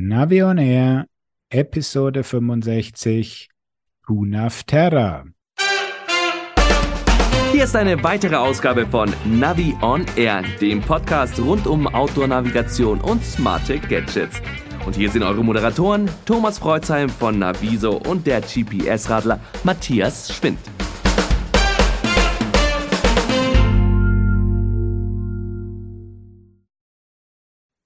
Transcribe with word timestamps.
Navi 0.00 0.44
on 0.44 0.58
Air, 0.58 1.06
Episode 1.50 2.22
65, 2.22 3.48
Tunaf 4.06 4.62
Terra. 4.62 5.24
Hier 7.50 7.64
ist 7.64 7.74
eine 7.74 8.00
weitere 8.04 8.36
Ausgabe 8.36 8.86
von 8.86 9.12
Navi 9.24 9.74
on 9.82 10.06
Air, 10.14 10.44
dem 10.60 10.80
Podcast 10.82 11.40
rund 11.40 11.66
um 11.66 11.88
Outdoor-Navigation 11.88 13.00
und 13.00 13.24
smarte 13.24 13.80
Gadgets. 13.80 14.40
Und 14.86 14.94
hier 14.94 15.10
sind 15.10 15.24
eure 15.24 15.42
Moderatoren 15.42 16.08
Thomas 16.24 16.60
Freuzheim 16.60 17.08
von 17.08 17.36
Naviso 17.40 17.96
und 17.96 18.24
der 18.24 18.40
GPS-Radler 18.40 19.40
Matthias 19.64 20.32
Schwind. 20.32 20.60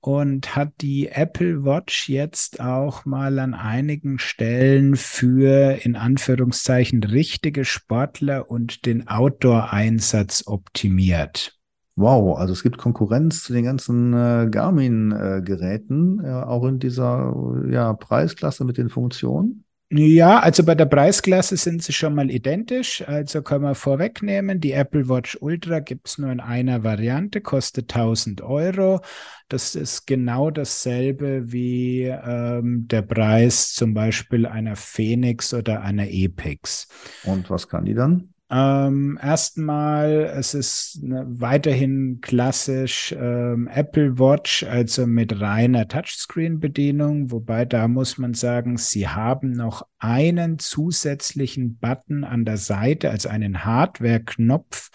und 0.00 0.54
hat 0.54 0.72
die 0.80 1.08
Apple 1.08 1.64
Watch 1.64 2.08
jetzt 2.08 2.60
auch 2.60 3.04
mal 3.04 3.38
an 3.38 3.54
einigen 3.54 4.18
Stellen 4.18 4.96
für 4.96 5.84
in 5.84 5.96
Anführungszeichen 5.96 7.02
richtige 7.02 7.64
Sportler 7.64 8.50
und 8.50 8.86
den 8.86 9.08
Outdoor-Einsatz 9.08 10.44
optimiert. 10.46 11.58
Wow, 11.96 12.38
also 12.38 12.52
es 12.52 12.62
gibt 12.62 12.78
Konkurrenz 12.78 13.42
zu 13.42 13.52
den 13.52 13.64
ganzen 13.64 14.12
äh, 14.12 14.48
Garmin-Geräten, 14.48 16.24
äh, 16.24 16.30
auch 16.30 16.64
in 16.64 16.78
dieser 16.78 17.34
ja, 17.68 17.92
Preisklasse 17.92 18.64
mit 18.64 18.78
den 18.78 18.88
Funktionen. 18.88 19.64
Ja, 19.90 20.40
also 20.40 20.64
bei 20.64 20.74
der 20.74 20.84
Preisklasse 20.84 21.56
sind 21.56 21.82
sie 21.82 21.94
schon 21.94 22.14
mal 22.14 22.30
identisch. 22.30 23.02
Also 23.08 23.40
können 23.40 23.64
wir 23.64 23.74
vorwegnehmen, 23.74 24.60
die 24.60 24.72
Apple 24.72 25.08
Watch 25.08 25.38
Ultra 25.40 25.80
gibt 25.80 26.08
es 26.08 26.18
nur 26.18 26.30
in 26.30 26.40
einer 26.40 26.84
Variante, 26.84 27.40
kostet 27.40 27.94
1000 27.94 28.42
Euro. 28.42 29.00
Das 29.48 29.74
ist 29.74 30.06
genau 30.06 30.50
dasselbe 30.50 31.50
wie 31.50 32.02
ähm, 32.02 32.86
der 32.86 33.00
Preis 33.00 33.72
zum 33.72 33.94
Beispiel 33.94 34.44
einer 34.44 34.76
Phoenix 34.76 35.54
oder 35.54 35.80
einer 35.80 36.06
Epix. 36.06 36.88
Und 37.22 37.48
was 37.48 37.66
kann 37.66 37.86
die 37.86 37.94
dann? 37.94 38.34
Ähm, 38.50 39.18
erstmal, 39.22 40.32
es 40.38 40.54
ist 40.54 41.02
ne, 41.02 41.26
weiterhin 41.28 42.20
klassisch 42.22 43.14
ähm, 43.18 43.68
Apple 43.70 44.18
Watch, 44.18 44.64
also 44.64 45.06
mit 45.06 45.38
reiner 45.38 45.86
Touchscreen-Bedienung, 45.86 47.30
wobei 47.30 47.66
da 47.66 47.88
muss 47.88 48.16
man 48.16 48.32
sagen, 48.32 48.78
sie 48.78 49.06
haben 49.06 49.52
noch 49.52 49.86
einen 49.98 50.58
zusätzlichen 50.58 51.76
Button 51.78 52.24
an 52.24 52.44
der 52.44 52.56
Seite, 52.56 53.10
also 53.10 53.28
einen 53.28 53.64
Hardware-Knopf 53.64 54.90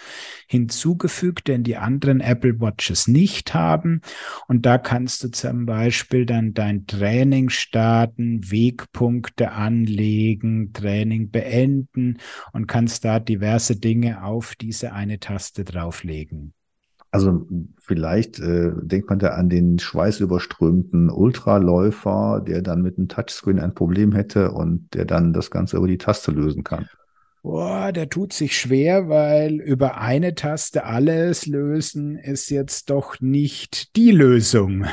hinzugefügt, 0.48 1.48
den 1.48 1.64
die 1.64 1.78
anderen 1.78 2.22
Apple 2.22 2.60
Watches 2.60 3.08
nicht 3.08 3.54
haben. 3.54 4.02
Und 4.48 4.66
da 4.66 4.78
kannst 4.78 5.24
du 5.24 5.30
zum 5.30 5.66
Beispiel 5.66 6.26
dann 6.26 6.54
dein 6.54 6.86
Training 6.88 7.50
starten, 7.50 8.50
Wegpunkte 8.50 9.52
anlegen, 9.52 10.72
Training 10.74 11.30
beenden 11.30 12.20
und 12.54 12.68
kannst 12.68 13.06
da 13.06 13.20
diverse 13.20 13.76
Dinge 13.76 14.24
auf 14.24 14.56
diese 14.56 14.94
eine 14.94 15.20
Taste 15.20 15.64
drauflegen. 15.64 16.54
Also 17.14 17.46
vielleicht 17.78 18.40
äh, 18.40 18.72
denkt 18.82 19.08
man 19.08 19.20
da 19.20 19.36
an 19.36 19.48
den 19.48 19.78
schweißüberströmten 19.78 21.12
Ultraläufer, 21.12 22.44
der 22.46 22.64
dann 22.64 22.82
mit 22.82 22.98
einem 22.98 23.08
Touchscreen 23.08 23.60
ein 23.60 23.76
Problem 23.76 24.14
hätte 24.14 24.52
und 24.52 24.92
der 24.96 25.06
dann 25.06 25.32
das 25.32 25.52
Ganze 25.52 25.78
über 25.78 25.88
die 25.88 26.00
Taste 26.00 26.32
lösen 26.32 26.64
kann. 26.64 26.88
Boah, 27.44 27.92
der 27.92 28.10
tut 28.10 28.34
sich 28.34 28.58
schwer, 28.58 29.10
weil 29.10 29.62
über 29.62 30.00
eine 30.00 30.34
Taste 30.34 30.86
alles 30.86 31.46
lösen 31.46 32.18
ist 32.18 32.50
jetzt 32.50 32.90
doch 32.90 33.22
nicht 33.22 33.96
die 33.96 34.10
Lösung. 34.10 34.86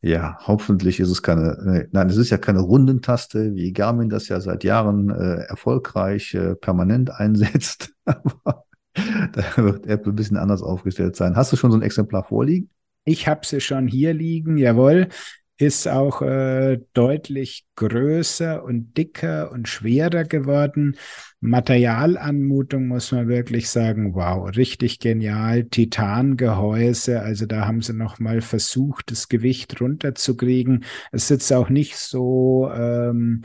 Ja, 0.00 0.38
hoffentlich 0.46 1.00
ist 1.00 1.10
es 1.10 1.22
keine, 1.22 1.56
äh, 1.66 1.88
nein, 1.90 2.08
es 2.08 2.18
ist 2.18 2.30
ja 2.30 2.38
keine 2.38 2.60
Rundentaste, 2.60 3.56
wie 3.56 3.72
Garmin 3.72 4.10
das 4.10 4.28
ja 4.28 4.38
seit 4.38 4.62
Jahren 4.62 5.10
äh, 5.10 5.46
erfolgreich 5.48 6.34
äh, 6.34 6.54
permanent 6.54 7.10
einsetzt. 7.10 7.94
Aber 8.04 8.64
da 9.32 9.62
wird 9.62 9.86
Apple 9.86 10.12
ein 10.12 10.16
bisschen 10.16 10.36
anders 10.36 10.62
aufgestellt 10.62 11.16
sein. 11.16 11.36
Hast 11.36 11.52
du 11.52 11.56
schon 11.56 11.70
so 11.70 11.78
ein 11.78 11.82
Exemplar 11.82 12.24
vorliegen? 12.24 12.70
Ich 13.04 13.28
habe 13.28 13.44
sie 13.44 13.60
schon 13.60 13.86
hier 13.86 14.14
liegen, 14.14 14.56
jawohl. 14.56 15.08
Ist 15.56 15.86
auch 15.86 16.20
äh, 16.20 16.80
deutlich 16.94 17.64
größer 17.76 18.64
und 18.64 18.96
dicker 18.96 19.52
und 19.52 19.68
schwerer 19.68 20.24
geworden. 20.24 20.96
Materialanmutung 21.40 22.88
muss 22.88 23.12
man 23.12 23.28
wirklich 23.28 23.70
sagen, 23.70 24.14
wow, 24.14 24.48
richtig 24.56 24.98
genial. 24.98 25.64
Titangehäuse, 25.64 27.20
also 27.20 27.46
da 27.46 27.66
haben 27.66 27.82
sie 27.82 27.92
nochmal 27.92 28.40
versucht, 28.40 29.12
das 29.12 29.28
Gewicht 29.28 29.80
runterzukriegen. 29.80 30.84
Es 31.12 31.28
sitzt 31.28 31.52
auch 31.52 31.68
nicht 31.68 31.98
so 31.98 32.68
ähm, 32.74 33.42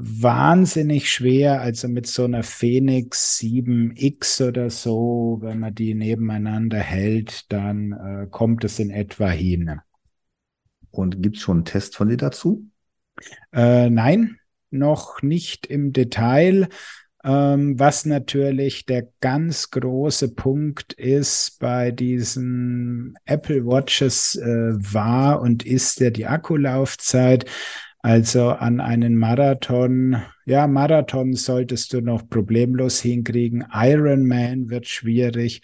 wahnsinnig 0.00 1.10
schwer, 1.10 1.60
also 1.60 1.88
mit 1.88 2.06
so 2.06 2.24
einer 2.24 2.44
Phoenix 2.44 3.38
7X 3.40 4.46
oder 4.46 4.70
so, 4.70 5.38
wenn 5.40 5.58
man 5.58 5.74
die 5.74 5.94
nebeneinander 5.94 6.78
hält, 6.78 7.50
dann 7.52 7.92
äh, 7.92 8.26
kommt 8.30 8.62
es 8.62 8.78
in 8.78 8.90
etwa 8.90 9.28
hin. 9.28 9.80
Und 10.92 11.20
gibt 11.20 11.36
es 11.36 11.42
schon 11.42 11.58
einen 11.58 11.64
Test 11.64 11.96
von 11.96 12.08
dir 12.08 12.16
dazu? 12.16 12.64
Äh, 13.52 13.90
nein, 13.90 14.38
noch 14.70 15.20
nicht 15.22 15.66
im 15.66 15.92
Detail. 15.92 16.68
Ähm, 17.24 17.76
was 17.80 18.06
natürlich 18.06 18.86
der 18.86 19.08
ganz 19.20 19.70
große 19.72 20.34
Punkt 20.36 20.92
ist 20.92 21.58
bei 21.58 21.90
diesen 21.90 23.18
Apple 23.24 23.66
Watches 23.66 24.36
äh, 24.36 24.46
war 24.46 25.40
und 25.40 25.66
ist 25.66 25.98
ja 25.98 26.10
die 26.10 26.26
Akkulaufzeit. 26.26 27.46
Also 28.00 28.50
an 28.50 28.80
einen 28.80 29.16
Marathon, 29.16 30.22
ja, 30.46 30.66
Marathon 30.66 31.34
solltest 31.34 31.92
du 31.92 32.00
noch 32.00 32.28
problemlos 32.28 33.00
hinkriegen. 33.00 33.64
Ironman 33.72 34.70
wird 34.70 34.86
schwierig. 34.86 35.62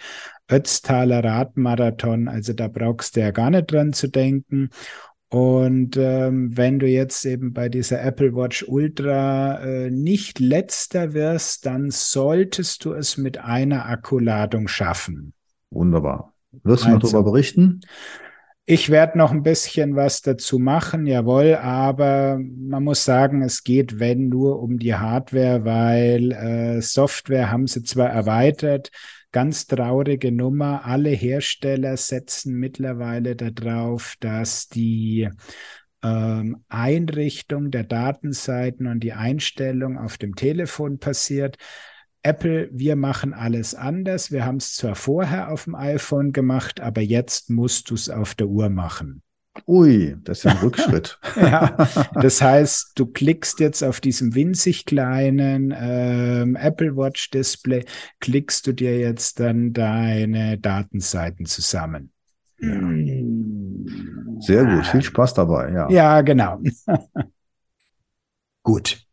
Ötztaler 0.50 1.24
Radmarathon, 1.24 2.28
also 2.28 2.52
da 2.52 2.68
brauchst 2.68 3.16
du 3.16 3.20
ja 3.20 3.30
gar 3.30 3.50
nicht 3.50 3.72
dran 3.72 3.92
zu 3.92 4.08
denken. 4.08 4.70
Und 5.30 5.96
ähm, 5.96 6.56
wenn 6.56 6.78
du 6.78 6.86
jetzt 6.86 7.24
eben 7.24 7.52
bei 7.52 7.68
dieser 7.68 8.02
Apple 8.02 8.36
Watch 8.36 8.64
Ultra 8.68 9.60
äh, 9.64 9.90
nicht 9.90 10.38
letzter 10.38 11.12
wirst, 11.12 11.66
dann 11.66 11.90
solltest 11.90 12.84
du 12.84 12.92
es 12.92 13.16
mit 13.16 13.38
einer 13.38 13.86
Akkuladung 13.86 14.68
schaffen. 14.68 15.32
Wunderbar. 15.70 16.34
Wirst 16.62 16.84
du 16.84 16.88
also, 16.88 16.98
noch 16.98 17.02
darüber 17.02 17.32
berichten? 17.32 17.80
Ich 18.66 18.88
werde 18.88 19.18
noch 19.18 19.30
ein 19.30 19.42
bisschen 19.42 19.94
was 19.94 20.22
dazu 20.22 20.58
machen, 20.58 21.06
jawohl, 21.06 21.54
aber 21.56 22.38
man 22.38 22.82
muss 22.82 23.04
sagen, 23.04 23.42
es 23.42 23.62
geht, 23.62 24.00
wenn 24.00 24.30
nur 24.30 24.62
um 24.62 24.78
die 24.78 24.94
Hardware, 24.94 25.66
weil 25.66 26.32
äh, 26.32 26.80
Software 26.80 27.50
haben 27.50 27.66
sie 27.66 27.82
zwar 27.82 28.08
erweitert, 28.08 28.90
ganz 29.32 29.66
traurige 29.66 30.32
Nummer. 30.32 30.86
Alle 30.86 31.10
Hersteller 31.10 31.98
setzen 31.98 32.54
mittlerweile 32.54 33.36
darauf, 33.36 34.14
dass 34.20 34.68
die 34.68 35.28
ähm, 36.02 36.64
Einrichtung 36.70 37.70
der 37.70 37.84
Datenseiten 37.84 38.86
und 38.86 39.00
die 39.00 39.12
Einstellung 39.12 39.98
auf 39.98 40.16
dem 40.16 40.36
Telefon 40.36 40.98
passiert. 40.98 41.58
Apple, 42.24 42.70
wir 42.72 42.96
machen 42.96 43.34
alles 43.34 43.74
anders. 43.74 44.32
Wir 44.32 44.46
haben 44.46 44.56
es 44.56 44.74
zwar 44.74 44.94
vorher 44.94 45.52
auf 45.52 45.64
dem 45.64 45.74
iPhone 45.74 46.32
gemacht, 46.32 46.80
aber 46.80 47.02
jetzt 47.02 47.50
musst 47.50 47.90
du 47.90 47.94
es 47.94 48.08
auf 48.08 48.34
der 48.34 48.48
Uhr 48.48 48.70
machen. 48.70 49.22
Ui, 49.66 50.16
das 50.24 50.38
ist 50.38 50.46
ein 50.46 50.56
Rückschritt. 50.62 51.18
ja, 51.36 51.76
das 52.14 52.40
heißt, 52.40 52.92
du 52.96 53.06
klickst 53.06 53.60
jetzt 53.60 53.84
auf 53.84 54.00
diesem 54.00 54.34
winzig 54.34 54.86
kleinen 54.86 55.72
ähm, 55.76 56.56
Apple 56.56 56.96
Watch 56.96 57.30
Display, 57.30 57.84
klickst 58.20 58.66
du 58.66 58.72
dir 58.72 58.98
jetzt 58.98 59.38
dann 59.38 59.74
deine 59.74 60.58
Datenseiten 60.58 61.44
zusammen. 61.44 62.10
Ja. 62.58 62.80
Sehr 64.40 64.64
gut, 64.64 64.86
viel 64.86 65.02
Spaß 65.02 65.34
dabei, 65.34 65.72
ja. 65.72 65.90
Ja, 65.90 66.22
genau. 66.22 66.60
gut. 68.62 69.03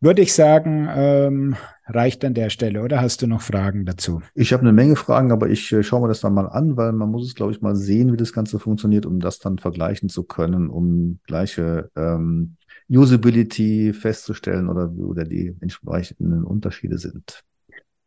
Würde 0.00 0.22
ich 0.22 0.32
sagen, 0.32 0.88
ähm, 0.90 1.56
reicht 1.86 2.24
an 2.24 2.34
der 2.34 2.50
Stelle, 2.50 2.82
oder 2.82 3.00
hast 3.00 3.22
du 3.22 3.26
noch 3.26 3.40
Fragen 3.40 3.84
dazu? 3.84 4.22
Ich 4.34 4.52
habe 4.52 4.60
eine 4.60 4.72
Menge 4.72 4.94
Fragen, 4.94 5.32
aber 5.32 5.48
ich 5.48 5.72
äh, 5.72 5.82
schaue 5.82 6.02
mir 6.02 6.08
das 6.08 6.20
dann 6.20 6.34
mal 6.34 6.46
an, 6.46 6.76
weil 6.76 6.92
man 6.92 7.10
muss 7.10 7.26
es, 7.26 7.34
glaube 7.34 7.50
ich, 7.50 7.60
mal 7.62 7.74
sehen, 7.74 8.12
wie 8.12 8.16
das 8.16 8.32
Ganze 8.32 8.60
funktioniert, 8.60 9.06
um 9.06 9.18
das 9.18 9.40
dann 9.40 9.58
vergleichen 9.58 10.08
zu 10.08 10.22
können, 10.22 10.68
um 10.70 11.18
gleiche 11.26 11.90
ähm, 11.96 12.56
Usability 12.88 13.92
festzustellen 13.92 14.68
oder, 14.68 14.88
oder 14.92 15.24
die 15.24 15.56
entsprechenden 15.60 16.44
Unterschiede 16.44 16.98
sind. 16.98 17.42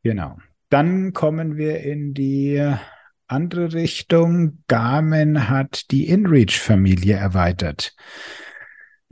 Genau. 0.01 0.37
Dann 0.69 1.11
kommen 1.11 1.57
wir 1.57 1.81
in 1.81 2.13
die 2.13 2.73
andere 3.27 3.73
Richtung. 3.73 4.59
Garmin 4.69 5.49
hat 5.49 5.91
die 5.91 6.07
InReach-Familie 6.07 7.15
erweitert. 7.15 7.93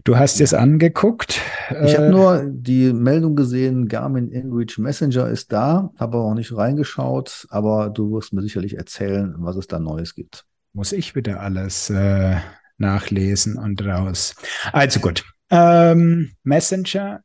Du 0.09 0.17
hast 0.17 0.41
es 0.41 0.55
angeguckt. 0.55 1.39
Ich 1.83 1.95
habe 1.95 2.07
äh, 2.07 2.09
nur 2.09 2.43
die 2.43 2.93
Meldung 2.93 3.35
gesehen, 3.35 3.87
Garmin 3.87 4.31
InReach 4.31 4.79
Messenger 4.79 5.29
ist 5.29 5.51
da, 5.51 5.91
habe 5.99 6.17
auch 6.17 6.33
nicht 6.33 6.51
reingeschaut, 6.57 7.45
aber 7.51 7.91
du 7.91 8.13
wirst 8.13 8.33
mir 8.33 8.41
sicherlich 8.41 8.75
erzählen, 8.75 9.35
was 9.37 9.55
es 9.55 9.67
da 9.67 9.77
Neues 9.77 10.15
gibt. 10.15 10.45
Muss 10.73 10.93
ich 10.93 11.13
wieder 11.13 11.41
alles 11.41 11.91
äh, 11.91 12.37
nachlesen 12.79 13.55
und 13.55 13.85
raus. 13.85 14.33
Also 14.73 14.99
gut. 14.99 15.23
Ähm, 15.51 16.31
Messenger. 16.41 17.19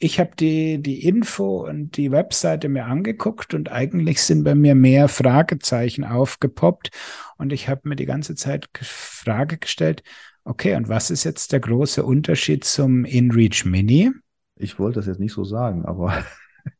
Ich 0.00 0.18
habe 0.18 0.32
die, 0.36 0.82
die 0.82 1.06
Info 1.06 1.68
und 1.68 1.96
die 1.96 2.10
Webseite 2.10 2.68
mir 2.68 2.86
angeguckt 2.86 3.54
und 3.54 3.70
eigentlich 3.70 4.24
sind 4.24 4.42
bei 4.42 4.56
mir 4.56 4.74
mehr 4.74 5.06
Fragezeichen 5.06 6.02
aufgepoppt 6.02 6.90
und 7.38 7.52
ich 7.52 7.68
habe 7.68 7.88
mir 7.88 7.94
die 7.94 8.06
ganze 8.06 8.34
Zeit 8.34 8.68
Frage 8.82 9.56
gestellt, 9.56 10.02
Okay, 10.50 10.74
und 10.74 10.88
was 10.88 11.12
ist 11.12 11.22
jetzt 11.22 11.52
der 11.52 11.60
große 11.60 12.02
Unterschied 12.04 12.64
zum 12.64 13.04
InReach 13.04 13.64
Mini? 13.64 14.10
Ich 14.56 14.80
wollte 14.80 14.98
das 14.98 15.06
jetzt 15.06 15.20
nicht 15.20 15.32
so 15.32 15.44
sagen, 15.44 15.84
aber 15.84 16.24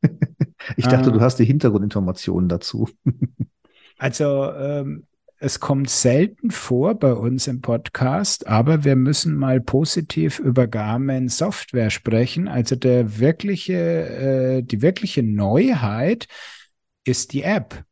ich 0.76 0.88
dachte, 0.88 1.10
ah. 1.10 1.12
du 1.12 1.20
hast 1.20 1.36
die 1.36 1.44
Hintergrundinformationen 1.44 2.48
dazu. 2.48 2.88
also 3.96 4.52
ähm, 4.54 5.06
es 5.38 5.60
kommt 5.60 5.88
selten 5.88 6.50
vor 6.50 6.96
bei 6.96 7.12
uns 7.12 7.46
im 7.46 7.60
Podcast, 7.60 8.48
aber 8.48 8.82
wir 8.82 8.96
müssen 8.96 9.36
mal 9.36 9.60
positiv 9.60 10.40
über 10.40 10.66
Garmin 10.66 11.28
Software 11.28 11.90
sprechen. 11.90 12.48
Also 12.48 12.74
der 12.74 13.20
wirkliche, 13.20 13.74
äh, 13.74 14.62
die 14.64 14.82
wirkliche 14.82 15.22
Neuheit 15.22 16.26
ist 17.04 17.32
die 17.34 17.44
App. 17.44 17.84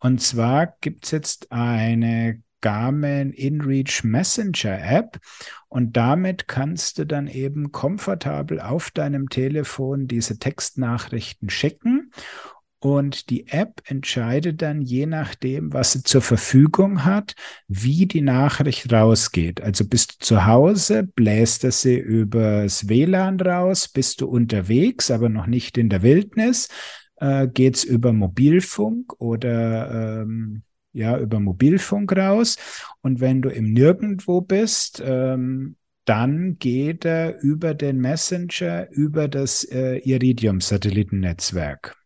Und 0.00 0.20
zwar 0.20 0.74
gibt 0.80 1.04
es 1.04 1.12
jetzt 1.12 1.52
eine 1.52 2.42
Garmin 2.60 3.32
InReach 3.32 4.04
Messenger 4.04 4.78
App. 4.82 5.18
Und 5.68 5.96
damit 5.96 6.48
kannst 6.48 6.98
du 6.98 7.06
dann 7.06 7.26
eben 7.26 7.72
komfortabel 7.72 8.60
auf 8.60 8.90
deinem 8.90 9.28
Telefon 9.28 10.08
diese 10.08 10.38
Textnachrichten 10.38 11.50
schicken. 11.50 12.10
Und 12.82 13.28
die 13.28 13.48
App 13.48 13.82
entscheidet 13.84 14.62
dann 14.62 14.80
je 14.80 15.04
nachdem, 15.04 15.70
was 15.74 15.92
sie 15.92 16.02
zur 16.02 16.22
Verfügung 16.22 17.04
hat, 17.04 17.34
wie 17.68 18.06
die 18.06 18.22
Nachricht 18.22 18.90
rausgeht. 18.90 19.60
Also 19.60 19.86
bist 19.86 20.14
du 20.14 20.24
zu 20.24 20.46
Hause, 20.46 21.02
bläst 21.02 21.62
er 21.62 21.72
sie 21.72 21.98
übers 21.98 22.88
WLAN 22.88 23.38
raus, 23.38 23.86
bist 23.86 24.22
du 24.22 24.28
unterwegs, 24.28 25.10
aber 25.10 25.28
noch 25.28 25.46
nicht 25.46 25.76
in 25.76 25.90
der 25.90 26.02
Wildnis, 26.02 26.68
äh, 27.16 27.48
geht's 27.48 27.84
über 27.84 28.14
Mobilfunk 28.14 29.12
oder 29.20 30.22
ähm, 30.22 30.62
ja, 30.92 31.18
über 31.18 31.40
Mobilfunk 31.40 32.16
raus. 32.16 32.56
Und 33.02 33.20
wenn 33.20 33.42
du 33.42 33.48
im 33.48 33.72
Nirgendwo 33.72 34.40
bist, 34.40 35.02
ähm, 35.04 35.76
dann 36.04 36.58
geht 36.58 37.04
er 37.04 37.40
über 37.40 37.74
den 37.74 37.98
Messenger, 37.98 38.90
über 38.90 39.28
das 39.28 39.64
äh, 39.64 39.98
Iridium-Satellitennetzwerk. 39.98 41.96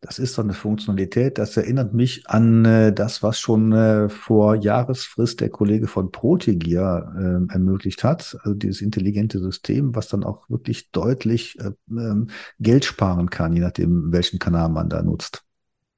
Das 0.00 0.18
ist 0.18 0.34
so 0.34 0.42
eine 0.42 0.52
Funktionalität, 0.52 1.38
das 1.38 1.56
erinnert 1.56 1.94
mich 1.94 2.26
an 2.26 2.64
äh, 2.64 2.92
das, 2.92 3.22
was 3.22 3.38
schon 3.38 3.72
äh, 3.72 4.08
vor 4.08 4.56
Jahresfrist 4.56 5.40
der 5.40 5.50
Kollege 5.50 5.86
von 5.86 6.10
Protegear 6.10 7.14
äh, 7.16 7.52
ermöglicht 7.52 8.02
hat. 8.02 8.36
Also 8.42 8.54
dieses 8.54 8.80
intelligente 8.80 9.38
System, 9.38 9.94
was 9.94 10.08
dann 10.08 10.24
auch 10.24 10.50
wirklich 10.50 10.90
deutlich 10.90 11.56
äh, 11.60 11.70
ähm, 11.90 12.30
Geld 12.58 12.84
sparen 12.84 13.30
kann, 13.30 13.52
je 13.52 13.60
nachdem, 13.60 14.10
welchen 14.12 14.40
Kanal 14.40 14.70
man 14.70 14.88
da 14.88 15.02
nutzt. 15.02 15.44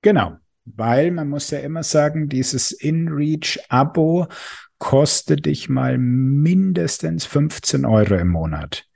Genau 0.02 0.36
weil 0.64 1.10
man 1.10 1.28
muss 1.28 1.50
ja 1.50 1.58
immer 1.58 1.82
sagen, 1.82 2.28
dieses 2.28 2.72
InReach-Abo 2.72 4.26
kostet 4.78 5.46
dich 5.46 5.68
mal 5.68 5.98
mindestens 5.98 7.24
15 7.24 7.84
Euro 7.84 8.14
im 8.16 8.28
Monat. 8.28 8.86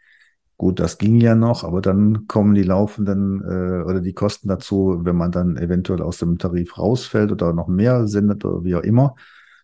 Gut, 0.57 0.81
das 0.81 0.99
ging 0.99 1.21
ja 1.21 1.37
noch, 1.37 1.63
aber 1.63 1.81
dann 1.81 2.27
kommen 2.27 2.55
die 2.57 2.65
laufenden 2.65 3.43
äh, 3.43 3.85
oder 3.85 4.01
die 4.01 4.13
Kosten 4.13 4.49
dazu, 4.49 5.01
wenn 5.05 5.15
man 5.15 5.31
dann 5.31 5.57
eventuell 5.57 6.03
aus 6.03 6.19
dem 6.19 6.37
Tarif 6.37 6.79
rausfällt 6.79 7.31
oder 7.31 7.53
noch 7.53 7.69
mehr 7.69 8.09
sendet 8.09 8.45
oder 8.45 8.65
wie 8.65 8.75
auch 8.75 8.83
immer. 8.83 9.15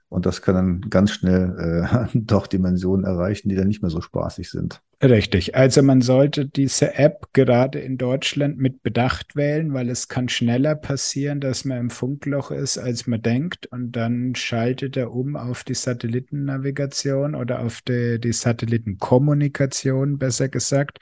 Und 0.09 0.27
das 0.27 0.43
kann 0.43 0.55
dann 0.55 0.81
ganz 0.91 1.11
schnell 1.11 1.89
äh, 1.89 2.07
doch 2.15 2.47
Dimensionen 2.47 3.05
erreichen, 3.05 3.49
die 3.49 3.57
dann 3.57 3.69
nicht 3.69 3.83
mehr 3.83 3.91
so 3.91 4.01
spaßig 4.01 4.51
sind. 4.51 4.81
Richtig. 5.03 5.55
Also 5.55 5.83
man 5.83 6.01
sollte 6.01 6.47
diese 6.47 6.95
App 6.95 7.29
gerade 7.33 7.81
in 7.81 7.99
Deutschland 7.99 8.59
mit 8.59 8.83
Bedacht 8.83 9.37
wählen, 9.37 9.75
weil 9.75 9.91
es 9.91 10.09
kann 10.09 10.29
schneller 10.29 10.77
passieren, 10.77 11.41
dass 11.41 11.65
man 11.65 11.79
im 11.79 11.91
Funkloch 11.91 12.51
ist, 12.51 12.79
als 12.79 13.07
man 13.07 13.21
denkt. 13.21 13.67
Und 13.67 13.93
dann 13.93 14.35
schaltet 14.35 14.97
er 14.97 15.13
um 15.13 15.37
auf 15.37 15.65
die 15.65 15.75
Satellitennavigation 15.75 17.35
oder 17.35 17.61
auf 17.61 17.83
die, 17.83 18.21
die 18.21 18.33
Satellitenkommunikation, 18.33 20.19
besser 20.19 20.49
gesagt, 20.49 21.01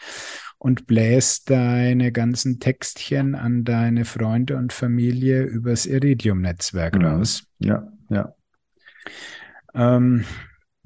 und 0.59 0.87
bläst 0.87 1.51
deine 1.51 2.13
ganzen 2.13 2.61
Textchen 2.61 3.35
an 3.35 3.65
deine 3.65 4.05
Freunde 4.05 4.57
und 4.57 4.73
Familie 4.73 5.43
übers 5.43 5.87
Iridium-Netzwerk 5.87 6.97
mhm. 6.97 7.05
raus. 7.05 7.45
Ja, 7.59 7.93
ja. 8.09 8.35
Ähm, 9.75 10.25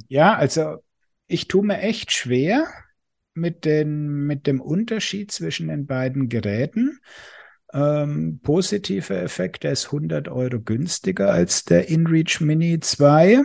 ja, 0.09 0.35
also 0.35 0.79
ich 1.27 1.49
tue 1.49 1.65
mir 1.65 1.79
echt 1.79 2.13
schwer 2.13 2.67
mit, 3.35 3.65
den, 3.65 4.27
mit 4.27 4.47
dem 4.47 4.61
Unterschied 4.61 5.31
zwischen 5.31 5.69
den 5.69 5.87
beiden 5.87 6.29
Geräten. 6.29 6.99
Ähm, 7.73 8.41
positiver 8.43 9.21
Effekt, 9.21 9.65
der 9.65 9.73
ist 9.73 9.87
100 9.87 10.29
Euro 10.29 10.61
günstiger 10.61 11.33
als 11.33 11.65
der 11.65 11.89
InReach 11.89 12.41
Mini 12.41 12.81
2. 12.81 13.43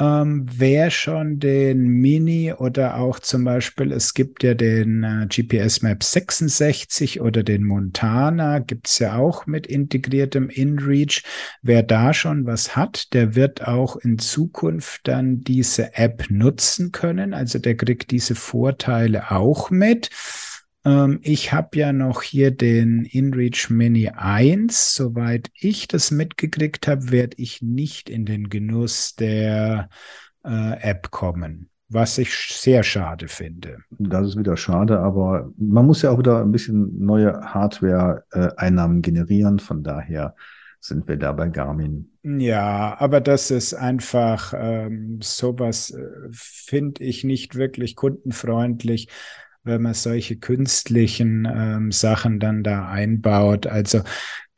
Ähm, 0.00 0.46
wer 0.50 0.90
schon 0.90 1.40
den 1.40 1.86
Mini 1.86 2.54
oder 2.54 2.96
auch 2.96 3.18
zum 3.18 3.44
Beispiel, 3.44 3.92
es 3.92 4.14
gibt 4.14 4.42
ja 4.42 4.54
den 4.54 5.04
äh, 5.04 5.26
GPS 5.28 5.82
Map 5.82 6.02
66 6.02 7.20
oder 7.20 7.42
den 7.42 7.64
Montana, 7.64 8.60
gibt 8.60 8.88
es 8.88 8.98
ja 8.98 9.16
auch 9.16 9.44
mit 9.44 9.66
integriertem 9.66 10.48
InReach. 10.48 11.22
Wer 11.60 11.82
da 11.82 12.14
schon 12.14 12.46
was 12.46 12.76
hat, 12.76 13.12
der 13.12 13.34
wird 13.34 13.68
auch 13.68 13.96
in 13.96 14.18
Zukunft 14.18 15.06
dann 15.06 15.42
diese 15.42 15.94
App 15.94 16.30
nutzen 16.30 16.92
können. 16.92 17.34
Also 17.34 17.58
der 17.58 17.76
kriegt 17.76 18.10
diese 18.10 18.34
Vorteile 18.34 19.30
auch 19.30 19.70
mit. 19.70 20.08
Ähm, 20.84 21.20
ich 21.22 21.52
habe 21.52 21.78
ja 21.78 21.92
noch 21.92 22.22
hier 22.22 22.50
den 22.50 23.04
InReach 23.04 23.70
Mini 23.70 24.08
1. 24.08 24.94
Soweit 24.94 25.50
ich 25.54 25.88
das 25.88 26.10
mitgekriegt 26.10 26.88
habe, 26.88 27.10
werde 27.10 27.36
ich 27.38 27.62
nicht 27.62 28.08
in 28.08 28.24
den 28.24 28.48
Genuss 28.48 29.14
der 29.14 29.88
äh, 30.44 30.80
App 30.80 31.10
kommen 31.10 31.70
was 31.90 32.18
ich 32.18 32.32
sehr 32.32 32.84
schade 32.84 33.26
finde. 33.26 33.78
Das 33.98 34.28
ist 34.28 34.38
wieder 34.38 34.56
schade, 34.56 35.00
aber 35.00 35.52
man 35.58 35.86
muss 35.86 36.02
ja 36.02 36.10
auch 36.10 36.18
wieder 36.18 36.40
ein 36.40 36.52
bisschen 36.52 37.04
neue 37.04 37.32
Hardware-Einnahmen 37.42 39.02
generieren. 39.02 39.58
Von 39.58 39.82
daher 39.82 40.36
sind 40.78 41.08
wir 41.08 41.16
da 41.16 41.32
bei 41.32 41.48
Garmin. 41.48 42.12
Ja, 42.22 42.96
aber 42.98 43.20
das 43.20 43.50
ist 43.50 43.74
einfach 43.74 44.54
ähm, 44.56 45.18
sowas, 45.20 45.90
äh, 45.90 46.06
finde 46.30 47.02
ich 47.02 47.24
nicht 47.24 47.56
wirklich 47.56 47.96
kundenfreundlich 47.96 49.08
wenn 49.62 49.82
man 49.82 49.94
solche 49.94 50.36
künstlichen 50.36 51.46
ähm, 51.50 51.92
Sachen 51.92 52.40
dann 52.40 52.62
da 52.62 52.88
einbaut. 52.88 53.66
Also 53.66 54.02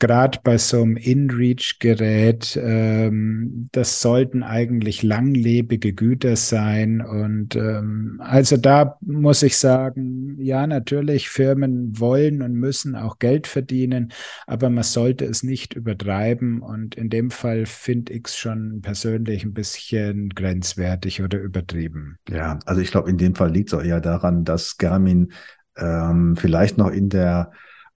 gerade 0.03 0.41
bei 0.43 0.59
so 0.59 0.83
einem 0.83 0.97
InReach-Gerät, 0.97 2.59
ähm, 2.61 3.69
das 3.71 4.03
sollten 4.03 4.43
eigentlich 4.43 5.05
langlebige 5.05 5.93
Güter 5.93 6.35
sein. 6.35 7.01
Und 7.01 7.55
ähm, 7.55 8.21
also 8.21 8.57
da 8.57 8.97
muss 9.01 9.45
ich 9.45 9.57
sagen, 9.57 10.37
ja, 10.41 10.67
natürlich, 10.67 11.29
Firmen 11.29 12.01
wollen 12.01 12.43
und 12.43 12.55
müssen 12.55 12.97
auch 12.97 13.21
Geld 13.21 13.47
verdienen, 13.47 14.13
aber 14.49 14.71
man 14.71 14.83
sollte 14.83 15.25
es 15.25 15.45
nicht 15.45 15.75
übertreiben. 15.75 16.63
Und 16.63 16.97
in 16.97 17.09
dem 17.09 17.31
Fall 17.31 17.65
finde 17.67 18.13
ich 18.13 18.27
es 18.27 18.37
schon 18.37 18.81
persönlich 18.83 19.45
ein 19.45 19.55
bisschen 19.55 20.31
grenzwertig 20.31 21.23
oder 21.23 21.39
übertrieben. 21.39 22.19
Ja, 22.29 22.59
also 22.67 22.81
ich 22.81 22.91
glaube, 22.91 23.09
in 23.09 23.19
dem 23.19 23.37
Fall 23.37 23.53
liegt 23.53 23.69
es 23.69 23.75
auch 23.75 23.85
eher 23.85 24.01
daran, 24.01 24.43
dass 24.43 24.79
Garmin 24.79 25.31
ähm, 25.77 26.35
vielleicht 26.37 26.77
noch 26.77 26.91
in 26.91 27.09
der 27.09 27.53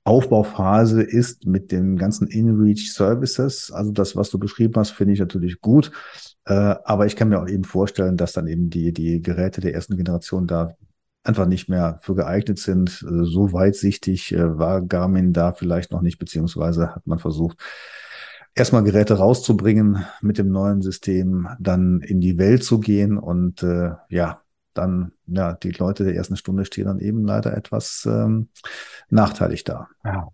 Aufbauphase 0.07 1.03
ist 1.03 1.47
mit 1.47 1.73
den 1.73 1.97
ganzen 1.97 2.29
InReach 2.29 2.93
Services. 2.93 3.73
Also 3.73 3.91
das, 3.91 4.15
was 4.15 4.31
du 4.31 4.39
beschrieben 4.39 4.75
hast, 4.77 4.91
finde 4.91 5.15
ich 5.15 5.19
natürlich 5.21 5.61
gut. 5.61 5.91
Äh, 6.45 6.77
aber 6.85 7.07
ich 7.07 7.17
kann 7.17 7.29
mir 7.29 7.41
auch 7.41 7.49
eben 7.49 7.65
vorstellen, 7.65 8.17
dass 8.17 8.33
dann 8.33 8.47
eben 8.47 8.71
die, 8.71 8.93
die 8.93 9.21
Geräte 9.21 9.61
der 9.61 9.75
ersten 9.75 9.97
Generation 9.97 10.47
da 10.47 10.77
einfach 11.25 11.47
nicht 11.47 11.69
mehr 11.69 11.99
für 12.03 12.15
geeignet 12.15 12.61
sind. 12.61 13.03
Äh, 13.03 13.25
so 13.25 13.53
weitsichtig 13.53 14.33
äh, 14.33 14.57
war 14.57 14.81
Garmin 14.81 15.33
da 15.33 15.53
vielleicht 15.53 15.91
noch 15.91 16.03
nicht, 16.03 16.19
beziehungsweise 16.19 16.95
hat 16.95 17.05
man 17.09 17.19
versucht, 17.19 17.59
erstmal 18.55 18.85
Geräte 18.85 19.15
rauszubringen 19.15 20.07
mit 20.23 20.39
dem 20.39 20.51
neuen 20.51 20.83
System, 20.83 21.49
dann 21.59 22.01
in 22.01 22.21
die 22.21 22.39
Welt 22.39 22.63
zu 22.63 22.79
gehen 22.79 23.19
und 23.19 23.67
ja, 24.09 24.41
dann, 24.79 25.13
ja, 25.27 25.55
die 25.55 25.71
Leute 25.71 26.05
der 26.05 26.15
ersten 26.15 26.37
Stunde 26.37 26.65
stehen 26.65 26.87
dann 26.87 27.01
eben 27.01 27.25
leider 27.25 27.57
etwas 27.57 28.07
ähm, 28.11 28.49
nachteilig 29.09 29.65
da. 29.65 29.89
Ja. 30.05 30.29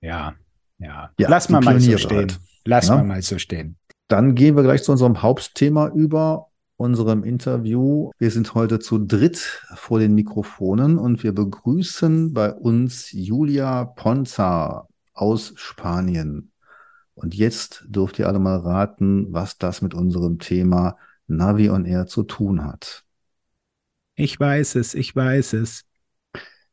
Ja, 0.00 0.34
ja. 0.78 1.10
ja 1.18 1.28
Lass 1.28 1.48
mal 1.48 1.60
mal 1.60 1.80
so 1.80 1.96
stehen. 1.96 2.16
Halt. 2.18 2.40
Lass 2.64 2.88
ja? 2.88 2.96
mal 2.96 3.04
mal 3.04 3.22
so 3.22 3.38
stehen. 3.38 3.76
Dann 4.08 4.34
gehen 4.34 4.56
wir 4.56 4.62
gleich 4.62 4.82
zu 4.82 4.92
unserem 4.92 5.22
Hauptthema 5.22 5.88
über, 5.88 6.48
unserem 6.76 7.24
Interview. 7.24 8.10
Wir 8.18 8.30
sind 8.30 8.54
heute 8.54 8.78
zu 8.78 8.98
dritt 8.98 9.62
vor 9.74 9.98
den 9.98 10.14
Mikrofonen 10.14 10.98
und 10.98 11.22
wir 11.22 11.32
begrüßen 11.32 12.34
bei 12.34 12.52
uns 12.52 13.12
Julia 13.12 13.84
Ponza 13.84 14.88
aus 15.14 15.52
Spanien. 15.56 16.52
Und 17.14 17.34
jetzt 17.34 17.84
dürft 17.86 18.18
ihr 18.18 18.26
alle 18.26 18.40
mal 18.40 18.58
raten, 18.58 19.32
was 19.32 19.56
das 19.56 19.82
mit 19.82 19.94
unserem 19.94 20.38
Thema 20.38 20.96
Navi 21.26 21.70
on 21.70 21.84
Air 21.84 22.06
zu 22.06 22.24
tun 22.24 22.64
hat. 22.64 23.03
Ich 24.16 24.38
weiß 24.38 24.76
es, 24.76 24.94
ich 24.94 25.14
weiß 25.14 25.54
es. 25.54 25.84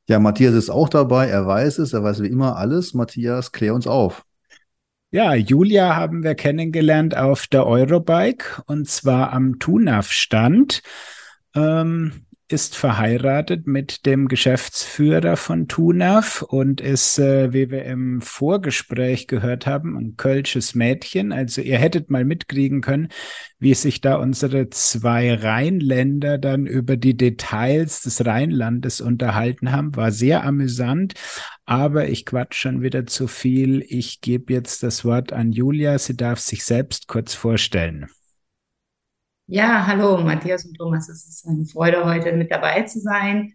Ja, 0.08 0.20
Matthias 0.20 0.54
ist 0.54 0.70
auch 0.70 0.90
dabei, 0.90 1.28
er 1.28 1.46
weiß 1.46 1.80
es, 1.80 1.94
er 1.94 2.04
weiß 2.04 2.22
wie 2.22 2.28
immer 2.28 2.58
alles. 2.58 2.94
Matthias, 2.94 3.52
klär 3.52 3.74
uns 3.74 3.88
auf. 3.88 4.24
Ja, 5.12 5.34
Julia 5.34 5.96
haben 5.96 6.24
wir 6.24 6.36
kennengelernt 6.36 7.18
auf 7.18 7.48
der 7.48 7.66
Eurobike 7.66 8.64
und 8.66 8.88
zwar 8.88 9.34
am 9.34 9.60
TUNAF-Stand. 9.60 10.82
Ähm, 11.54 12.26
ist 12.52 12.76
verheiratet 12.76 13.68
mit 13.68 14.06
dem 14.06 14.28
Geschäftsführer 14.28 15.38
von 15.38 15.68
TUNAF 15.68 16.42
und 16.42 16.82
ist, 16.82 17.18
äh, 17.20 17.54
wie 17.54 17.72
wir 17.72 17.86
im 17.86 18.22
Vorgespräch 18.22 19.28
gehört 19.28 19.66
haben, 19.66 19.98
ein 19.98 20.18
kölsches 20.18 20.76
Mädchen. 20.76 21.32
Also 21.32 21.62
ihr 21.62 21.78
hättet 21.78 22.10
mal 22.10 22.26
mitkriegen 22.26 22.82
können, 22.82 23.08
wie 23.60 23.74
sich 23.74 24.02
da 24.02 24.16
unsere 24.16 24.70
zwei 24.70 25.34
Rheinländer 25.34 26.38
dann 26.38 26.66
über 26.66 26.98
die 26.98 27.16
Details 27.16 28.02
des 28.02 28.26
Rheinlandes 28.26 29.02
unterhalten 29.02 29.72
haben. 29.72 29.96
War 29.96 30.12
sehr 30.12 30.44
amüsant, 30.44 31.14
aber 31.66 32.10
ich 32.10 32.26
quatsch 32.26 32.56
schon 32.56 32.82
wieder 32.82 33.06
zu 33.06 33.28
viel. 33.28 33.86
Ich 33.88 34.22
gebe 34.22 34.54
jetzt 34.54 34.84
das 34.84 35.06
Wort 35.06 35.34
an 35.34 35.52
Julia. 35.52 35.98
Sie 35.98 36.18
darf 36.18 36.40
sich 36.40 36.66
selbst 36.66 37.08
kurz 37.08 37.34
vorstellen. 37.34 38.10
Ja, 39.54 39.86
hallo 39.86 40.18
Matthias 40.18 40.64
und 40.64 40.76
Thomas. 40.78 41.10
Es 41.10 41.28
ist 41.28 41.46
eine 41.46 41.66
Freude, 41.66 42.06
heute 42.06 42.32
mit 42.32 42.50
dabei 42.50 42.84
zu 42.84 43.02
sein. 43.02 43.52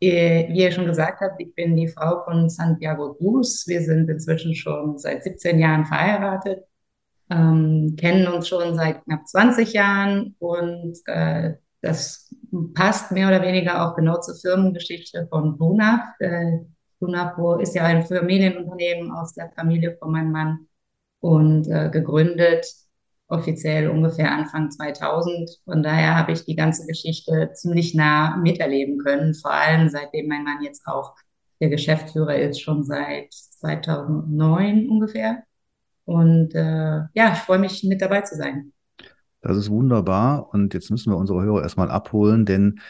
Wie 0.00 0.46
ihr 0.48 0.72
schon 0.72 0.86
gesagt 0.86 1.20
habt, 1.20 1.38
ich 1.38 1.54
bin 1.54 1.76
die 1.76 1.86
Frau 1.86 2.24
von 2.24 2.48
Santiago 2.48 3.12
Cruz. 3.12 3.66
Wir 3.66 3.82
sind 3.82 4.08
inzwischen 4.08 4.54
schon 4.54 4.96
seit 4.96 5.22
17 5.22 5.58
Jahren 5.58 5.84
verheiratet, 5.84 6.64
ähm, 7.28 7.94
kennen 7.98 8.26
uns 8.28 8.48
schon 8.48 8.74
seit 8.74 9.04
knapp 9.04 9.28
20 9.28 9.74
Jahren 9.74 10.34
und 10.38 10.96
äh, 11.04 11.56
das 11.82 12.34
passt 12.72 13.12
mehr 13.12 13.28
oder 13.28 13.42
weniger 13.42 13.86
auch 13.86 13.96
genau 13.96 14.18
zur 14.22 14.36
Firmengeschichte 14.36 15.26
von 15.28 15.58
Lunaf. 15.58 16.06
Äh, 16.20 16.60
Lunaf 17.00 17.36
ist 17.60 17.74
ja 17.74 17.84
ein 17.84 18.02
Familienunternehmen 18.06 19.12
aus 19.12 19.34
der 19.34 19.50
Familie 19.50 19.94
von 19.98 20.10
meinem 20.10 20.32
Mann 20.32 20.68
und 21.20 21.68
äh, 21.68 21.90
gegründet 21.90 22.64
offiziell 23.28 23.88
ungefähr 23.88 24.32
Anfang 24.32 24.70
2000. 24.70 25.60
Von 25.64 25.82
daher 25.82 26.16
habe 26.16 26.32
ich 26.32 26.44
die 26.44 26.56
ganze 26.56 26.86
Geschichte 26.86 27.50
ziemlich 27.54 27.94
nah 27.94 28.36
miterleben 28.36 28.98
können, 28.98 29.34
vor 29.34 29.52
allem 29.52 29.88
seitdem 29.88 30.28
mein 30.28 30.44
Mann 30.44 30.62
jetzt 30.62 30.86
auch 30.86 31.14
der 31.60 31.68
Geschäftsführer 31.68 32.36
ist, 32.36 32.60
schon 32.60 32.84
seit 32.84 33.32
2009 33.32 34.88
ungefähr. 34.88 35.42
Und 36.04 36.54
äh, 36.54 37.02
ja, 37.14 37.32
ich 37.32 37.38
freue 37.38 37.58
mich, 37.58 37.82
mit 37.84 38.02
dabei 38.02 38.20
zu 38.22 38.36
sein. 38.36 38.72
Das 39.40 39.56
ist 39.56 39.70
wunderbar. 39.70 40.52
Und 40.52 40.74
jetzt 40.74 40.90
müssen 40.90 41.12
wir 41.12 41.16
unsere 41.16 41.42
Hörer 41.42 41.62
erstmal 41.62 41.90
abholen, 41.90 42.44
denn 42.44 42.80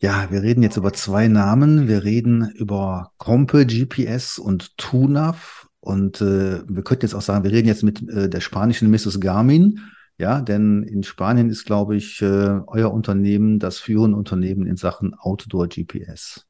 ja, 0.00 0.30
wir 0.30 0.42
reden 0.42 0.62
jetzt 0.62 0.76
über 0.76 0.92
zwei 0.92 1.28
Namen. 1.28 1.88
Wir 1.88 2.04
reden 2.04 2.50
über 2.50 3.12
Compe 3.16 3.64
GPS 3.64 4.38
und 4.38 4.76
TUNAV. 4.76 5.63
Und 5.84 6.22
äh, 6.22 6.66
wir 6.66 6.82
könnten 6.82 7.04
jetzt 7.04 7.14
auch 7.14 7.20
sagen, 7.20 7.44
wir 7.44 7.52
reden 7.52 7.68
jetzt 7.68 7.82
mit 7.82 8.08
äh, 8.08 8.30
der 8.30 8.40
spanischen 8.40 8.90
Mrs. 8.90 9.20
Garmin. 9.20 9.80
Ja, 10.16 10.40
denn 10.40 10.82
in 10.84 11.02
Spanien 11.02 11.50
ist, 11.50 11.66
glaube 11.66 11.94
ich, 11.96 12.22
äh, 12.22 12.60
euer 12.66 12.90
Unternehmen 12.90 13.58
das 13.58 13.80
führende 13.80 14.16
Unternehmen 14.16 14.66
in 14.66 14.76
Sachen 14.76 15.12
Outdoor 15.12 15.68
GPS. 15.68 16.46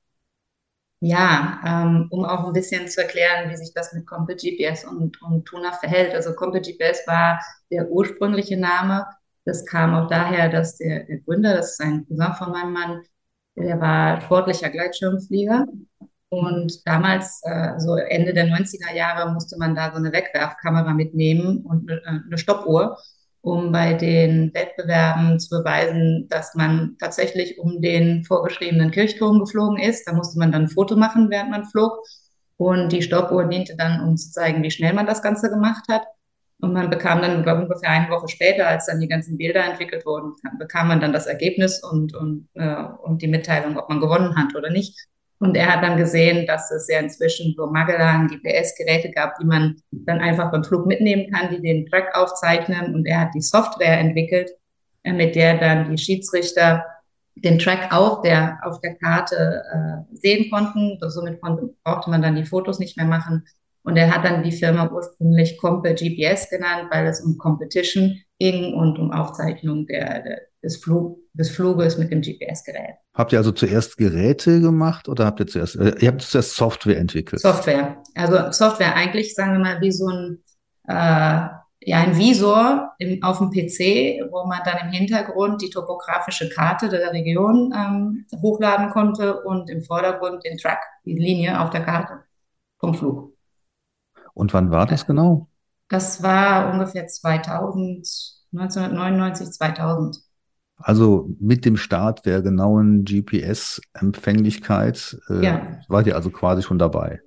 Ja, 1.00 1.60
ähm, 1.66 2.06
um 2.10 2.24
auch 2.24 2.46
ein 2.46 2.52
bisschen 2.52 2.86
zu 2.86 3.02
erklären, 3.02 3.50
wie 3.50 3.56
sich 3.56 3.72
das 3.74 3.92
mit 3.92 4.06
Compe 4.06 4.36
GPS 4.36 4.84
und, 4.84 5.20
und 5.20 5.46
Tuna 5.46 5.72
verhält. 5.72 6.14
Also 6.14 6.34
Compe 6.34 6.60
GPS 6.60 7.04
war 7.06 7.40
der 7.72 7.90
ursprüngliche 7.90 8.56
Name. 8.56 9.04
Das 9.44 9.66
kam 9.66 9.94
auch 9.94 10.08
daher, 10.08 10.48
dass 10.48 10.76
der, 10.76 11.04
der 11.04 11.18
Gründer, 11.18 11.56
das 11.56 11.72
ist 11.72 11.80
ein 11.80 12.06
Cousin 12.06 12.34
von 12.34 12.52
meinem 12.52 12.72
Mann, 12.72 13.02
der 13.56 13.80
war 13.80 14.20
sportlicher 14.20 14.70
Gleitschirmflieger 14.70 15.66
und 16.38 16.86
damals, 16.86 17.40
äh, 17.44 17.78
so 17.78 17.96
Ende 17.96 18.32
der 18.34 18.46
90er 18.46 18.94
Jahre, 18.94 19.32
musste 19.32 19.56
man 19.58 19.74
da 19.74 19.90
so 19.90 19.98
eine 19.98 20.12
Wegwerfkamera 20.12 20.94
mitnehmen 20.94 21.64
und 21.64 21.90
eine, 21.90 22.00
äh, 22.00 22.20
eine 22.26 22.38
Stoppuhr, 22.38 22.96
um 23.40 23.72
bei 23.72 23.94
den 23.94 24.52
Wettbewerben 24.54 25.38
zu 25.38 25.50
beweisen, 25.50 26.26
dass 26.30 26.54
man 26.54 26.96
tatsächlich 26.98 27.58
um 27.58 27.82
den 27.82 28.24
vorgeschriebenen 28.24 28.90
Kirchturm 28.90 29.40
geflogen 29.40 29.78
ist. 29.78 30.06
Da 30.08 30.14
musste 30.14 30.38
man 30.38 30.50
dann 30.52 30.62
ein 30.62 30.68
Foto 30.68 30.96
machen, 30.96 31.30
während 31.30 31.50
man 31.50 31.66
flog. 31.66 31.98
Und 32.56 32.92
die 32.92 33.02
Stoppuhr 33.02 33.44
diente 33.44 33.76
dann, 33.76 34.00
um 34.00 34.16
zu 34.16 34.30
zeigen, 34.30 34.62
wie 34.62 34.70
schnell 34.70 34.94
man 34.94 35.06
das 35.06 35.22
Ganze 35.22 35.50
gemacht 35.50 35.84
hat. 35.90 36.04
Und 36.60 36.72
man 36.72 36.88
bekam 36.88 37.20
dann, 37.20 37.42
glaube 37.42 37.62
ich, 37.62 37.68
ungefähr 37.68 37.90
eine 37.90 38.10
Woche 38.10 38.28
später, 38.28 38.66
als 38.66 38.86
dann 38.86 39.00
die 39.00 39.08
ganzen 39.08 39.36
Bilder 39.36 39.64
entwickelt 39.64 40.06
wurden, 40.06 40.32
bekam 40.58 40.88
man 40.88 41.00
dann 41.00 41.12
das 41.12 41.26
Ergebnis 41.26 41.82
und, 41.82 42.14
und, 42.14 42.48
äh, 42.54 42.84
und 43.02 43.20
die 43.20 43.28
Mitteilung, 43.28 43.76
ob 43.76 43.88
man 43.88 44.00
gewonnen 44.00 44.36
hat 44.36 44.54
oder 44.54 44.70
nicht. 44.70 44.96
Und 45.44 45.58
er 45.58 45.74
hat 45.74 45.84
dann 45.84 45.98
gesehen, 45.98 46.46
dass 46.46 46.70
es 46.70 46.88
ja 46.88 46.98
inzwischen 47.00 47.54
so 47.54 47.66
Magellan 47.66 48.28
GPS-Geräte 48.28 49.10
gab, 49.10 49.38
die 49.38 49.44
man 49.44 49.76
dann 49.90 50.20
einfach 50.20 50.50
beim 50.50 50.64
Flug 50.64 50.86
mitnehmen 50.86 51.30
kann, 51.30 51.50
die 51.50 51.60
den 51.60 51.84
Track 51.84 52.16
aufzeichnen. 52.16 52.94
Und 52.94 53.04
er 53.04 53.20
hat 53.20 53.34
die 53.34 53.42
Software 53.42 53.98
entwickelt, 53.98 54.52
äh, 55.02 55.12
mit 55.12 55.34
der 55.34 55.58
dann 55.58 55.90
die 55.90 55.98
Schiedsrichter 55.98 56.86
den 57.34 57.58
Track 57.58 57.92
auf 57.92 58.22
der, 58.22 58.58
auf 58.62 58.80
der 58.80 58.94
Karte 58.94 59.62
äh, 59.70 60.16
sehen 60.16 60.50
konnten. 60.50 60.98
Somit 61.10 61.42
konnte, 61.42 61.74
brauchte 61.84 62.08
man 62.08 62.22
dann 62.22 62.36
die 62.36 62.46
Fotos 62.46 62.78
nicht 62.78 62.96
mehr 62.96 63.04
machen. 63.04 63.44
Und 63.82 63.98
er 63.98 64.14
hat 64.14 64.24
dann 64.24 64.44
die 64.44 64.52
Firma 64.52 64.90
ursprünglich 64.90 65.58
Compe 65.58 65.94
GPS 65.94 66.48
genannt, 66.48 66.88
weil 66.90 67.06
es 67.06 67.20
um 67.20 67.36
Competition 67.36 68.18
ging 68.38 68.72
und 68.72 68.98
um 68.98 69.12
Aufzeichnung 69.12 69.86
der, 69.86 70.22
der 70.22 70.40
des, 70.64 70.78
Flug, 70.78 71.18
des 71.34 71.50
Fluges 71.50 71.98
mit 71.98 72.10
dem 72.10 72.22
GPS-Gerät. 72.22 72.96
Habt 73.12 73.32
ihr 73.32 73.38
also 73.38 73.52
zuerst 73.52 73.96
Geräte 73.96 74.60
gemacht 74.60 75.08
oder 75.08 75.26
habt 75.26 75.40
ihr 75.40 75.46
zuerst, 75.46 75.76
äh, 75.76 75.94
ihr 76.00 76.08
habt 76.08 76.22
zuerst 76.22 76.56
Software 76.56 76.98
entwickelt? 76.98 77.40
Software. 77.40 78.02
Also 78.14 78.50
Software 78.50 78.96
eigentlich, 78.96 79.34
sagen 79.34 79.52
wir 79.52 79.58
mal, 79.60 79.80
wie 79.80 79.92
so 79.92 80.08
ein, 80.08 80.42
äh, 80.88 81.48
ja, 81.86 81.98
ein 81.98 82.16
Visor 82.16 82.94
im, 82.98 83.22
auf 83.22 83.38
dem 83.38 83.50
PC, 83.50 84.26
wo 84.30 84.46
man 84.46 84.60
dann 84.64 84.78
im 84.86 84.92
Hintergrund 84.92 85.60
die 85.60 85.70
topografische 85.70 86.48
Karte 86.48 86.88
der 86.88 87.12
Region 87.12 87.72
ähm, 87.76 88.24
hochladen 88.40 88.90
konnte 88.90 89.42
und 89.42 89.68
im 89.70 89.82
Vordergrund 89.82 90.44
den 90.44 90.56
Track, 90.56 90.80
die 91.04 91.14
Linie 91.14 91.60
auf 91.60 91.70
der 91.70 91.84
Karte 91.84 92.20
vom 92.78 92.94
Flug. 92.94 93.34
Und 94.32 94.52
wann 94.54 94.70
war 94.70 94.86
das 94.86 95.06
genau? 95.06 95.48
Das 95.88 96.22
war 96.22 96.72
ungefähr 96.72 97.06
2000, 97.06 98.08
1999, 98.52 99.50
2000. 99.52 100.23
Also 100.84 101.30
mit 101.40 101.64
dem 101.64 101.76
Start 101.78 102.26
der 102.26 102.42
genauen 102.42 103.06
GPS-Empfänglichkeit 103.06 105.16
äh, 105.30 105.42
ja. 105.42 105.80
wart 105.88 106.06
ihr 106.06 106.14
also 106.14 106.28
quasi 106.28 106.62
schon 106.62 106.78
dabei. 106.78 107.22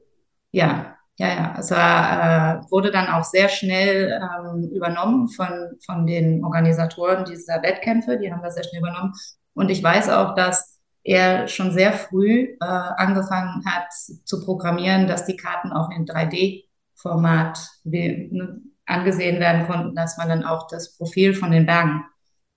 Ja, 0.52 0.96
Ja, 1.18 1.28
ja, 1.28 1.56
es 1.58 1.72
war, 1.72 2.60
äh, 2.60 2.62
wurde 2.70 2.92
dann 2.92 3.08
auch 3.08 3.24
sehr 3.24 3.50
schnell 3.50 4.22
ähm, 4.22 4.70
übernommen 4.70 5.28
von, 5.30 5.50
von 5.84 6.06
den 6.06 6.46
Organisatoren 6.46 7.26
dieser 7.26 7.64
Wettkämpfe. 7.64 8.20
Die 8.20 8.32
haben 8.32 8.44
das 8.44 8.54
sehr 8.54 8.64
schnell 8.64 8.82
übernommen. 8.82 9.14
Und 9.56 9.72
ich 9.72 9.82
weiß 9.82 10.10
auch, 10.10 10.36
dass 10.36 10.80
er 11.04 11.48
schon 11.48 11.72
sehr 11.72 11.94
früh 11.94 12.56
äh, 12.62 12.66
angefangen 12.66 13.64
hat 13.66 13.92
zu 13.92 14.46
programmieren, 14.46 15.08
dass 15.08 15.26
die 15.26 15.36
Karten 15.36 15.72
auch 15.72 15.90
in 15.90 16.06
3D-Format 16.06 17.58
ne, 17.86 18.62
angesehen 18.86 19.40
werden 19.40 19.66
konnten, 19.66 19.96
dass 19.96 20.20
man 20.20 20.30
dann 20.30 20.44
auch 20.44 20.68
das 20.68 20.96
Profil 20.96 21.34
von 21.34 21.50
den 21.50 21.66
Bergen 21.66 22.04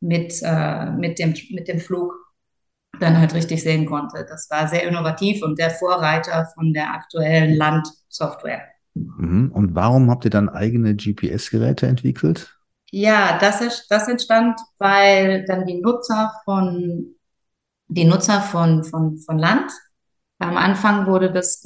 mit, 0.00 0.40
äh, 0.42 0.90
mit, 0.90 1.18
dem, 1.18 1.34
mit 1.50 1.68
dem 1.68 1.78
Flug 1.78 2.14
dann 2.98 3.18
halt 3.18 3.34
richtig 3.34 3.62
sehen 3.62 3.86
konnte. 3.86 4.26
Das 4.28 4.48
war 4.50 4.68
sehr 4.68 4.86
innovativ 4.86 5.42
und 5.42 5.58
der 5.58 5.70
Vorreiter 5.70 6.48
von 6.54 6.72
der 6.72 6.92
aktuellen 6.92 7.54
Landsoftware. 7.54 8.62
Mhm. 8.94 9.50
Und 9.52 9.74
warum 9.74 10.10
habt 10.10 10.24
ihr 10.24 10.30
dann 10.30 10.48
eigene 10.48 10.94
GPS-Geräte 10.96 11.86
entwickelt? 11.86 12.56
Ja, 12.90 13.38
das, 13.38 13.86
das 13.88 14.08
entstand, 14.08 14.58
weil 14.78 15.44
dann 15.44 15.64
die 15.64 15.80
Nutzer 15.80 16.32
von, 16.44 17.14
die 17.88 18.04
Nutzer 18.04 18.40
von, 18.40 18.82
von, 18.84 19.18
von 19.18 19.38
Land, 19.38 19.70
am 20.40 20.56
Anfang 20.56 21.06
wurde 21.06 21.30
das 21.30 21.62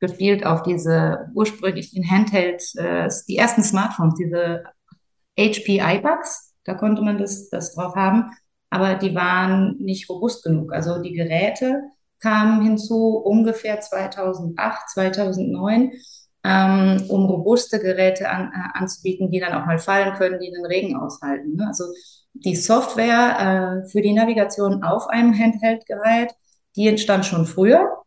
gespielt 0.00 0.44
auf 0.44 0.64
diese 0.64 1.30
ursprünglichen 1.34 2.10
Handheld, 2.10 2.62
äh, 2.74 3.08
die 3.28 3.36
ersten 3.36 3.62
Smartphones, 3.62 4.14
diese 4.18 4.64
HP 5.38 5.80
iBugs, 5.80 6.47
da 6.68 6.74
konnte 6.74 7.02
man 7.02 7.18
das, 7.18 7.48
das 7.48 7.74
drauf 7.74 7.96
haben 7.96 8.30
aber 8.70 8.94
die 8.94 9.14
waren 9.14 9.76
nicht 9.78 10.08
robust 10.08 10.44
genug. 10.44 10.72
Also 10.72 11.00
die 11.00 11.12
Geräte 11.12 11.82
kamen 12.20 12.62
hinzu 12.62 13.16
ungefähr 13.16 13.80
2008, 13.80 14.90
2009, 14.90 15.92
ähm, 16.44 17.04
um 17.08 17.26
robuste 17.26 17.78
Geräte 17.78 18.28
an, 18.28 18.52
äh, 18.52 18.78
anzubieten, 18.78 19.30
die 19.30 19.40
dann 19.40 19.54
auch 19.54 19.66
mal 19.66 19.78
fallen 19.78 20.14
können, 20.14 20.38
die 20.40 20.50
den 20.50 20.66
Regen 20.66 20.96
aushalten. 20.96 21.56
Ne? 21.56 21.66
Also 21.66 21.84
die 22.32 22.56
Software 22.56 23.82
äh, 23.84 23.88
für 23.88 24.02
die 24.02 24.12
Navigation 24.12 24.82
auf 24.82 25.08
einem 25.08 25.36
Handheld-Gerät, 25.36 26.32
die 26.76 26.88
entstand 26.88 27.26
schon 27.26 27.46
früher, 27.46 28.02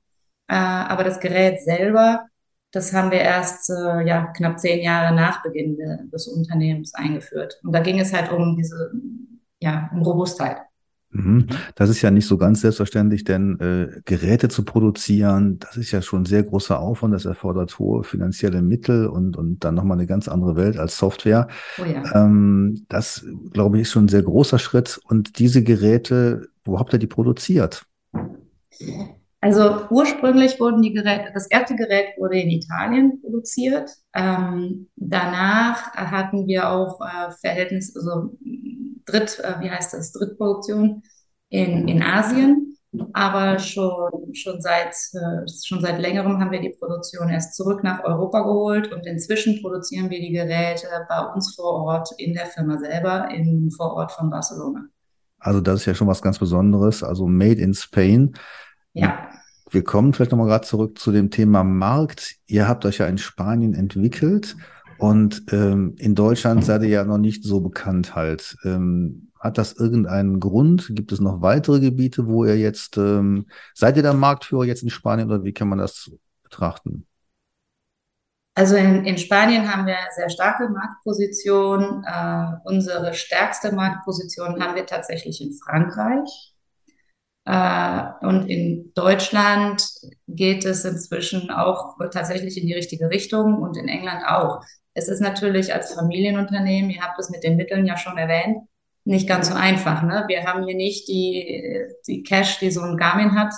äh, 0.47 0.55
aber 0.55 1.03
das 1.03 1.19
Gerät 1.19 1.61
selber, 1.61 2.27
das 2.71 2.93
haben 2.93 3.11
wir 3.11 3.19
erst 3.19 3.69
äh, 3.69 4.05
ja, 4.07 4.27
knapp 4.35 4.59
zehn 4.59 4.81
Jahre 4.81 5.13
nach 5.15 5.43
Beginn 5.43 5.77
de, 5.77 6.09
des 6.09 6.27
Unternehmens 6.27 6.93
eingeführt. 6.93 7.59
Und 7.63 7.73
da 7.73 7.79
ging 7.79 7.99
es 7.99 8.13
halt 8.13 8.31
um 8.31 8.55
diese 8.55 8.91
ja, 9.61 9.89
um 9.93 10.01
Robustheit. 10.01 10.57
Mhm. 11.11 11.47
Das 11.75 11.89
ist 11.89 12.01
ja 12.01 12.09
nicht 12.09 12.25
so 12.25 12.37
ganz 12.37 12.61
selbstverständlich, 12.61 13.25
denn 13.25 13.59
äh, 13.59 14.01
Geräte 14.05 14.47
zu 14.47 14.63
produzieren, 14.63 15.59
das 15.59 15.75
ist 15.75 15.91
ja 15.91 16.01
schon 16.01 16.21
ein 16.21 16.25
sehr 16.25 16.43
großer 16.43 16.79
Aufwand, 16.79 17.13
das 17.13 17.25
erfordert 17.25 17.77
hohe 17.79 18.03
finanzielle 18.03 18.61
Mittel 18.61 19.07
und, 19.07 19.35
und 19.35 19.63
dann 19.63 19.75
nochmal 19.75 19.97
eine 19.97 20.07
ganz 20.07 20.29
andere 20.29 20.55
Welt 20.55 20.77
als 20.77 20.97
Software. 20.97 21.49
Oh 21.79 21.85
ja. 21.85 22.03
ähm, 22.15 22.85
das, 22.87 23.25
glaube 23.51 23.77
ich, 23.77 23.83
ist 23.83 23.91
schon 23.91 24.05
ein 24.05 24.09
sehr 24.09 24.23
großer 24.23 24.57
Schritt. 24.57 25.01
Und 25.03 25.37
diese 25.39 25.63
Geräte, 25.63 26.47
wo 26.63 26.79
habt 26.79 26.93
ihr 26.93 26.99
die 26.99 27.07
produziert? 27.07 27.85
Also 29.43 29.87
ursprünglich 29.89 30.59
wurden 30.59 30.83
die 30.83 30.93
Geräte, 30.93 31.31
das 31.33 31.47
erste 31.47 31.75
Gerät 31.75 32.15
wurde 32.17 32.39
in 32.39 32.51
Italien 32.51 33.19
produziert. 33.21 33.89
Ähm, 34.13 34.87
danach 34.95 35.93
hatten 35.95 36.45
wir 36.45 36.69
auch 36.69 37.01
äh, 37.01 37.31
Verhältnis, 37.41 37.95
also 37.95 38.37
Dritt, 39.05 39.39
äh, 39.39 39.59
wie 39.59 39.71
heißt 39.71 39.95
das, 39.95 40.11
Drittproduktion 40.11 41.01
in, 41.49 41.87
in 41.87 42.03
Asien. 42.03 42.77
Aber 43.13 43.57
schon, 43.57 44.11
schon, 44.33 44.61
seit, 44.61 44.93
äh, 45.13 45.47
schon 45.65 45.81
seit 45.81 45.99
längerem 45.99 46.39
haben 46.39 46.51
wir 46.51 46.61
die 46.61 46.75
Produktion 46.77 47.29
erst 47.29 47.55
zurück 47.55 47.83
nach 47.83 48.03
Europa 48.03 48.41
geholt 48.41 48.93
und 48.93 49.07
inzwischen 49.07 49.59
produzieren 49.61 50.11
wir 50.11 50.19
die 50.19 50.33
Geräte 50.33 50.87
bei 51.09 51.19
uns 51.33 51.55
vor 51.55 51.83
Ort 51.85 52.09
in 52.17 52.35
der 52.35 52.45
Firma 52.45 52.77
selber, 52.77 53.29
im 53.31 53.71
Vorort 53.71 54.11
von 54.11 54.29
Barcelona. 54.29 54.85
Also 55.39 55.61
das 55.61 55.79
ist 55.79 55.85
ja 55.87 55.95
schon 55.95 56.07
was 56.07 56.21
ganz 56.21 56.37
Besonderes, 56.37 57.01
also 57.01 57.25
Made 57.25 57.59
in 57.59 57.73
Spain. 57.73 58.33
Ja. 58.93 59.29
Wir 59.69 59.83
kommen 59.83 60.13
vielleicht 60.13 60.31
nochmal 60.31 60.47
gerade 60.47 60.67
zurück 60.67 60.99
zu 60.99 61.11
dem 61.11 61.31
Thema 61.31 61.63
Markt. 61.63 62.35
Ihr 62.47 62.67
habt 62.67 62.85
euch 62.85 62.97
ja 62.97 63.07
in 63.07 63.17
Spanien 63.17 63.73
entwickelt 63.73 64.57
und 64.97 65.43
ähm, 65.51 65.95
in 65.97 66.13
Deutschland 66.13 66.65
seid 66.65 66.83
ihr 66.83 66.89
ja 66.89 67.03
noch 67.05 67.17
nicht 67.17 67.43
so 67.43 67.61
bekannt 67.61 68.15
halt. 68.15 68.57
Ähm, 68.65 69.31
hat 69.39 69.57
das 69.57 69.73
irgendeinen 69.73 70.39
Grund? 70.39 70.91
Gibt 70.91 71.11
es 71.11 71.19
noch 71.19 71.41
weitere 71.41 71.79
Gebiete, 71.79 72.27
wo 72.27 72.45
ihr 72.45 72.57
jetzt, 72.57 72.97
ähm, 72.97 73.47
seid 73.73 73.97
ihr 73.97 74.03
der 74.03 74.13
Marktführer 74.13 74.65
jetzt 74.65 74.83
in 74.83 74.89
Spanien 74.89 75.31
oder 75.31 75.43
wie 75.43 75.53
kann 75.53 75.69
man 75.69 75.79
das 75.79 76.11
betrachten? 76.43 77.07
Also 78.53 78.75
in, 78.75 79.05
in 79.05 79.17
Spanien 79.17 79.73
haben 79.73 79.87
wir 79.87 79.97
eine 79.97 80.11
sehr 80.15 80.29
starke 80.29 80.69
Marktposition. 80.69 82.03
Äh, 82.05 82.45
unsere 82.65 83.13
stärkste 83.13 83.71
Marktposition 83.71 84.61
haben 84.61 84.75
wir 84.75 84.85
tatsächlich 84.85 85.41
in 85.41 85.53
Frankreich. 85.53 86.50
Äh, 87.45 88.03
und 88.21 88.47
in 88.47 88.91
Deutschland 88.93 89.83
geht 90.27 90.65
es 90.65 90.85
inzwischen 90.85 91.49
auch 91.49 91.97
tatsächlich 92.11 92.57
in 92.57 92.67
die 92.67 92.73
richtige 92.73 93.09
Richtung 93.09 93.61
und 93.61 93.77
in 93.77 93.87
England 93.87 94.23
auch. 94.27 94.61
Es 94.93 95.07
ist 95.07 95.21
natürlich 95.21 95.73
als 95.73 95.93
Familienunternehmen, 95.93 96.91
ihr 96.91 97.01
habt 97.01 97.17
es 97.19 97.29
mit 97.29 97.43
den 97.43 97.55
Mitteln 97.55 97.85
ja 97.85 97.97
schon 97.97 98.17
erwähnt, 98.17 98.57
nicht 99.03 99.27
ganz 99.27 99.49
so 99.49 99.55
einfach. 99.55 100.03
Ne? 100.03 100.25
Wir 100.27 100.43
haben 100.45 100.65
hier 100.65 100.75
nicht 100.75 101.07
die, 101.07 101.85
die 102.07 102.23
Cash, 102.23 102.59
die 102.59 102.71
so 102.71 102.81
ein 102.81 102.97
Garmin 102.97 103.35
hat, 103.35 103.53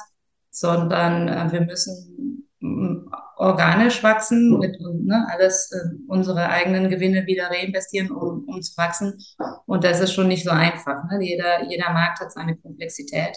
sondern 0.51 1.27
äh, 1.27 1.51
wir 1.51 1.61
müssen 1.61 2.47
mm, 2.59 3.09
organisch 3.35 4.03
wachsen, 4.03 4.57
mit 4.59 4.79
ne, 4.79 5.27
alles 5.29 5.71
äh, 5.71 5.95
unsere 6.07 6.47
eigenen 6.47 6.89
Gewinne 6.89 7.25
wieder 7.25 7.49
reinvestieren, 7.49 8.11
um, 8.11 8.45
um 8.47 8.61
zu 8.61 8.77
wachsen. 8.77 9.17
Und 9.65 9.83
das 9.83 9.99
ist 9.99 10.13
schon 10.13 10.27
nicht 10.27 10.45
so 10.45 10.51
einfach. 10.51 11.03
Ne? 11.09 11.19
Jeder, 11.21 11.67
jeder 11.67 11.91
Markt 11.91 12.19
hat 12.21 12.31
seine 12.31 12.55
Komplexität. 12.55 13.35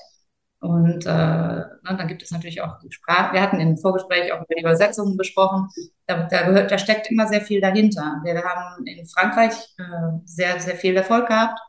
Und 0.66 1.06
äh, 1.06 1.08
ne, 1.08 1.78
dann 1.82 2.08
gibt 2.08 2.24
es 2.24 2.32
natürlich 2.32 2.60
auch 2.60 2.80
die 2.80 2.90
Sprache. 2.90 3.34
Wir 3.34 3.40
hatten 3.40 3.60
im 3.60 3.76
Vorgespräch 3.76 4.32
auch 4.32 4.38
über 4.38 4.54
die 4.56 4.62
Übersetzungen 4.62 5.16
besprochen. 5.16 5.68
Da, 6.08 6.24
da, 6.24 6.42
gehört, 6.42 6.72
da 6.72 6.78
steckt 6.78 7.08
immer 7.08 7.28
sehr 7.28 7.40
viel 7.40 7.60
dahinter. 7.60 8.20
Wir 8.24 8.42
haben 8.42 8.84
in 8.84 9.06
Frankreich 9.06 9.52
äh, 9.78 10.18
sehr, 10.24 10.58
sehr 10.58 10.74
viel 10.74 10.96
Erfolg 10.96 11.28
gehabt, 11.28 11.60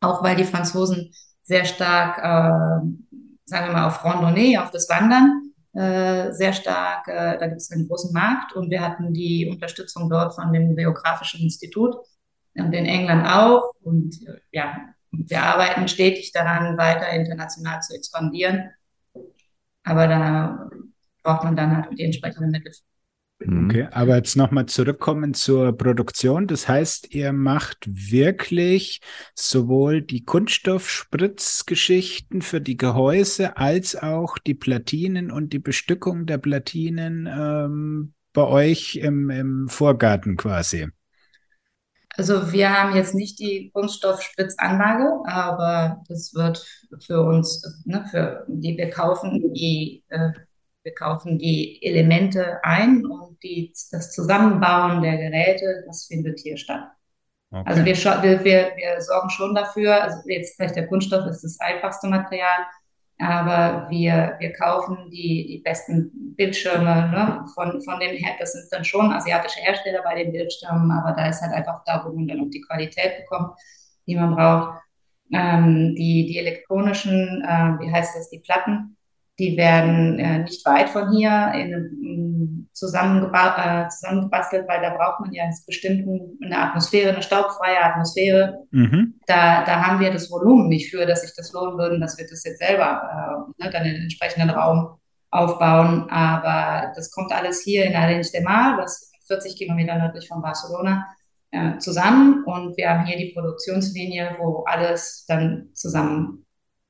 auch 0.00 0.22
weil 0.22 0.36
die 0.36 0.44
Franzosen 0.44 1.12
sehr 1.42 1.66
stark, 1.66 2.16
äh, 2.18 2.86
sagen 3.44 3.66
wir 3.66 3.72
mal, 3.72 3.88
auf 3.88 4.02
Randonnée, 4.02 4.58
auf 4.58 4.70
das 4.70 4.88
Wandern, 4.88 5.52
äh, 5.74 6.32
sehr 6.32 6.54
stark, 6.54 7.06
äh, 7.08 7.36
da 7.36 7.46
gibt 7.46 7.60
es 7.60 7.70
einen 7.70 7.88
großen 7.88 8.12
Markt 8.14 8.54
und 8.54 8.70
wir 8.70 8.80
hatten 8.80 9.12
die 9.12 9.50
Unterstützung 9.50 10.08
dort 10.08 10.34
von 10.34 10.50
dem 10.50 10.76
Geografischen 10.76 11.42
Institut 11.42 11.94
und 12.56 12.72
in 12.72 12.86
England 12.86 13.26
auch. 13.26 13.72
Und 13.82 14.16
äh, 14.26 14.93
ja, 15.20 15.28
wir 15.28 15.42
arbeiten 15.42 15.88
stetig 15.88 16.32
daran, 16.32 16.76
weiter 16.76 17.08
international 17.10 17.80
zu 17.80 17.94
expandieren. 17.94 18.70
Aber 19.82 20.08
da 20.08 20.70
braucht 21.22 21.44
man 21.44 21.56
dann 21.56 21.76
halt 21.76 21.98
die 21.98 22.04
entsprechenden 22.04 22.50
Mittel. 22.50 22.72
Mhm. 23.40 23.64
Okay, 23.66 23.88
aber 23.90 24.14
jetzt 24.16 24.36
nochmal 24.36 24.66
zurückkommen 24.66 25.34
zur 25.34 25.76
Produktion. 25.76 26.46
Das 26.46 26.68
heißt, 26.68 27.12
ihr 27.14 27.32
macht 27.32 27.78
wirklich 27.86 29.00
sowohl 29.34 30.02
die 30.02 30.24
Kunststoffspritzgeschichten 30.24 32.42
für 32.42 32.60
die 32.60 32.76
Gehäuse 32.76 33.56
als 33.56 33.96
auch 33.96 34.38
die 34.38 34.54
Platinen 34.54 35.32
und 35.32 35.52
die 35.52 35.58
Bestückung 35.58 36.26
der 36.26 36.38
Platinen 36.38 37.26
ähm, 37.26 38.14
bei 38.32 38.42
euch 38.42 38.94
im, 38.96 39.30
im 39.30 39.68
Vorgarten 39.68 40.36
quasi. 40.36 40.88
Also 42.16 42.52
wir 42.52 42.72
haben 42.72 42.94
jetzt 42.96 43.14
nicht 43.14 43.38
die 43.38 43.70
Kunststoffspritzanlage, 43.72 45.20
aber 45.26 46.02
das 46.08 46.34
wird 46.34 46.64
für 47.04 47.22
uns, 47.22 47.82
ne, 47.84 48.04
für 48.10 48.44
die 48.48 48.76
wir 48.76 48.90
kaufen, 48.90 49.52
die 49.52 50.04
äh, 50.08 50.30
wir 50.84 50.94
kaufen 50.94 51.38
die 51.38 51.82
Elemente 51.82 52.62
ein 52.62 53.04
und 53.06 53.42
die, 53.42 53.72
das 53.90 54.12
Zusammenbauen 54.12 55.02
der 55.02 55.16
Geräte, 55.16 55.82
das 55.86 56.04
findet 56.04 56.38
hier 56.40 56.58
statt. 56.58 56.90
Okay. 57.50 57.62
Also 57.64 57.84
wir, 57.84 57.94
wir, 57.94 58.44
wir, 58.44 58.72
wir 58.76 59.00
sorgen 59.00 59.30
schon 59.30 59.54
dafür, 59.54 60.02
also 60.02 60.18
jetzt 60.26 60.56
vielleicht 60.56 60.76
der 60.76 60.86
Kunststoff 60.86 61.26
ist 61.26 61.42
das 61.42 61.58
einfachste 61.60 62.08
Material, 62.08 62.66
aber 63.18 63.86
wir, 63.90 64.36
wir 64.40 64.52
kaufen 64.52 65.10
die, 65.10 65.46
die 65.46 65.62
besten 65.62 66.34
Bildschirme 66.36 66.84
ne, 66.84 67.44
von, 67.54 67.80
von 67.82 68.00
dem 68.00 68.16
her. 68.16 68.34
Das 68.38 68.52
sind 68.52 68.66
dann 68.70 68.84
schon 68.84 69.12
asiatische 69.12 69.60
Hersteller 69.60 70.02
bei 70.02 70.22
den 70.22 70.32
Bildschirmen, 70.32 70.90
aber 70.90 71.12
da 71.12 71.28
ist 71.28 71.40
halt 71.40 71.52
einfach 71.52 71.82
da, 71.84 72.04
wo 72.04 72.12
man 72.12 72.26
dann 72.26 72.40
auch 72.40 72.50
die 72.50 72.60
Qualität 72.62 73.18
bekommt, 73.18 73.56
die 74.06 74.16
man 74.16 74.34
braucht. 74.34 74.80
Ähm, 75.32 75.94
die, 75.96 76.26
die 76.26 76.38
elektronischen, 76.38 77.42
äh, 77.42 77.80
wie 77.80 77.90
heißt 77.90 78.16
das, 78.16 78.30
die 78.30 78.40
Platten, 78.40 78.96
die 79.38 79.56
werden 79.56 80.18
äh, 80.18 80.38
nicht 80.40 80.64
weit 80.64 80.90
von 80.90 81.10
hier 81.10 81.52
in, 81.54 81.72
in 82.02 82.68
zusammengeba 82.72 83.84
äh, 83.84 83.88
zusammengebastelt, 83.88 84.68
weil 84.68 84.80
da 84.80 84.90
braucht 84.90 85.20
man 85.20 85.32
ja 85.32 85.44
einen 85.44 85.54
bestimmten 85.66 86.38
eine 86.44 86.58
Atmosphäre, 86.58 87.12
eine 87.12 87.22
staubfreie 87.22 87.82
Atmosphäre. 87.82 88.66
Mhm. 88.70 89.14
Da, 89.26 89.64
da 89.64 89.84
haben 89.84 90.00
wir 90.00 90.12
das 90.12 90.30
Volumen 90.30 90.68
nicht 90.68 90.90
für, 90.90 91.06
dass 91.06 91.22
sich 91.22 91.32
das 91.36 91.52
lohnen 91.52 91.78
würde, 91.78 91.98
dass 91.98 92.18
wir 92.18 92.26
das 92.28 92.44
jetzt 92.44 92.58
selber 92.58 93.54
äh, 93.58 93.64
ne, 93.64 93.70
dann 93.70 93.84
in 93.84 93.94
den 93.94 94.02
entsprechenden 94.02 94.50
Raum 94.50 94.98
aufbauen. 95.30 96.08
Aber 96.10 96.92
das 96.94 97.10
kommt 97.10 97.32
alles 97.32 97.62
hier 97.62 97.84
in 97.86 97.96
Arenys 97.96 98.32
de 98.32 98.42
Mar, 98.42 98.76
das 98.76 99.10
40 99.26 99.56
Kilometer 99.56 99.96
nördlich 99.96 100.28
von 100.28 100.42
Barcelona, 100.42 101.06
äh, 101.50 101.78
zusammen. 101.78 102.44
Und 102.44 102.76
wir 102.76 102.90
haben 102.90 103.06
hier 103.06 103.16
die 103.16 103.32
Produktionslinie, 103.32 104.36
wo 104.38 104.64
alles 104.66 105.24
dann 105.26 105.70
zusammen 105.74 106.43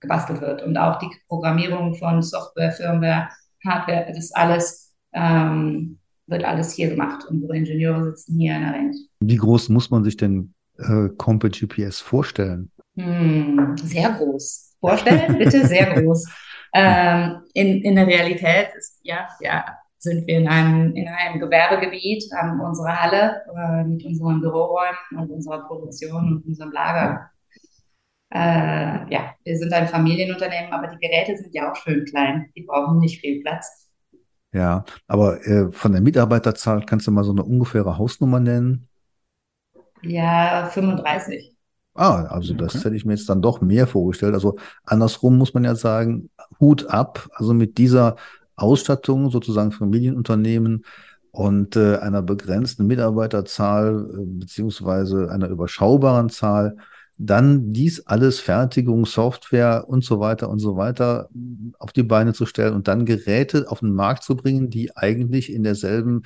gebastelt 0.04 0.40
wird. 0.40 0.62
Und 0.62 0.76
auch 0.76 0.98
die 0.98 1.10
Programmierung 1.28 1.94
von 1.94 2.22
Software, 2.22 2.72
Firmware, 2.72 3.28
Hardware, 3.66 4.12
das 4.14 4.32
alles 4.32 4.94
ähm, 5.12 5.98
wird 6.26 6.44
alles 6.44 6.72
hier 6.72 6.90
gemacht. 6.90 7.24
Unsere 7.28 7.56
Ingenieure 7.56 8.04
sitzen 8.04 8.38
hier 8.38 8.56
in 8.56 8.62
der 8.62 8.72
Range. 8.72 8.94
Wie 9.20 9.36
groß 9.36 9.68
muss 9.68 9.90
man 9.90 10.04
sich 10.04 10.16
denn 10.16 10.54
äh, 10.78 11.08
Compa 11.16 11.48
GPS 11.48 12.00
vorstellen? 12.00 12.70
Hm, 12.96 13.76
sehr 13.76 14.10
groß. 14.10 14.76
Vorstellen, 14.80 15.38
bitte 15.38 15.66
sehr 15.66 15.94
groß. 15.94 16.28
Ähm, 16.74 17.42
in, 17.52 17.82
in 17.82 17.96
der 17.96 18.06
Realität 18.06 18.70
ist, 18.76 19.00
ja, 19.02 19.28
ja, 19.40 19.64
sind 19.98 20.26
wir 20.26 20.38
in 20.38 20.48
einem, 20.48 20.94
in 20.94 21.08
einem 21.08 21.40
Gewerbegebiet, 21.40 22.24
haben 22.36 22.60
unsere 22.60 23.00
Halle 23.00 23.42
äh, 23.56 23.84
mit 23.84 24.04
unseren 24.04 24.40
Büroräumen 24.40 24.96
und 25.18 25.30
unserer 25.30 25.66
Produktion 25.66 26.36
und 26.36 26.46
unserem 26.46 26.72
Lager. 26.72 27.30
Äh, 28.34 29.12
ja, 29.12 29.34
wir 29.44 29.56
sind 29.56 29.72
ein 29.72 29.86
Familienunternehmen, 29.86 30.72
aber 30.72 30.88
die 30.88 30.98
Geräte 30.98 31.36
sind 31.36 31.54
ja 31.54 31.70
auch 31.70 31.76
schön 31.76 32.04
klein. 32.04 32.50
Die 32.56 32.62
brauchen 32.62 32.98
nicht 32.98 33.20
viel 33.20 33.40
Platz. 33.40 33.88
Ja, 34.52 34.84
aber 35.06 35.46
äh, 35.46 35.70
von 35.70 35.92
der 35.92 36.00
Mitarbeiterzahl 36.00 36.84
kannst 36.84 37.06
du 37.06 37.12
mal 37.12 37.22
so 37.22 37.30
eine 37.30 37.44
ungefähre 37.44 37.96
Hausnummer 37.96 38.40
nennen? 38.40 38.88
Ja, 40.02 40.66
35. 40.66 41.54
Ah, 41.94 42.24
also 42.24 42.54
das 42.54 42.84
hätte 42.84 42.96
ich 42.96 43.04
mir 43.04 43.14
jetzt 43.14 43.28
dann 43.28 43.40
doch 43.40 43.60
mehr 43.60 43.86
vorgestellt. 43.86 44.34
Also 44.34 44.56
andersrum 44.84 45.38
muss 45.38 45.54
man 45.54 45.62
ja 45.62 45.76
sagen, 45.76 46.30
Hut 46.58 46.86
ab. 46.86 47.28
Also 47.34 47.54
mit 47.54 47.78
dieser 47.78 48.16
Ausstattung 48.56 49.30
sozusagen 49.30 49.70
Familienunternehmen 49.70 50.84
und 51.30 51.76
äh, 51.76 51.98
einer 51.98 52.22
begrenzten 52.22 52.86
Mitarbeiterzahl 52.88 54.08
äh, 54.12 54.24
beziehungsweise 54.26 55.30
einer 55.30 55.48
überschaubaren 55.48 56.30
Zahl, 56.30 56.76
dann 57.16 57.72
dies 57.72 58.06
alles 58.06 58.40
Fertigung, 58.40 59.06
Software 59.06 59.88
und 59.88 60.04
so 60.04 60.20
weiter 60.20 60.48
und 60.48 60.58
so 60.58 60.76
weiter 60.76 61.28
auf 61.78 61.92
die 61.92 62.02
Beine 62.02 62.32
zu 62.32 62.46
stellen 62.46 62.74
und 62.74 62.88
dann 62.88 63.06
Geräte 63.06 63.66
auf 63.70 63.80
den 63.80 63.92
Markt 63.92 64.24
zu 64.24 64.36
bringen, 64.36 64.70
die 64.70 64.96
eigentlich 64.96 65.52
in 65.52 65.62
derselben 65.62 66.22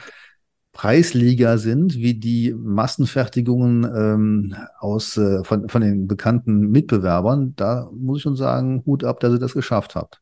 Preisliga 0.72 1.58
sind 1.58 1.96
wie 1.96 2.14
die 2.14 2.54
Massenfertigungen 2.56 3.84
ähm, 3.84 4.56
aus, 4.78 5.16
äh, 5.16 5.42
von, 5.42 5.68
von 5.68 5.82
den 5.82 6.06
bekannten 6.06 6.70
Mitbewerbern, 6.70 7.54
da 7.56 7.90
muss 7.92 8.18
ich 8.18 8.22
schon 8.22 8.36
sagen, 8.36 8.82
Hut 8.86 9.02
ab, 9.02 9.20
dass 9.20 9.32
ihr 9.32 9.40
das 9.40 9.54
geschafft 9.54 9.96
habt. 9.96 10.20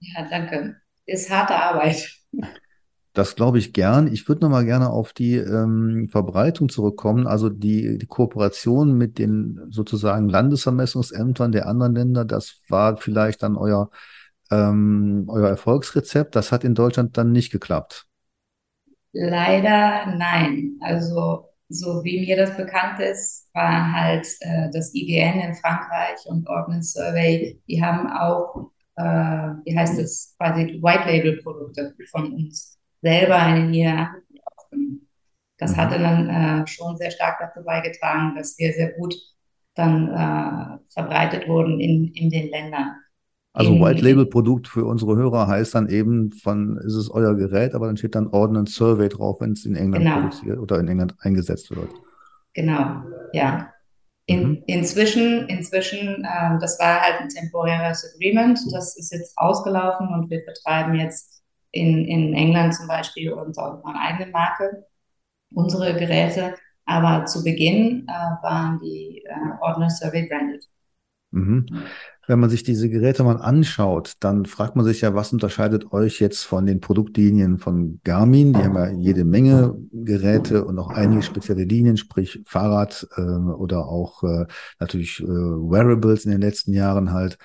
Ja, 0.00 0.28
danke. 0.28 0.76
Ist 1.06 1.30
harte 1.30 1.54
Arbeit. 1.54 2.10
Das 3.20 3.36
glaube 3.36 3.58
ich 3.58 3.74
gern. 3.74 4.10
Ich 4.10 4.26
würde 4.30 4.40
noch 4.40 4.48
mal 4.48 4.64
gerne 4.64 4.88
auf 4.88 5.12
die 5.12 5.36
ähm, 5.36 6.08
Verbreitung 6.10 6.70
zurückkommen, 6.70 7.26
also 7.26 7.50
die, 7.50 7.98
die 7.98 8.06
Kooperation 8.06 8.96
mit 8.96 9.18
den 9.18 9.60
sozusagen 9.68 10.30
Landesvermessungsämtern 10.30 11.52
der 11.52 11.66
anderen 11.66 11.94
Länder. 11.94 12.24
Das 12.24 12.62
war 12.70 12.96
vielleicht 12.96 13.42
dann 13.42 13.56
euer, 13.56 13.90
ähm, 14.50 15.26
euer 15.28 15.50
Erfolgsrezept. 15.50 16.34
Das 16.34 16.50
hat 16.50 16.64
in 16.64 16.74
Deutschland 16.74 17.18
dann 17.18 17.30
nicht 17.30 17.52
geklappt. 17.52 18.06
Leider 19.12 20.16
nein. 20.16 20.78
Also 20.80 21.50
so 21.68 22.02
wie 22.02 22.24
mir 22.24 22.38
das 22.38 22.56
bekannt 22.56 23.00
ist, 23.00 23.50
war 23.52 23.92
halt 23.92 24.26
äh, 24.40 24.70
das 24.72 24.94
IGN 24.94 25.40
in 25.40 25.54
Frankreich 25.56 26.24
und 26.24 26.48
Ordnance 26.48 26.98
Survey, 26.98 27.60
die 27.68 27.84
haben 27.84 28.10
auch, 28.10 28.70
äh, 28.96 29.02
wie 29.66 29.76
heißt 29.76 29.98
es, 29.98 30.34
quasi 30.38 30.80
White 30.82 31.04
Label 31.04 31.42
Produkte 31.42 31.94
von 32.10 32.32
uns 32.32 32.79
selber 33.02 33.56
in 33.56 33.72
ihr 33.74 34.08
aufgenommen. 34.44 35.08
Das 35.58 35.72
mhm. 35.72 35.76
hatte 35.76 35.98
dann 35.98 36.28
äh, 36.28 36.66
schon 36.66 36.96
sehr 36.96 37.10
stark 37.10 37.38
dazu 37.40 37.64
beigetragen, 37.64 38.34
dass 38.36 38.58
wir 38.58 38.72
sehr 38.72 38.92
gut 38.92 39.14
dann 39.74 40.08
äh, 40.08 40.78
verbreitet 40.92 41.48
wurden 41.48 41.80
in, 41.80 42.12
in 42.14 42.30
den 42.30 42.50
Ländern. 42.50 42.96
Also 43.52 43.72
White 43.80 44.02
Label 44.02 44.26
Produkt 44.26 44.68
für 44.68 44.84
unsere 44.84 45.16
Hörer 45.16 45.48
heißt 45.48 45.74
dann 45.74 45.88
eben 45.88 46.30
von, 46.30 46.78
ist 46.86 46.94
es 46.94 47.10
euer 47.10 47.34
Gerät, 47.34 47.74
aber 47.74 47.86
dann 47.86 47.96
steht 47.96 48.14
dann 48.14 48.28
Ordnance 48.28 48.74
Survey 48.74 49.08
drauf, 49.08 49.40
wenn 49.40 49.52
es 49.52 49.66
in 49.66 49.74
England 49.74 50.04
genau. 50.04 50.20
produziert 50.20 50.58
oder 50.58 50.78
in 50.78 50.86
England 50.86 51.16
eingesetzt 51.20 51.74
wird. 51.74 51.90
Genau, 52.54 53.02
ja. 53.32 53.72
In, 54.26 54.42
mhm. 54.42 54.62
Inzwischen, 54.66 55.48
inzwischen, 55.48 56.24
ähm, 56.24 56.58
das 56.60 56.78
war 56.78 57.00
halt 57.00 57.22
ein 57.22 57.28
temporäres 57.28 58.14
Agreement, 58.14 58.60
das 58.72 58.96
ist 58.96 59.12
jetzt 59.12 59.36
ausgelaufen 59.36 60.08
und 60.14 60.30
wir 60.30 60.44
betreiben 60.44 60.94
jetzt 60.94 61.29
in, 61.72 62.04
in 62.06 62.34
England 62.34 62.74
zum 62.74 62.88
Beispiel 62.88 63.32
unter 63.32 63.74
unserer 63.74 64.00
eigenen 64.00 64.32
Marke 64.32 64.86
unsere 65.52 65.94
Geräte, 65.94 66.54
aber 66.84 67.24
zu 67.26 67.42
Beginn 67.42 68.06
äh, 68.08 68.12
waren 68.42 68.78
die 68.80 69.24
äh, 69.24 69.60
Ordnance 69.60 69.96
Survey 69.98 70.28
branded. 70.28 70.64
Mhm 71.32 71.66
wenn 72.30 72.38
man 72.38 72.48
sich 72.48 72.62
diese 72.62 72.88
Geräte 72.88 73.24
mal 73.24 73.38
anschaut, 73.38 74.12
dann 74.20 74.46
fragt 74.46 74.76
man 74.76 74.84
sich 74.84 75.00
ja, 75.00 75.16
was 75.16 75.32
unterscheidet 75.32 75.90
euch 75.90 76.20
jetzt 76.20 76.44
von 76.44 76.64
den 76.64 76.80
Produktlinien 76.80 77.58
von 77.58 78.00
Garmin? 78.04 78.52
Die 78.52 78.60
haben 78.62 78.76
ja 78.76 78.88
jede 78.88 79.24
Menge 79.24 79.74
Geräte 79.90 80.64
und 80.64 80.78
auch 80.78 80.90
einige 80.90 81.24
spezielle 81.24 81.64
Linien, 81.64 81.96
sprich 81.96 82.40
Fahrrad 82.46 83.04
äh, 83.16 83.20
oder 83.20 83.88
auch 83.88 84.22
äh, 84.22 84.46
natürlich 84.78 85.18
äh, 85.20 85.26
Wearables 85.26 86.24
in 86.24 86.30
den 86.30 86.40
letzten 86.40 86.72
Jahren 86.72 87.12
halt. 87.12 87.36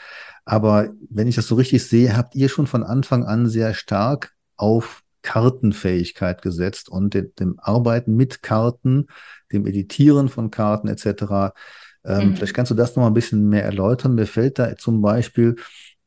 Aber 0.45 0.89
wenn 1.09 1.27
ich 1.27 1.35
das 1.35 1.47
so 1.47 1.55
richtig 1.55 1.83
sehe, 1.83 2.15
habt 2.15 2.35
ihr 2.35 2.47
schon 2.47 2.67
von 2.67 2.83
Anfang 2.83 3.23
an 3.23 3.49
sehr 3.49 3.73
stark 3.73 4.33
auf 4.55 5.01
Kartenfähigkeit 5.23 6.43
gesetzt 6.43 6.89
und 6.89 7.15
dem, 7.15 7.33
dem 7.39 7.55
Arbeiten 7.57 8.15
mit 8.15 8.43
Karten, 8.43 9.07
dem 9.51 9.65
Editieren 9.65 10.29
von 10.29 10.51
Karten 10.51 10.87
etc. 10.87 11.55
Ähm, 12.05 12.29
mhm. 12.29 12.35
Vielleicht 12.35 12.53
kannst 12.53 12.71
du 12.71 12.75
das 12.75 12.95
noch 12.95 13.03
mal 13.03 13.07
ein 13.07 13.13
bisschen 13.13 13.49
mehr 13.49 13.63
erläutern. 13.63 14.15
Mir 14.15 14.27
fällt 14.27 14.59
da 14.59 14.75
zum 14.77 15.01
Beispiel 15.01 15.55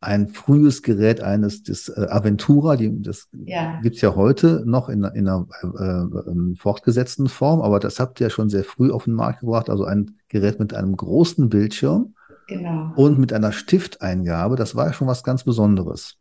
ein 0.01 0.29
frühes 0.29 0.83
Gerät 0.83 1.21
eines 1.21 1.65
des 1.65 1.89
äh, 1.89 2.07
Aventura, 2.09 2.77
die, 2.77 3.03
das 3.03 3.29
ja. 3.33 3.81
gibt's 3.83 4.01
ja 4.01 4.15
heute 4.15 4.63
noch 4.65 4.89
in, 4.89 5.03
in 5.03 5.29
einer 5.29 5.49
äh, 5.63 6.31
äh, 6.31 6.55
fortgesetzten 6.57 7.29
Form, 7.29 7.61
aber 7.63 7.81
das 7.81 7.99
habt 7.99 8.21
ihr 8.21 8.27
ja 8.29 8.31
schon 8.31 8.49
sehr 8.49 8.63
früh 8.63 8.93
auf 8.93 9.05
den 9.05 9.15
Markt 9.15 9.41
gebracht, 9.41 9.69
also 9.69 9.85
ein 9.85 10.13
Gerät 10.29 10.61
mit 10.61 10.73
einem 10.73 10.97
großen 10.97 11.49
Bildschirm 11.49 12.15
genau. 12.47 12.93
und 12.95 13.19
mit 13.19 13.33
einer 13.33 13.51
Stifteingabe. 13.51 14.55
Das 14.55 14.77
war 14.77 14.87
ja 14.87 14.93
schon 14.93 15.09
was 15.09 15.25
ganz 15.25 15.43
Besonderes. 15.43 16.17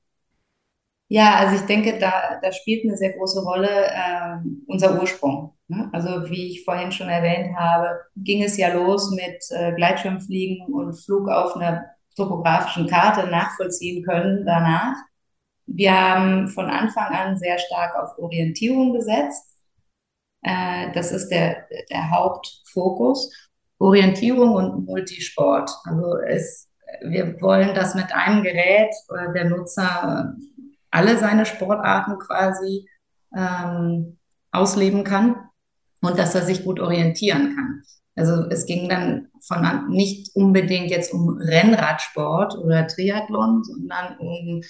Ja, 1.10 1.36
also 1.36 1.56
ich 1.56 1.62
denke, 1.62 1.98
da, 2.00 2.38
da 2.42 2.52
spielt 2.52 2.84
eine 2.84 2.98
sehr 2.98 3.14
große 3.14 3.42
Rolle 3.42 3.70
äh, 3.70 4.38
unser 4.68 5.00
Ursprung. 5.00 5.54
Ne? 5.70 5.90
Also 5.94 6.30
wie 6.30 6.52
ich 6.52 6.66
vorhin 6.66 6.92
schon 6.92 7.08
erwähnt 7.08 7.56
habe, 7.58 8.00
ging 8.18 8.44
es 8.44 8.58
ja 8.58 8.74
los 8.74 9.12
mit 9.12 9.42
äh, 9.52 9.74
Gleitschirmfliegen 9.74 10.74
und 10.74 10.94
Flug 10.96 11.30
auf 11.30 11.56
einer 11.56 11.86
topografischen 12.16 12.88
Karte 12.88 13.28
nachvollziehen 13.28 14.04
können 14.04 14.46
danach. 14.46 14.96
Wir 15.66 15.94
haben 15.94 16.48
von 16.50 16.70
Anfang 16.70 17.14
an 17.14 17.38
sehr 17.38 17.58
stark 17.60 17.96
auf 17.96 18.18
Orientierung 18.18 18.94
gesetzt. 18.94 19.56
Äh, 20.42 20.92
das 20.94 21.12
ist 21.12 21.30
der, 21.30 21.68
der 21.90 22.12
Hauptfokus. 22.12 23.32
Orientierung 23.80 24.56
und 24.56 24.86
Multisport. 24.86 25.70
Also 25.86 26.18
es, 26.28 26.68
wir 27.02 27.40
wollen, 27.42 27.76
dass 27.76 27.96
mit 27.96 28.14
einem 28.14 28.44
Gerät 28.44 28.94
äh, 29.10 29.34
der 29.34 29.46
Nutzer 29.46 30.36
alle 30.92 31.18
seine 31.18 31.46
Sportarten 31.46 32.18
quasi 32.20 32.88
ähm, 33.36 34.18
ausleben 34.52 35.04
kann 35.04 35.36
und 36.02 36.18
dass 36.18 36.36
er 36.36 36.42
sich 36.44 36.64
gut 36.64 36.80
orientieren 36.80 37.56
kann. 37.56 37.84
Also 38.16 38.50
es 38.50 38.66
ging 38.66 38.90
dann 38.90 39.28
von 39.46 39.90
nicht 39.90 40.36
unbedingt 40.36 40.90
jetzt 40.90 41.14
um 41.14 41.38
Rennradsport 41.38 42.58
oder 42.58 42.88
Triathlon, 42.88 43.64
sondern 43.64 44.18
um, 44.18 44.62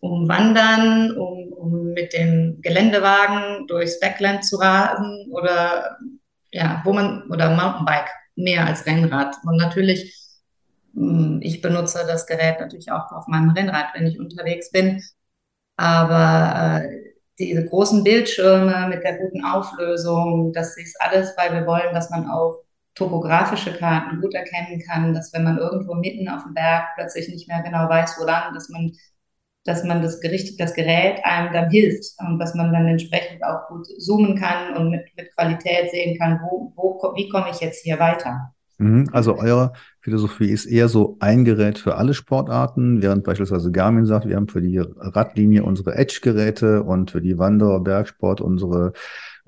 um 0.00 0.28
Wandern, 0.28 1.16
um, 1.16 1.52
um 1.52 1.92
mit 1.92 2.12
dem 2.12 2.60
Geländewagen 2.60 3.66
durchs 3.68 4.00
Backland 4.00 4.44
zu 4.44 4.56
rasen 4.56 5.26
oder 5.30 5.98
ja, 6.50 6.80
wo 6.84 6.92
man 6.92 7.22
oder 7.30 7.54
Mountainbike 7.54 8.10
mehr 8.34 8.66
als 8.66 8.86
Rennrad. 8.86 9.36
Und 9.44 9.56
natürlich, 9.56 10.14
hm, 10.94 11.40
ich 11.42 11.60
benutze 11.60 12.04
das 12.06 12.26
Gerät 12.26 12.58
natürlich 12.58 12.90
auch 12.90 13.12
auf 13.12 13.28
meinem 13.28 13.50
Rennrad, 13.50 13.94
wenn 13.94 14.06
ich 14.06 14.18
unterwegs 14.18 14.70
bin. 14.70 15.02
Aber 15.78 16.82
äh, 16.84 17.14
diese 17.38 17.64
großen 17.64 18.02
Bildschirme 18.04 18.88
mit 18.88 19.04
der 19.04 19.18
guten 19.18 19.44
Auflösung, 19.44 20.52
das 20.52 20.76
ist 20.76 21.00
alles, 21.00 21.34
weil 21.36 21.52
wir 21.54 21.66
wollen, 21.66 21.94
dass 21.94 22.10
man 22.10 22.28
auch 22.28 22.64
topografische 22.96 23.72
Karten 23.72 24.20
gut 24.20 24.34
erkennen 24.34 24.82
kann, 24.84 25.14
dass 25.14 25.32
wenn 25.32 25.44
man 25.44 25.58
irgendwo 25.58 25.94
mitten 25.94 26.28
auf 26.28 26.42
dem 26.42 26.54
Berg 26.54 26.84
plötzlich 26.96 27.28
nicht 27.28 27.46
mehr 27.48 27.62
genau 27.62 27.88
weiß, 27.88 28.16
wo 28.18 28.24
lang, 28.24 28.52
dass 28.54 28.68
man, 28.70 28.92
dass 29.64 29.84
man 29.84 30.02
das 30.02 30.20
Gericht, 30.20 30.60
das 30.60 30.74
Gerät 30.74 31.24
einem 31.24 31.52
dann 31.52 31.70
hilft 31.70 32.14
und 32.18 32.40
dass 32.40 32.54
man 32.56 32.72
dann 32.72 32.88
entsprechend 32.88 33.44
auch 33.44 33.68
gut 33.68 33.86
zoomen 34.00 34.36
kann 34.36 34.76
und 34.76 34.90
mit, 34.90 35.04
mit 35.16 35.32
Qualität 35.36 35.92
sehen 35.92 36.18
kann, 36.18 36.40
wo, 36.42 36.72
wo, 36.74 37.14
wie 37.14 37.28
komme 37.28 37.50
ich 37.50 37.60
jetzt 37.60 37.84
hier 37.84 38.00
weiter. 38.00 38.52
Mhm, 38.78 39.08
also 39.12 39.36
eure 39.36 39.72
Philosophie 40.00 40.50
ist 40.50 40.66
eher 40.66 40.88
so 40.88 41.16
ein 41.20 41.44
Gerät 41.44 41.78
für 41.78 41.96
alle 41.96 42.14
Sportarten, 42.14 43.02
während 43.02 43.24
beispielsweise 43.24 43.72
Garmin 43.72 44.06
sagt, 44.06 44.26
wir 44.26 44.36
haben 44.36 44.48
für 44.48 44.62
die 44.62 44.78
Radlinie 44.78 45.64
unsere 45.64 45.96
Edge-Geräte 45.96 46.84
und 46.84 47.10
für 47.10 47.20
die 47.20 47.38
Wanderer, 47.38 47.80
Bergsport 47.80 48.40
unsere 48.40 48.92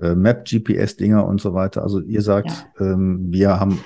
äh, 0.02 0.14
Map-GPS-Dinger 0.14 1.24
und 1.24 1.40
so 1.40 1.54
weiter. 1.54 1.82
Also 1.82 2.00
ihr 2.00 2.22
sagt, 2.22 2.66
ja. 2.78 2.86
ähm, 2.86 3.28
wir 3.30 3.60
haben 3.60 3.82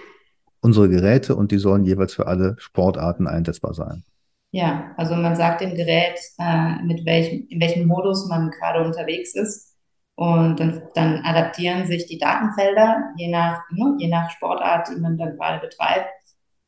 unsere 0.61 0.89
Geräte 0.89 1.37
und 1.37 1.53
die 1.53 1.59
sollen 1.59 1.85
jeweils 1.85 2.15
für 2.15 2.27
alle 2.27 2.57
Sportarten 2.59 3.27
einsetzbar 3.27 3.75
sein. 3.75 4.03
Ja, 4.51 4.95
also 4.97 5.15
man 5.15 5.37
sagt 5.37 5.61
dem 5.61 5.75
Gerät, 5.75 6.19
äh, 6.39 6.83
mit 6.85 7.05
welchem, 7.05 7.47
in 7.49 7.61
welchem 7.61 7.87
Modus 7.87 8.29
man 8.29 8.51
gerade 8.51 8.85
unterwegs 8.85 9.35
ist. 9.35 9.74
Und 10.17 10.61
dann, 10.61 10.83
dann 10.95 11.25
adaptieren 11.25 11.87
sich 11.87 12.07
die 12.07 12.19
Datenfelder 12.19 13.13
je 13.17 13.29
nach, 13.29 13.63
ne, 13.71 13.97
je 13.99 14.09
nach 14.09 14.31
Sportart, 14.31 14.89
die 14.89 15.01
man 15.01 15.19
dann 15.19 15.37
gerade 15.37 15.61
betreibt. 15.67 16.09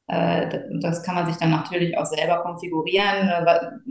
Äh, 0.09 0.63
das 0.81 1.03
kann 1.03 1.15
man 1.15 1.27
sich 1.27 1.37
dann 1.37 1.51
natürlich 1.51 1.97
auch 1.97 2.07
selber 2.07 2.43
konfigurieren. 2.43 3.31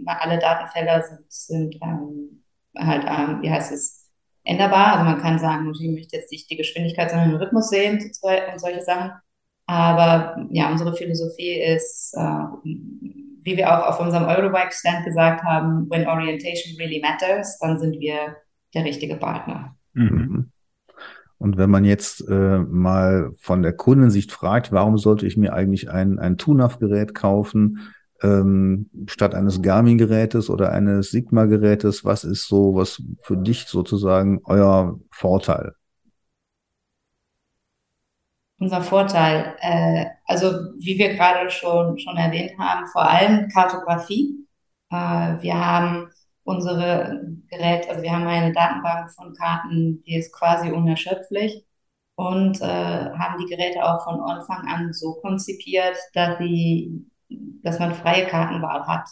Alle 0.05 0.39
Datenfelder 0.39 1.03
sind, 1.03 1.31
sind 1.31 1.75
ähm, 1.81 2.43
halt, 2.77 3.05
ähm, 3.07 3.41
wie 3.41 3.51
heißt 3.51 3.71
es, 3.71 4.09
änderbar. 4.43 4.93
Also 4.93 5.05
man 5.05 5.21
kann 5.21 5.39
sagen, 5.39 5.71
ich 5.73 5.89
möchte 5.89 6.17
jetzt 6.17 6.31
nicht 6.31 6.49
die 6.49 6.57
Geschwindigkeit, 6.57 7.09
sondern 7.09 7.29
den 7.29 7.37
Rhythmus 7.37 7.69
sehen 7.69 8.11
und 8.51 8.59
solche 8.59 8.81
Sachen. 8.81 9.11
Aber 9.67 10.47
ja, 10.51 10.69
unsere 10.69 10.93
Philosophie 10.95 11.59
ist, 11.61 12.13
äh, 12.15 12.45
wie 13.43 13.57
wir 13.57 13.71
auch 13.71 13.87
auf 13.87 13.99
unserem 13.99 14.25
Eurobike-Stand 14.25 15.05
gesagt 15.05 15.43
haben, 15.43 15.89
when 15.89 16.07
orientation 16.07 16.77
really 16.77 17.01
matters, 17.01 17.57
dann 17.59 17.79
sind 17.79 17.99
wir 17.99 18.35
der 18.75 18.85
richtige 18.85 19.15
Partner. 19.15 19.75
Mhm. 19.93 20.51
Und 21.38 21.57
wenn 21.57 21.69
man 21.69 21.83
jetzt 21.83 22.27
äh, 22.29 22.59
mal 22.59 23.31
von 23.38 23.61
der 23.61 23.73
Kundensicht 23.73 24.31
fragt, 24.31 24.71
warum 24.71 24.97
sollte 24.97 25.27
ich 25.27 25.38
mir 25.38 25.53
eigentlich 25.53 25.89
ein, 25.89 26.17
ein 26.19 26.38
TUNAV-Gerät 26.38 27.13
kaufen, 27.13 27.93
ähm, 28.21 28.89
statt 29.07 29.35
eines 29.35 29.61
Garmin-Gerätes 29.61 30.49
oder 30.49 30.71
eines 30.71 31.11
Sigma-Gerätes, 31.11 32.05
was 32.05 32.23
ist 32.23 32.47
so, 32.47 32.75
was 32.75 33.01
für 33.21 33.35
dich 33.35 33.65
sozusagen 33.65 34.39
euer 34.45 34.99
Vorteil? 35.11 35.73
unser 38.59 38.81
Vorteil. 38.81 39.55
Äh, 39.59 40.05
also 40.25 40.51
wie 40.77 40.97
wir 40.97 41.15
gerade 41.15 41.49
schon, 41.49 41.97
schon 41.99 42.17
erwähnt 42.17 42.57
haben, 42.57 42.88
vor 42.88 43.07
allem 43.09 43.49
Kartografie. 43.49 44.47
Äh, 44.89 44.95
wir 44.95 45.53
haben 45.53 46.09
unsere 46.45 47.21
Geräte, 47.49 47.89
also 47.89 48.01
wir 48.03 48.12
haben 48.12 48.27
eine 48.27 48.53
Datenbank 48.53 49.12
von 49.12 49.34
Karten, 49.36 50.03
die 50.03 50.15
ist 50.15 50.31
quasi 50.34 50.71
unerschöpflich 50.71 51.65
und 52.15 52.62
äh, 52.62 52.65
haben 52.65 53.39
die 53.39 53.53
Geräte 53.53 53.84
auch 53.84 54.03
von 54.03 54.21
Anfang 54.21 54.67
an 54.67 54.93
so 54.93 55.15
konzipiert, 55.15 55.97
dass, 56.13 56.38
die, 56.38 57.05
dass 57.63 57.79
man 57.79 57.95
freie 57.95 58.27
Kartenwahl 58.27 58.86
hat. 58.88 59.10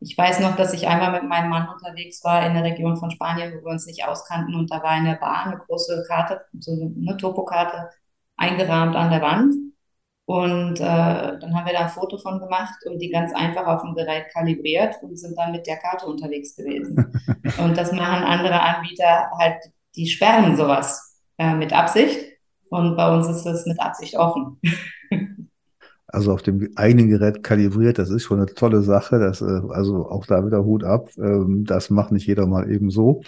Ich 0.00 0.18
weiß 0.18 0.40
noch, 0.40 0.56
dass 0.56 0.72
ich 0.72 0.88
einmal 0.88 1.12
mit 1.12 1.28
meinem 1.28 1.50
Mann 1.50 1.68
unterwegs 1.68 2.24
war 2.24 2.44
in 2.44 2.54
der 2.54 2.64
Region 2.64 2.96
von 2.96 3.10
Spanien, 3.10 3.52
wo 3.54 3.64
wir 3.66 3.72
uns 3.72 3.86
nicht 3.86 4.04
auskannten 4.04 4.54
und 4.56 4.70
da 4.72 4.82
war 4.82 4.96
in 4.98 5.04
der 5.04 5.14
Bar 5.16 5.46
eine 5.46 5.58
große 5.58 6.04
Karte, 6.08 6.40
so 6.58 6.72
eine 6.72 7.16
Topokarte 7.18 7.90
eingerahmt 8.36 8.96
an 8.96 9.10
der 9.10 9.22
Wand. 9.22 9.54
Und 10.24 10.78
äh, 10.78 10.84
dann 10.84 11.54
haben 11.54 11.66
wir 11.66 11.72
da 11.72 11.80
ein 11.80 11.88
Foto 11.88 12.16
von 12.16 12.38
gemacht 12.38 12.86
und 12.86 13.00
die 13.00 13.10
ganz 13.10 13.34
einfach 13.34 13.66
auf 13.66 13.82
dem 13.82 13.94
Gerät 13.94 14.26
kalibriert 14.32 14.96
und 15.02 15.18
sind 15.18 15.36
dann 15.36 15.52
mit 15.52 15.66
der 15.66 15.78
Karte 15.78 16.06
unterwegs 16.06 16.54
gewesen. 16.54 16.96
und 17.62 17.76
das 17.76 17.92
machen 17.92 18.24
andere 18.24 18.60
Anbieter 18.60 19.30
halt, 19.38 19.56
die 19.96 20.06
sperren 20.06 20.56
sowas 20.56 21.20
äh, 21.38 21.54
mit 21.54 21.72
Absicht. 21.72 22.18
Und 22.68 22.96
bei 22.96 23.14
uns 23.14 23.28
ist 23.28 23.44
es 23.44 23.66
mit 23.66 23.80
Absicht 23.80 24.16
offen. 24.16 24.58
also 26.06 26.32
auf 26.32 26.42
dem 26.42 26.70
eigenen 26.76 27.08
Gerät 27.08 27.42
kalibriert, 27.42 27.98
das 27.98 28.10
ist 28.10 28.22
schon 28.22 28.38
eine 28.38 28.46
tolle 28.46 28.82
Sache. 28.82 29.18
Das, 29.18 29.42
äh, 29.42 29.60
also 29.70 30.08
auch 30.08 30.24
da 30.24 30.46
wieder 30.46 30.64
Hut 30.64 30.84
ab. 30.84 31.08
Ähm, 31.18 31.64
das 31.66 31.90
macht 31.90 32.12
nicht 32.12 32.26
jeder 32.26 32.46
mal 32.46 32.70
eben 32.70 32.90
so. 32.90 33.22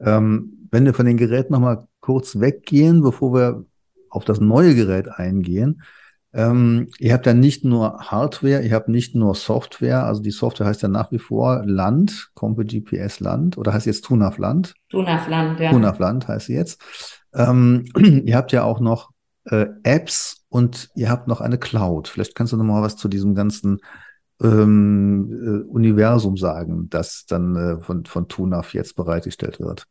Ähm, 0.00 0.68
wenn 0.72 0.84
wir 0.84 0.94
von 0.94 1.06
den 1.06 1.16
Geräten 1.16 1.52
nochmal 1.52 1.86
kurz 2.00 2.40
weggehen, 2.40 3.02
bevor 3.02 3.32
wir 3.32 3.64
auf 4.10 4.24
das 4.24 4.40
neue 4.40 4.74
Gerät 4.74 5.08
eingehen. 5.08 5.82
Ähm, 6.34 6.88
ihr 6.98 7.12
habt 7.12 7.26
ja 7.26 7.34
nicht 7.34 7.64
nur 7.64 7.98
Hardware, 7.98 8.62
ihr 8.62 8.72
habt 8.72 8.88
nicht 8.88 9.14
nur 9.14 9.34
Software, 9.34 10.04
also 10.04 10.22
die 10.22 10.30
Software 10.30 10.66
heißt 10.66 10.82
ja 10.82 10.88
nach 10.88 11.12
wie 11.12 11.18
vor 11.18 11.62
Land, 11.66 12.30
Compe 12.34 12.64
GPS 12.64 13.20
Land 13.20 13.58
oder 13.58 13.74
heißt 13.74 13.86
jetzt 13.86 14.04
Tunaf 14.04 14.38
Land? 14.38 14.74
Tunaf 14.88 15.28
Land, 15.28 15.60
ja. 15.60 15.70
Tunaf 15.70 15.98
Land 15.98 16.28
heißt 16.28 16.46
sie 16.46 16.54
jetzt. 16.54 16.80
Ähm, 17.34 17.84
ihr 18.24 18.36
habt 18.36 18.52
ja 18.52 18.64
auch 18.64 18.80
noch 18.80 19.10
äh, 19.44 19.66
Apps 19.82 20.44
und 20.48 20.88
ihr 20.94 21.10
habt 21.10 21.28
noch 21.28 21.40
eine 21.40 21.58
Cloud. 21.58 22.08
Vielleicht 22.08 22.34
kannst 22.34 22.52
du 22.52 22.56
noch 22.56 22.64
mal 22.64 22.82
was 22.82 22.96
zu 22.96 23.08
diesem 23.08 23.34
ganzen 23.34 23.80
ähm, 24.42 25.30
äh, 25.32 25.68
Universum 25.68 26.36
sagen, 26.36 26.88
das 26.88 27.26
dann 27.26 27.56
äh, 27.56 27.80
von, 27.80 28.06
von 28.06 28.28
Tunaf 28.28 28.72
jetzt 28.72 28.96
bereitgestellt 28.96 29.60
wird. 29.60 29.86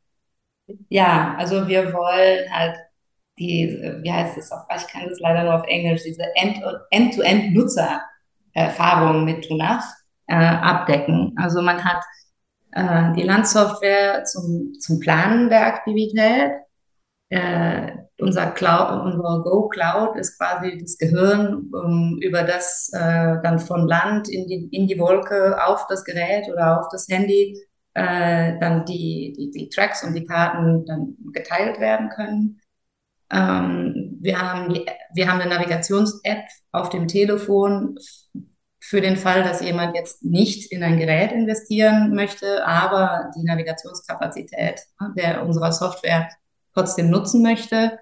Ja, 0.90 1.36
also 1.38 1.68
wir 1.68 1.94
wollen 1.94 2.50
halt 2.52 2.78
die, 3.40 3.80
wie 4.02 4.12
heißt 4.12 4.38
es 4.38 4.52
ich 4.52 4.88
kann 4.88 5.08
das 5.08 5.20
leider 5.20 5.44
nur 5.44 5.56
auf 5.56 5.68
Englisch, 5.68 6.04
diese 6.04 6.26
End-to-End-Nutzererfahrung 6.92 9.26
mit 9.26 9.48
TUNAF 9.48 9.84
äh, 10.28 10.36
abdecken. 10.36 11.34
Also 11.38 11.62
man 11.62 11.84
hat 11.84 12.04
äh, 12.72 13.14
die 13.14 13.24
Landsoftware 13.24 14.24
zum, 14.26 14.74
zum 14.80 15.00
Planen 15.00 15.50
der 15.50 15.66
Aktivität. 15.66 16.52
Äh, 17.30 17.94
unser 18.20 18.52
Cloud, 18.52 19.06
unsere 19.06 19.42
Go 19.42 19.70
Cloud 19.70 20.18
ist 20.18 20.38
quasi 20.38 20.78
das 20.78 20.98
Gehirn, 20.98 21.72
um, 21.72 22.20
über 22.22 22.44
das 22.44 22.92
äh, 22.94 23.38
dann 23.42 23.60
von 23.60 23.88
Land 23.88 24.28
in 24.30 24.48
die, 24.48 24.68
in 24.72 24.88
die 24.88 25.00
Wolke 25.00 25.58
auf 25.66 25.88
das 25.88 26.04
Gerät 26.04 26.50
oder 26.52 26.80
auf 26.80 26.88
das 26.92 27.08
Handy 27.08 27.58
äh, 27.94 28.58
dann 28.60 28.86
die, 28.86 29.34
die, 29.38 29.52
die 29.52 29.70
Tracks 29.70 30.04
und 30.04 30.14
die 30.14 30.26
Karten 30.26 30.86
dann 30.86 31.16
geteilt 31.34 31.80
werden 31.80 32.10
können. 32.10 32.61
Ähm, 33.32 34.18
wir, 34.22 34.40
haben 34.40 34.74
die, 34.74 34.86
wir 35.14 35.32
haben 35.32 35.40
eine 35.40 35.54
Navigations-App 35.54 36.46
auf 36.72 36.90
dem 36.90 37.08
Telefon 37.08 37.98
für 38.80 39.00
den 39.00 39.16
Fall, 39.16 39.44
dass 39.44 39.62
jemand 39.62 39.96
jetzt 39.96 40.24
nicht 40.24 40.72
in 40.72 40.84
ein 40.84 40.98
Gerät 40.98 41.32
investieren 41.32 42.14
möchte, 42.14 42.66
aber 42.66 43.32
die 43.38 43.44
Navigationskapazität 43.44 44.82
ne, 45.00 45.14
der 45.16 45.46
unserer 45.46 45.72
Software 45.72 46.30
trotzdem 46.74 47.10
nutzen 47.10 47.42
möchte. 47.42 48.00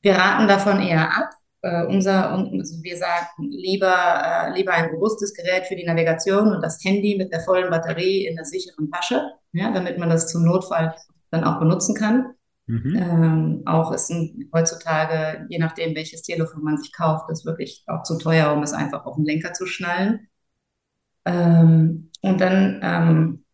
Wir 0.00 0.14
raten 0.14 0.48
davon 0.48 0.80
eher 0.80 1.14
ab. 1.16 1.30
Äh, 1.62 1.84
unser, 1.86 2.30
also 2.30 2.82
wir 2.82 2.96
sagen 2.96 3.26
lieber, 3.50 3.92
äh, 3.92 4.52
lieber 4.54 4.72
ein 4.72 4.88
robustes 4.90 5.34
Gerät 5.34 5.66
für 5.66 5.76
die 5.76 5.84
Navigation 5.84 6.54
und 6.54 6.62
das 6.62 6.82
Handy 6.82 7.16
mit 7.18 7.32
der 7.32 7.40
vollen 7.40 7.68
Batterie 7.68 8.26
in 8.26 8.36
der 8.36 8.46
sicheren 8.46 8.90
Tasche, 8.90 9.32
ja, 9.52 9.70
damit 9.70 9.98
man 9.98 10.08
das 10.08 10.28
zum 10.28 10.44
Notfall 10.44 10.94
dann 11.30 11.44
auch 11.44 11.58
benutzen 11.58 11.94
kann. 11.94 12.34
Mhm. 12.70 12.96
Ähm, 12.96 13.62
auch 13.66 13.90
ist 13.90 14.10
ein, 14.10 14.48
heutzutage, 14.54 15.44
je 15.48 15.58
nachdem, 15.58 15.96
welches 15.96 16.22
Telefon 16.22 16.62
man 16.62 16.78
sich 16.78 16.92
kauft, 16.92 17.28
ist 17.28 17.44
wirklich 17.44 17.82
auch 17.88 18.04
zu 18.04 18.16
teuer, 18.16 18.52
um 18.52 18.62
es 18.62 18.72
einfach 18.72 19.06
auf 19.06 19.16
den 19.16 19.24
Lenker 19.24 19.52
zu 19.52 19.66
schnallen. 19.66 20.28
Ähm, 21.24 22.10
und 22.22 22.40
dann 22.40 22.80
ähm, 22.82 23.44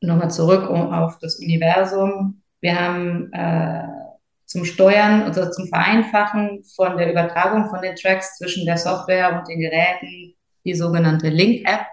nochmal 0.00 0.30
zurück 0.30 0.70
auf 0.70 1.18
das 1.18 1.40
Universum. 1.40 2.42
Wir 2.60 2.78
haben 2.78 3.32
äh, 3.32 3.88
zum 4.46 4.64
Steuern, 4.64 5.22
also 5.22 5.50
zum 5.50 5.66
Vereinfachen 5.66 6.62
von 6.76 6.96
der 6.96 7.10
Übertragung 7.10 7.70
von 7.70 7.82
den 7.82 7.96
Tracks 7.96 8.38
zwischen 8.38 8.66
der 8.66 8.76
Software 8.76 9.36
und 9.36 9.48
den 9.48 9.58
Geräten 9.58 10.34
die 10.64 10.74
sogenannte 10.74 11.28
Link-App. 11.28 11.86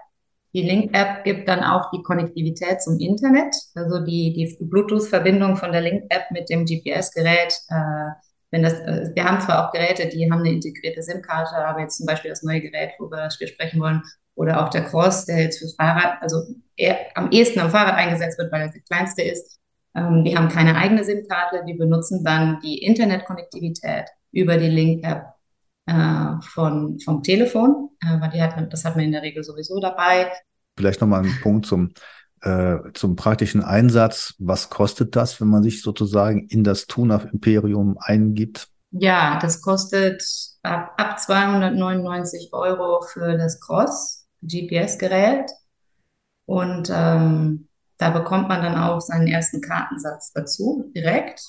Die 0.52 0.62
Link-App 0.62 1.22
gibt 1.24 1.48
dann 1.48 1.62
auch 1.62 1.90
die 1.90 2.02
Konnektivität 2.02 2.82
zum 2.82 2.98
Internet, 2.98 3.54
also 3.74 4.04
die, 4.04 4.32
die 4.32 4.64
Bluetooth-Verbindung 4.64 5.56
von 5.56 5.70
der 5.70 5.82
Link-App 5.82 6.30
mit 6.32 6.50
dem 6.50 6.64
GPS-Gerät. 6.64 7.54
Äh, 7.68 8.10
wenn 8.50 8.62
das, 8.62 8.74
äh, 8.80 9.10
wir 9.14 9.24
haben 9.24 9.40
zwar 9.40 9.68
auch 9.68 9.72
Geräte, 9.72 10.08
die 10.08 10.30
haben 10.30 10.40
eine 10.40 10.52
integrierte 10.52 11.02
SIM-Karte, 11.02 11.54
aber 11.54 11.80
jetzt 11.80 11.98
zum 11.98 12.06
Beispiel 12.06 12.30
das 12.30 12.42
neue 12.42 12.60
Gerät, 12.60 12.90
worüber 12.98 13.28
wir 13.38 13.46
sprechen 13.46 13.80
wollen, 13.80 14.02
oder 14.34 14.64
auch 14.64 14.70
der 14.70 14.84
Cross, 14.84 15.26
der 15.26 15.42
jetzt 15.42 15.58
fürs 15.58 15.74
Fahrrad, 15.74 16.20
also 16.20 16.42
eher, 16.76 16.98
am 17.14 17.30
ehesten 17.30 17.60
am 17.60 17.70
Fahrrad 17.70 17.94
eingesetzt 17.94 18.38
wird, 18.38 18.50
weil 18.50 18.62
er 18.62 18.68
der 18.70 18.80
kleinste 18.82 19.22
ist. 19.22 19.58
Ähm, 19.94 20.24
die 20.24 20.36
haben 20.36 20.48
keine 20.48 20.76
eigene 20.76 21.04
SIM-Karte, 21.04 21.64
die 21.66 21.74
benutzen 21.74 22.24
dann 22.24 22.58
die 22.60 22.78
Internetkonnektivität 22.78 24.06
über 24.32 24.56
die 24.56 24.68
Link-App 24.68 25.34
äh, 25.86 26.40
von, 26.42 26.98
vom 27.00 27.22
Telefon, 27.22 27.90
äh, 28.00 28.20
weil 28.20 28.30
die 28.30 28.42
hat 28.42 28.56
man, 28.56 28.70
das 28.70 28.84
hat 28.84 28.96
man 28.96 29.04
in 29.04 29.12
der 29.12 29.22
Regel 29.22 29.44
sowieso 29.44 29.80
dabei. 29.80 30.30
Vielleicht 30.76 31.00
nochmal 31.00 31.24
ein 31.24 31.38
Punkt 31.42 31.66
zum, 31.66 31.92
äh, 32.42 32.76
zum 32.94 33.16
praktischen 33.16 33.62
Einsatz. 33.62 34.34
Was 34.38 34.70
kostet 34.70 35.16
das, 35.16 35.40
wenn 35.40 35.48
man 35.48 35.62
sich 35.62 35.82
sozusagen 35.82 36.46
in 36.48 36.64
das 36.64 36.86
TUNAF 36.86 37.26
Imperium 37.32 37.98
eingibt? 38.00 38.68
Ja, 38.92 39.38
das 39.40 39.62
kostet 39.62 40.24
ab, 40.62 40.94
ab 40.96 41.20
299 41.20 42.50
Euro 42.52 43.02
für 43.02 43.36
das 43.36 43.60
Cross 43.60 44.26
GPS-Gerät. 44.42 45.50
Und 46.46 46.90
ähm, 46.92 47.68
da 47.98 48.10
bekommt 48.10 48.48
man 48.48 48.62
dann 48.62 48.76
auch 48.76 49.00
seinen 49.00 49.28
ersten 49.28 49.60
Kartensatz 49.60 50.32
dazu 50.32 50.90
direkt. 50.96 51.40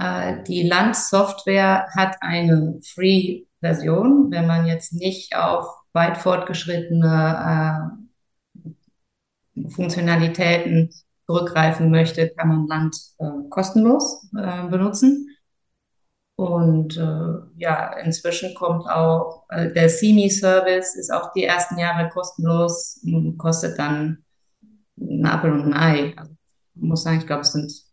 Äh, 0.00 0.42
die 0.44 0.66
Landsoftware 0.66 1.86
hat 1.94 2.16
eine 2.20 2.80
Free 2.82 3.44
Version. 3.60 4.30
Wenn 4.30 4.46
man 4.46 4.66
jetzt 4.66 4.94
nicht 4.94 5.36
auf 5.36 5.66
weit 5.92 6.16
fortgeschrittene 6.16 7.92
äh, 9.54 9.68
Funktionalitäten 9.68 10.90
zurückgreifen 11.26 11.90
möchte, 11.90 12.30
kann 12.30 12.48
man 12.48 12.66
Land 12.66 12.96
äh, 13.18 13.48
kostenlos 13.50 14.26
äh, 14.36 14.68
benutzen. 14.68 15.26
Und 16.36 16.96
äh, 16.96 17.58
ja, 17.58 17.92
inzwischen 18.02 18.54
kommt 18.54 18.88
auch 18.88 19.44
der 19.50 19.88
CME-Service, 19.88 20.96
ist 20.96 21.12
auch 21.12 21.34
die 21.34 21.44
ersten 21.44 21.76
Jahre 21.76 22.08
kostenlos, 22.08 23.04
kostet 23.36 23.78
dann 23.78 24.24
ein 24.98 25.26
Apfel 25.26 25.52
und 25.52 25.64
ein 25.64 25.74
Ei. 25.74 26.14
Also, 26.16 26.32
muss 26.76 27.02
sagen, 27.02 27.18
ich 27.18 27.26
glaube, 27.26 27.42
es 27.42 27.52
sind 27.52 27.89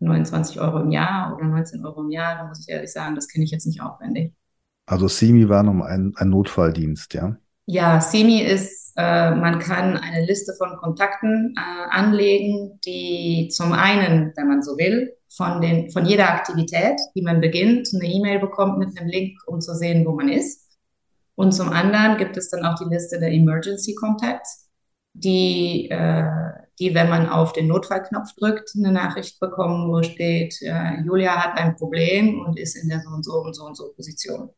29 0.00 0.60
Euro 0.60 0.80
im 0.80 0.90
Jahr 0.90 1.34
oder 1.36 1.44
19 1.44 1.84
Euro 1.84 2.02
im 2.02 2.10
Jahr. 2.10 2.36
Da 2.36 2.46
muss 2.48 2.60
ich 2.60 2.68
ehrlich 2.68 2.92
sagen, 2.92 3.14
das 3.14 3.28
kenne 3.28 3.44
ich 3.44 3.50
jetzt 3.50 3.66
nicht 3.66 3.80
aufwendig. 3.80 4.34
Also 4.86 5.06
CME 5.06 5.48
war 5.48 5.62
nochmal 5.62 5.92
ein, 5.92 6.12
ein 6.16 6.30
Notfalldienst, 6.30 7.14
ja? 7.14 7.36
Ja, 7.66 8.00
CME 8.00 8.42
ist, 8.42 8.94
äh, 8.96 9.30
man 9.30 9.60
kann 9.60 9.96
eine 9.96 10.26
Liste 10.26 10.54
von 10.58 10.76
Kontakten 10.76 11.54
äh, 11.56 11.90
anlegen, 11.90 12.80
die 12.84 13.48
zum 13.52 13.72
einen, 13.72 14.32
wenn 14.34 14.48
man 14.48 14.62
so 14.62 14.76
will, 14.76 15.12
von, 15.28 15.60
den, 15.60 15.90
von 15.92 16.04
jeder 16.04 16.28
Aktivität, 16.30 16.98
die 17.14 17.22
man 17.22 17.40
beginnt, 17.40 17.88
eine 17.94 18.12
E-Mail 18.12 18.40
bekommt 18.40 18.78
mit 18.78 18.98
einem 18.98 19.08
Link, 19.08 19.38
um 19.46 19.60
zu 19.60 19.74
sehen, 19.76 20.04
wo 20.04 20.12
man 20.12 20.28
ist. 20.28 20.66
Und 21.36 21.52
zum 21.52 21.68
anderen 21.68 22.16
gibt 22.16 22.36
es 22.36 22.50
dann 22.50 22.64
auch 22.64 22.74
die 22.74 22.92
Liste 22.92 23.20
der 23.20 23.30
Emergency 23.30 23.94
Contacts, 23.94 24.68
die, 25.12 25.88
äh, 25.90 26.24
die, 26.80 26.94
wenn 26.94 27.08
man 27.08 27.28
auf 27.28 27.52
den 27.52 27.68
Notfallknopf 27.68 28.34
drückt, 28.36 28.70
eine 28.76 28.92
Nachricht 28.92 29.38
bekommen, 29.38 29.88
wo 29.90 30.02
steht, 30.02 30.60
äh, 30.62 31.00
Julia 31.04 31.36
hat 31.36 31.58
ein 31.58 31.76
Problem 31.76 32.40
und 32.40 32.58
ist 32.58 32.74
in 32.76 32.88
der 32.88 33.00
so 33.00 33.10
und 33.10 33.24
so 33.24 33.34
und 33.42 33.54
so 33.54 33.64
und 33.66 33.76
so 33.76 33.92
Position. 33.92 34.50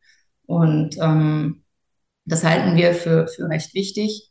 Und 0.45 0.97
ähm, 0.99 1.63
das 2.25 2.43
halten 2.43 2.75
wir 2.75 2.93
für, 2.93 3.27
für 3.27 3.49
recht 3.49 3.73
wichtig, 3.73 4.29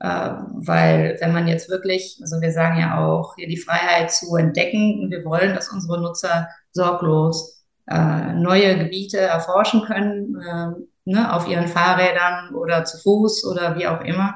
äh, 0.00 0.30
weil 0.54 1.16
wenn 1.20 1.32
man 1.32 1.48
jetzt 1.48 1.68
wirklich, 1.68 2.18
also 2.22 2.40
wir 2.40 2.52
sagen 2.52 2.80
ja 2.80 3.06
auch, 3.06 3.34
hier 3.36 3.48
die 3.48 3.58
Freiheit 3.58 4.10
zu 4.10 4.36
entdecken 4.36 5.00
und 5.00 5.10
wir 5.10 5.24
wollen, 5.24 5.54
dass 5.54 5.72
unsere 5.72 6.00
Nutzer 6.00 6.48
sorglos 6.72 7.64
äh, 7.88 8.32
neue 8.32 8.78
Gebiete 8.78 9.18
erforschen 9.18 9.82
können, 9.84 10.36
äh, 10.40 10.86
ne, 11.04 11.32
auf 11.32 11.48
ihren 11.48 11.68
Fahrrädern 11.68 12.54
oder 12.54 12.84
zu 12.84 12.98
Fuß 12.98 13.44
oder 13.46 13.76
wie 13.76 13.86
auch 13.86 14.00
immer. 14.02 14.34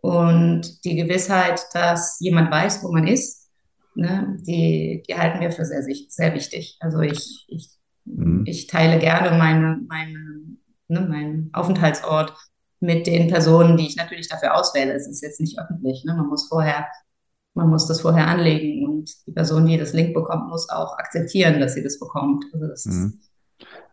Und 0.00 0.84
die 0.84 0.96
Gewissheit, 0.96 1.60
dass 1.72 2.18
jemand 2.20 2.50
weiß, 2.50 2.82
wo 2.84 2.92
man 2.92 3.06
ist, 3.06 3.48
ne, 3.94 4.38
die, 4.46 5.02
die 5.08 5.14
halten 5.16 5.40
wir 5.40 5.50
für 5.50 5.64
sehr, 5.64 5.82
sehr 5.82 6.34
wichtig. 6.34 6.76
Also 6.80 7.00
ich, 7.00 7.46
ich, 7.48 7.70
mhm. 8.04 8.44
ich 8.46 8.66
teile 8.68 8.98
gerne 8.98 9.36
meine, 9.36 9.80
meine, 9.88 10.42
ne, 10.86 11.00
meinen 11.00 11.50
Aufenthaltsort 11.52 12.34
mit 12.80 13.06
den 13.08 13.28
Personen, 13.28 13.76
die 13.76 13.86
ich 13.86 13.96
natürlich 13.96 14.28
dafür 14.28 14.54
auswähle. 14.54 14.92
Es 14.92 15.08
ist 15.08 15.22
jetzt 15.22 15.40
nicht 15.40 15.58
öffentlich. 15.58 16.04
Ne? 16.04 16.14
Man 16.14 16.28
muss 16.28 16.48
vorher, 16.48 16.86
man 17.54 17.68
muss 17.68 17.88
das 17.88 18.00
vorher 18.00 18.28
anlegen 18.28 18.86
und 18.86 19.10
die 19.26 19.32
Person, 19.32 19.66
die 19.66 19.76
das 19.76 19.92
Link 19.92 20.14
bekommt, 20.14 20.48
muss 20.48 20.68
auch 20.68 20.96
akzeptieren, 20.96 21.58
dass 21.58 21.74
sie 21.74 21.82
das 21.82 21.98
bekommt. 21.98 22.44
Also 22.52 22.68
das 22.68 22.86
mhm. 22.86 22.92
Also 22.92 23.27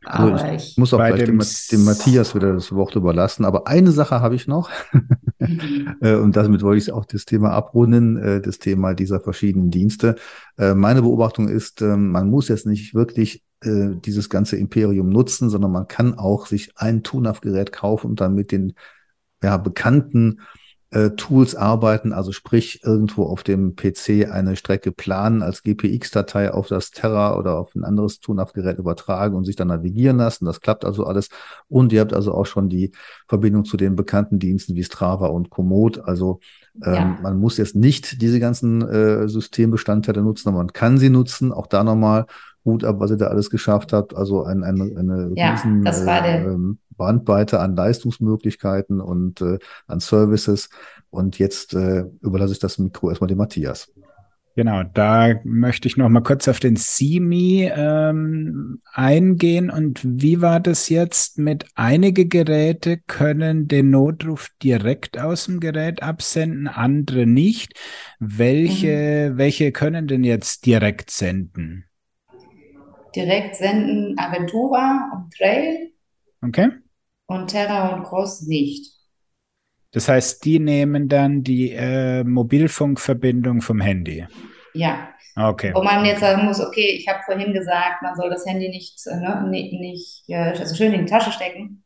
aber 0.06 0.54
ich, 0.54 0.72
ich, 0.72 0.78
muss 0.78 0.94
auch 0.94 0.98
gleich 0.98 1.24
dem, 1.24 1.39
dem, 1.39 1.86
Matthias 1.86 2.36
wieder 2.36 2.54
das 2.54 2.72
Wort 2.72 2.96
überlassen. 2.96 3.46
Aber 3.46 3.68
eine 3.68 3.91
Sache 3.91 4.22
habe 4.22 4.36
ich 4.36 4.48
noch. 4.48 4.70
Mhm. 4.91 5.10
Äh, 6.02 6.15
und 6.15 6.36
damit 6.36 6.63
wollte 6.63 6.80
ich 6.80 6.91
auch 6.91 7.06
das 7.06 7.26
Thema 7.26 7.52
abrunden, 7.52 8.18
äh, 8.18 8.41
das 8.41 8.58
Thema 8.58 8.96
dieser 8.96 9.20
verschiedenen 9.20 9.70
Dienste. 9.70 10.15
Äh, 10.58 10.74
meine 10.74 11.04
Beobachtung 11.04 11.50
ist, 11.50 11.82
ähm, 11.82 12.12
man 12.12 12.30
muss 12.30 12.48
jetzt 12.48 12.65
nicht 12.65 12.96
wirklich 12.96 13.44
dieses 13.63 14.30
ganze 14.30 14.58
Imperium 14.58 15.10
nutzen, 15.10 15.50
sondern 15.50 15.72
man 15.72 15.88
kann 15.88 16.20
auch 16.20 16.46
sich 16.46 16.74
ein 16.76 17.02
TUNAF-Gerät 17.02 17.72
kaufen 17.72 18.08
und 18.12 18.22
dann 18.22 18.36
mit 18.36 18.52
den 18.52 18.74
ja, 19.41 19.58
bekannten 19.58 20.39
äh, 20.39 20.64
Tools 21.17 21.56
arbeiten, 21.56 22.13
also 22.13 22.32
sprich 22.32 22.82
irgendwo 22.84 23.24
auf 23.24 23.43
dem 23.43 23.76
PC 23.76 24.32
eine 24.32 24.56
Strecke 24.56 24.91
planen, 24.91 25.41
als 25.41 25.63
GPX-Datei 25.63 26.54
auf 26.54 26.67
das 26.67 26.91
Terra 26.91 27.38
oder 27.38 27.58
auf 27.58 27.76
ein 27.76 27.84
anderes 27.84 28.19
TUNAF-Gerät 28.19 28.78
übertragen 28.78 29.36
und 29.36 29.43
sich 29.43 29.56
dann 29.56 29.67
navigieren 29.67 30.17
lassen. 30.17 30.45
Das 30.45 30.62
klappt 30.62 30.86
also 30.86 31.06
alles. 31.06 31.30
Und 31.67 31.91
ihr 31.91 32.02
habt 32.02 32.13
also 32.13 32.34
auch 32.34 32.45
schon 32.45 32.69
die 32.69 32.91
Verbindung 33.28 33.65
zu 33.65 33.78
den 33.78 33.95
bekannten 33.95 34.39
Diensten 34.39 34.76
wie 34.76 34.84
Strava 34.84 35.28
und 35.28 35.50
Komoot. 35.50 36.00
Also 36.00 36.39
ähm, 36.84 36.93
ja. 36.93 37.17
man 37.21 37.39
muss 37.39 37.58
jetzt 37.58 37.76
nicht 37.76 38.21
diese 38.21 38.39
ganzen 38.39 38.82
äh, 38.88 39.28
Systembestandteile 39.28 40.21
nutzen, 40.21 40.50
aber 40.50 40.60
man 40.60 40.74
kann 40.74 40.98
sie 40.98 41.10
nutzen. 41.10 41.52
Auch 41.52 41.67
da 41.67 41.84
nochmal 41.84 42.26
Hut 42.65 42.84
ab, 42.84 43.00
was 43.00 43.12
ihr 43.12 43.17
da 43.17 43.28
alles 43.28 43.50
geschafft 43.50 43.93
habt. 43.93 44.15
Also 44.15 44.43
ein, 44.43 44.63
ein, 44.63 44.98
eine 44.98 45.32
ja, 45.36 45.52
riesen, 45.52 45.84
das 45.84 46.06
war 46.06 46.21
der, 46.21 46.45
ähm, 46.45 46.80
Bandbreite 46.98 47.60
an 47.60 47.76
Leistungsmöglichkeiten 47.76 49.02
und 49.02 49.42
äh, 49.42 49.60
an 49.88 50.00
Services. 50.00 50.70
Und 51.10 51.40
jetzt 51.40 51.74
äh, 51.74 52.06
überlasse 52.22 52.54
ich 52.54 52.60
das 52.60 52.78
Mikro 52.78 53.10
erstmal 53.10 53.28
dem 53.28 53.38
Matthias. 53.38 53.92
Genau, 54.58 54.84
da 54.84 55.34
möchte 55.44 55.90
ich 55.90 55.98
noch 55.98 56.08
mal 56.08 56.24
kurz 56.24 56.48
auf 56.48 56.62
den 56.62 56.78
CMI 56.78 57.70
ähm, 57.76 58.80
eingehen. 58.94 59.70
Und 59.70 60.00
wie 60.02 60.40
war 60.42 60.62
das 60.62 60.88
jetzt 60.88 61.38
mit 61.38 61.66
einige 61.76 62.26
Geräte 62.26 62.98
können 63.06 63.68
den 63.68 63.90
Notruf 63.90 64.50
direkt 64.64 65.20
aus 65.20 65.48
dem 65.48 65.60
Gerät 65.60 66.02
absenden, 66.02 66.70
andere 66.70 67.26
nicht. 67.26 67.74
Welche, 68.20 69.32
mhm. 69.34 69.38
welche 69.38 69.74
können 69.74 70.08
denn 70.08 70.24
jetzt 70.24 70.66
direkt 70.66 71.12
senden? 71.12 71.84
Direkt 73.14 73.58
senden 73.58 74.18
Aventura 74.18 75.12
und 75.14 75.34
Trail. 75.34 75.92
Okay 76.42 76.70
und 77.28 77.48
Terra 77.48 77.96
und 77.96 78.04
Cross 78.04 78.42
nicht. 78.44 78.94
Das 79.92 80.10
heißt, 80.10 80.44
die 80.44 80.60
nehmen 80.60 81.08
dann 81.08 81.44
die 81.44 81.72
äh, 81.72 82.24
Mobilfunkverbindung 82.24 83.62
vom 83.62 83.80
Handy. 83.80 84.26
Ja. 84.74 85.10
Okay. 85.38 85.74
Wo 85.74 85.84
man 85.84 86.06
jetzt 86.06 86.22
sagen 86.22 86.46
muss, 86.46 86.60
okay, 86.62 86.98
ich 86.98 87.08
habe 87.08 87.20
vorhin 87.26 87.54
gesagt, 87.54 88.02
man 88.02 88.16
soll 88.16 88.30
das 88.30 88.46
Handy 88.46 88.70
nicht, 88.70 89.00
äh, 89.08 89.16
ne, 89.16 89.48
nicht, 89.50 89.74
nicht 89.74 90.24
also 90.30 90.76
schön 90.76 90.94
in 90.94 91.06
die 91.06 91.12
Tasche 91.12 91.32
stecken. 91.32 91.84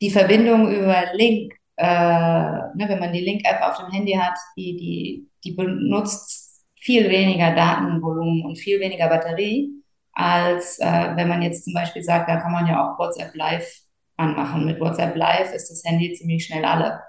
Die 0.00 0.10
Verbindung 0.10 0.70
über 0.70 1.12
Link, 1.14 1.54
äh, 1.76 1.86
ne, 1.86 2.84
wenn 2.86 2.98
man 2.98 3.12
die 3.12 3.20
Link-App 3.20 3.62
auf 3.62 3.78
dem 3.78 3.90
Handy 3.90 4.12
hat, 4.12 4.38
die, 4.56 4.76
die, 4.76 5.28
die 5.44 5.52
benutzt 5.52 6.64
viel 6.78 7.08
weniger 7.08 7.54
Datenvolumen 7.54 8.44
und 8.44 8.58
viel 8.58 8.80
weniger 8.80 9.08
Batterie, 9.08 9.70
als 10.12 10.78
äh, 10.80 11.16
wenn 11.16 11.28
man 11.28 11.40
jetzt 11.40 11.64
zum 11.64 11.72
Beispiel 11.72 12.02
sagt, 12.02 12.28
da 12.28 12.36
kann 12.36 12.52
man 12.52 12.66
ja 12.66 12.82
auch 12.82 12.98
WhatsApp 12.98 13.34
Live 13.34 13.83
anmachen. 14.16 14.66
Mit 14.66 14.80
WhatsApp 14.80 15.16
Live 15.16 15.52
ist 15.54 15.70
das 15.70 15.84
Handy 15.84 16.12
ziemlich 16.14 16.46
schnell 16.46 16.64
alle. 16.64 17.00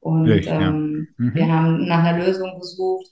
Und 0.00 0.28
ich, 0.28 0.46
ähm, 0.46 1.08
ja. 1.18 1.24
mhm. 1.24 1.34
wir 1.34 1.52
haben 1.52 1.86
nach 1.86 2.04
einer 2.04 2.24
Lösung 2.24 2.58
gesucht, 2.58 3.06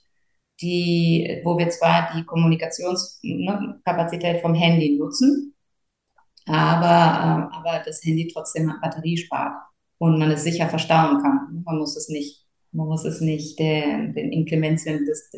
die, 0.61 1.41
wo 1.43 1.57
wir 1.57 1.69
zwar 1.69 2.11
die 2.15 2.23
Kommunikationskapazität 2.25 4.35
ne, 4.35 4.41
vom 4.41 4.53
Handy 4.55 4.97
nutzen, 4.97 5.55
aber, 6.45 6.85
äh, 6.85 7.47
aber 7.55 7.81
das 7.85 8.03
Handy 8.03 8.29
trotzdem 8.33 8.73
Batterie 8.81 9.17
spart 9.17 9.53
und 9.99 10.19
man 10.19 10.31
es 10.31 10.43
sicher 10.43 10.67
verstauen 10.67 11.21
kann. 11.21 11.63
Man 11.63 11.77
muss 11.77 11.95
es 11.95 12.09
nicht, 12.09 12.45
man 12.71 12.87
muss 12.87 13.05
es 13.05 13.21
nicht 13.21 13.59
den, 13.59 14.13
den 14.13 14.31
Inklemenzien 14.31 15.05
des, 15.05 15.31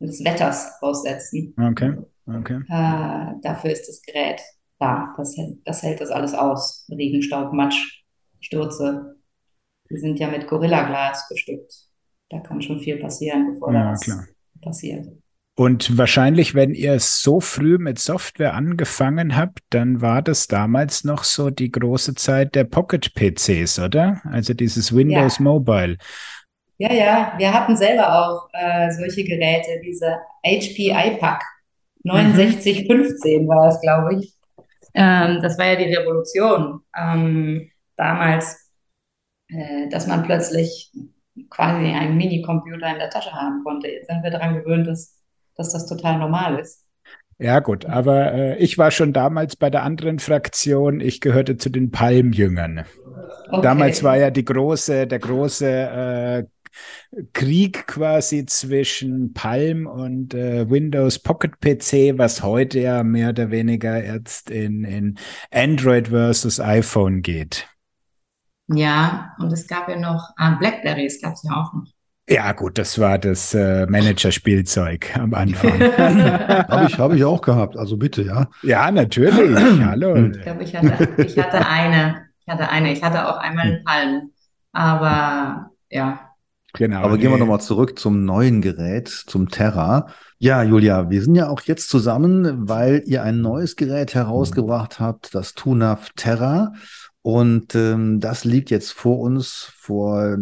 des 0.00 0.24
Wetters 0.24 0.72
aussetzen. 0.82 1.54
Okay, 1.58 1.94
okay. 2.26 2.60
Äh, 2.68 3.34
dafür 3.42 3.70
ist 3.70 3.88
das 3.88 4.02
Gerät 4.02 4.42
da, 4.78 5.14
das, 5.16 5.36
das 5.64 5.82
hält 5.82 6.00
das 6.00 6.10
alles 6.10 6.34
aus. 6.34 6.86
Regenstaub, 6.90 7.52
Matsch, 7.52 8.04
Stürze. 8.40 9.16
Die 9.90 9.98
sind 9.98 10.18
ja 10.18 10.28
mit 10.28 10.46
Gorillaglas 10.48 11.28
bestückt. 11.28 11.72
Da 12.30 12.40
kann 12.40 12.60
schon 12.60 12.80
viel 12.80 12.98
passieren, 12.98 13.52
bevor 13.52 13.72
ja, 13.72 13.90
das 13.90 14.00
klar. 14.00 14.26
passiert. 14.60 15.06
Und 15.58 15.96
wahrscheinlich, 15.96 16.54
wenn 16.54 16.74
ihr 16.74 17.00
so 17.00 17.40
früh 17.40 17.78
mit 17.78 17.98
Software 17.98 18.52
angefangen 18.52 19.36
habt, 19.36 19.60
dann 19.70 20.02
war 20.02 20.20
das 20.20 20.48
damals 20.48 21.02
noch 21.02 21.24
so 21.24 21.48
die 21.48 21.72
große 21.72 22.14
Zeit 22.14 22.54
der 22.54 22.64
Pocket-PCs, 22.64 23.78
oder? 23.78 24.20
Also 24.24 24.52
dieses 24.52 24.94
Windows 24.94 25.38
ja. 25.38 25.44
Mobile. 25.44 25.96
Ja, 26.76 26.92
ja, 26.92 27.32
wir 27.38 27.54
hatten 27.54 27.74
selber 27.74 28.06
auch 28.06 28.50
äh, 28.52 28.90
solche 28.90 29.24
Geräte, 29.24 29.80
diese 29.82 30.18
HP 30.44 30.90
iPack 30.90 31.42
6915 32.04 33.44
mhm. 33.44 33.48
war 33.48 33.68
es, 33.68 33.80
glaube 33.80 34.16
ich. 34.16 34.35
Ähm, 34.96 35.40
das 35.42 35.58
war 35.58 35.66
ja 35.66 35.76
die 35.76 35.94
Revolution 35.94 36.80
ähm, 36.98 37.70
damals, 37.96 38.72
äh, 39.48 39.88
dass 39.90 40.06
man 40.06 40.22
plötzlich 40.22 40.90
quasi 41.50 41.92
einen 41.92 42.16
Minicomputer 42.16 42.90
in 42.90 42.98
der 42.98 43.10
Tasche 43.10 43.32
haben 43.32 43.62
konnte. 43.62 43.88
Jetzt 43.88 44.08
sind 44.08 44.22
wir 44.22 44.30
daran 44.30 44.54
gewöhnt, 44.54 44.86
dass, 44.86 45.22
dass 45.54 45.72
das 45.72 45.86
total 45.86 46.18
normal 46.18 46.58
ist. 46.58 46.82
Ja, 47.38 47.60
gut, 47.60 47.84
aber 47.84 48.32
äh, 48.32 48.56
ich 48.56 48.78
war 48.78 48.90
schon 48.90 49.12
damals 49.12 49.56
bei 49.56 49.68
der 49.68 49.82
anderen 49.82 50.18
Fraktion. 50.18 51.00
Ich 51.00 51.20
gehörte 51.20 51.58
zu 51.58 51.68
den 51.68 51.90
Palmjüngern. 51.90 52.86
Okay. 53.50 53.60
Damals 53.60 54.02
war 54.02 54.16
ja 54.16 54.30
die 54.30 54.46
große, 54.46 55.06
der 55.06 55.18
große 55.18 55.68
äh, 55.68 56.44
Krieg 57.32 57.86
quasi 57.86 58.46
zwischen 58.46 59.32
Palm 59.32 59.86
und 59.86 60.34
äh, 60.34 60.68
Windows 60.68 61.18
Pocket 61.18 61.60
PC, 61.60 62.18
was 62.18 62.42
heute 62.42 62.80
ja 62.80 63.02
mehr 63.02 63.30
oder 63.30 63.50
weniger 63.50 64.04
jetzt 64.04 64.50
in, 64.50 64.84
in 64.84 65.18
Android 65.52 66.08
versus 66.08 66.60
iPhone 66.60 67.22
geht. 67.22 67.68
Ja, 68.68 69.34
und 69.38 69.52
es 69.52 69.66
gab 69.68 69.88
ja 69.88 69.98
noch 69.98 70.30
ah, 70.36 70.56
Blackberries, 70.58 71.20
gab 71.22 71.34
es 71.34 71.42
ja 71.44 71.52
auch 71.52 71.72
noch. 71.72 71.86
Ja, 72.28 72.50
gut, 72.52 72.76
das 72.76 72.98
war 72.98 73.18
das 73.18 73.54
äh, 73.54 73.86
Manager-Spielzeug 73.86 75.16
am 75.16 75.32
Anfang. 75.32 75.80
Habe 75.96 76.86
ich, 76.88 76.98
hab 76.98 77.12
ich 77.12 77.24
auch 77.24 77.40
gehabt, 77.40 77.76
also 77.76 77.96
bitte, 77.96 78.22
ja. 78.22 78.48
Ja, 78.62 78.90
natürlich. 78.90 79.56
Hallo. 79.84 80.16
Ich 80.16 80.42
glaube, 80.42 80.64
ich 80.64 80.74
hatte, 80.74 81.22
ich 81.22 81.38
hatte 81.38 81.64
eine. 81.64 82.26
Ich 82.40 82.52
hatte 82.52 82.68
eine. 82.68 82.92
Ich 82.92 83.02
hatte 83.04 83.28
auch 83.28 83.38
einmal 83.38 83.66
einen 83.66 83.84
Palm. 83.84 84.30
Aber 84.72 85.70
ja. 85.88 86.25
Genau. 86.76 87.00
Aber 87.00 87.18
gehen 87.18 87.30
wir 87.30 87.38
nochmal 87.38 87.60
zurück 87.60 87.98
zum 87.98 88.24
neuen 88.24 88.60
Gerät, 88.60 89.08
zum 89.08 89.48
Terra. 89.48 90.08
Ja, 90.38 90.62
Julia, 90.62 91.08
wir 91.08 91.22
sind 91.22 91.34
ja 91.34 91.48
auch 91.48 91.62
jetzt 91.62 91.88
zusammen, 91.88 92.68
weil 92.68 93.02
ihr 93.06 93.22
ein 93.22 93.40
neues 93.40 93.76
Gerät 93.76 94.14
herausgebracht 94.14 95.00
habt, 95.00 95.34
das 95.34 95.54
TUNAV 95.54 96.10
Terra. 96.14 96.74
Und 97.22 97.74
ähm, 97.74 98.20
das 98.20 98.44
liegt 98.44 98.70
jetzt 98.70 98.92
vor 98.92 99.18
uns, 99.18 99.72
vor, 99.74 100.36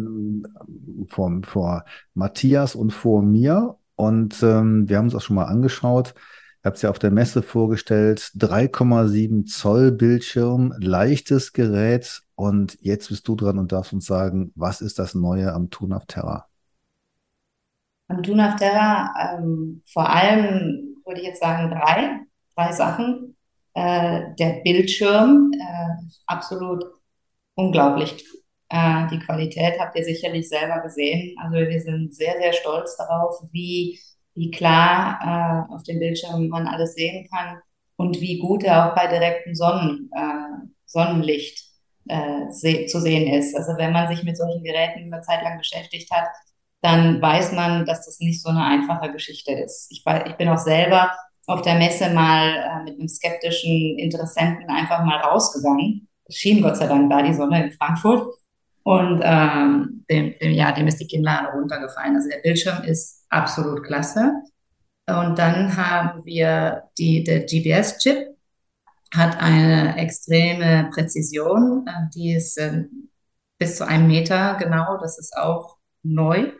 vor, 1.08 1.40
vor 1.44 1.84
Matthias 2.14 2.74
und 2.74 2.92
vor 2.92 3.22
mir. 3.22 3.76
Und 3.94 4.42
ähm, 4.42 4.88
wir 4.88 4.98
haben 4.98 5.06
uns 5.06 5.14
auch 5.14 5.20
schon 5.20 5.36
mal 5.36 5.44
angeschaut. 5.44 6.14
Habe 6.64 6.76
es 6.76 6.82
ja 6.82 6.90
auf 6.90 6.98
der 6.98 7.10
Messe 7.10 7.42
vorgestellt. 7.42 8.32
3,7 8.36 9.44
Zoll 9.44 9.92
Bildschirm, 9.92 10.74
leichtes 10.78 11.52
Gerät. 11.52 12.22
Und 12.36 12.78
jetzt 12.80 13.10
bist 13.10 13.28
du 13.28 13.36
dran 13.36 13.58
und 13.58 13.70
darfst 13.70 13.92
uns 13.92 14.06
sagen, 14.06 14.50
was 14.54 14.80
ist 14.80 14.98
das 14.98 15.14
Neue 15.14 15.52
am 15.52 15.68
Tunav 15.68 16.06
Terra? 16.06 16.46
Am 18.08 18.22
Tunav 18.22 18.56
Terra 18.56 19.38
ähm, 19.38 19.82
vor 19.84 20.08
allem 20.08 20.96
würde 21.04 21.20
ich 21.20 21.26
jetzt 21.26 21.40
sagen 21.40 21.70
drei, 21.70 22.20
drei 22.56 22.72
Sachen. 22.72 23.36
Äh, 23.74 24.34
der 24.38 24.62
Bildschirm, 24.62 25.52
äh, 25.52 26.06
absolut 26.26 26.84
unglaublich. 27.54 28.24
Äh, 28.68 29.08
die 29.08 29.18
Qualität 29.18 29.78
habt 29.78 29.96
ihr 29.96 30.04
sicherlich 30.04 30.48
selber 30.48 30.80
gesehen. 30.80 31.36
Also 31.42 31.56
wir 31.56 31.80
sind 31.80 32.14
sehr, 32.14 32.34
sehr 32.40 32.52
stolz 32.52 32.96
darauf, 32.96 33.42
wie, 33.52 34.00
wie 34.34 34.50
klar 34.50 35.66
äh, 35.70 35.74
auf 35.74 35.82
dem 35.84 35.98
Bildschirm 35.98 36.48
man 36.48 36.66
alles 36.66 36.94
sehen 36.94 37.28
kann 37.30 37.60
und 37.96 38.20
wie 38.20 38.38
gut 38.38 38.64
er 38.64 38.90
auch 38.90 38.94
bei 38.94 39.06
direktem 39.06 39.54
Sonnen, 39.54 40.10
äh, 40.12 40.66
Sonnenlicht 40.86 41.64
äh, 42.08 42.50
se 42.50 42.86
zu 42.86 43.00
sehen 43.00 43.32
ist. 43.32 43.56
Also 43.56 43.76
wenn 43.76 43.92
man 43.92 44.08
sich 44.08 44.24
mit 44.24 44.36
solchen 44.36 44.62
Geräten 44.62 45.12
eine 45.12 45.22
Zeit 45.22 45.42
lang 45.42 45.58
beschäftigt 45.58 46.10
hat, 46.10 46.28
dann 46.82 47.22
weiß 47.22 47.52
man, 47.52 47.86
dass 47.86 48.04
das 48.04 48.20
nicht 48.20 48.42
so 48.42 48.50
eine 48.50 48.64
einfache 48.64 49.10
Geschichte 49.10 49.52
ist. 49.52 49.90
Ich, 49.90 50.04
ich 50.26 50.36
bin 50.36 50.48
auch 50.48 50.58
selber 50.58 51.12
auf 51.46 51.62
der 51.62 51.76
Messe 51.76 52.10
mal 52.10 52.48
äh, 52.48 52.84
mit 52.84 52.98
einem 52.98 53.08
skeptischen 53.08 53.98
Interessenten 53.98 54.68
einfach 54.68 55.04
mal 55.04 55.18
rausgegangen. 55.18 56.08
Es 56.26 56.36
schien 56.36 56.62
Gott 56.62 56.76
sei 56.76 56.86
Dank 56.86 57.10
da 57.10 57.22
die 57.22 57.34
Sonne 57.34 57.64
in 57.64 57.72
Frankfurt. 57.72 58.34
Und 58.82 59.22
ähm, 59.24 60.04
dem, 60.10 60.34
dem, 60.38 60.52
ja, 60.52 60.72
dem 60.72 60.86
ist 60.86 61.00
die 61.00 61.06
Kinnlade 61.06 61.48
runtergefallen. 61.56 62.16
Also 62.16 62.28
der 62.28 62.42
Bildschirm 62.42 62.82
ist 62.84 63.23
absolut 63.34 63.84
klasse. 63.84 64.32
Und 65.06 65.38
dann 65.38 65.76
haben 65.76 66.24
wir 66.24 66.84
die, 66.96 67.24
der 67.24 67.40
GPS-Chip, 67.40 68.34
hat 69.14 69.38
eine 69.40 69.96
extreme 69.96 70.90
Präzision. 70.92 71.86
Äh, 71.86 72.10
die 72.14 72.34
ist 72.34 72.58
äh, 72.58 72.84
bis 73.58 73.76
zu 73.76 73.86
einem 73.86 74.08
Meter 74.08 74.56
genau. 74.58 74.98
Das 74.98 75.18
ist 75.18 75.36
auch 75.36 75.76
neu. 76.02 76.52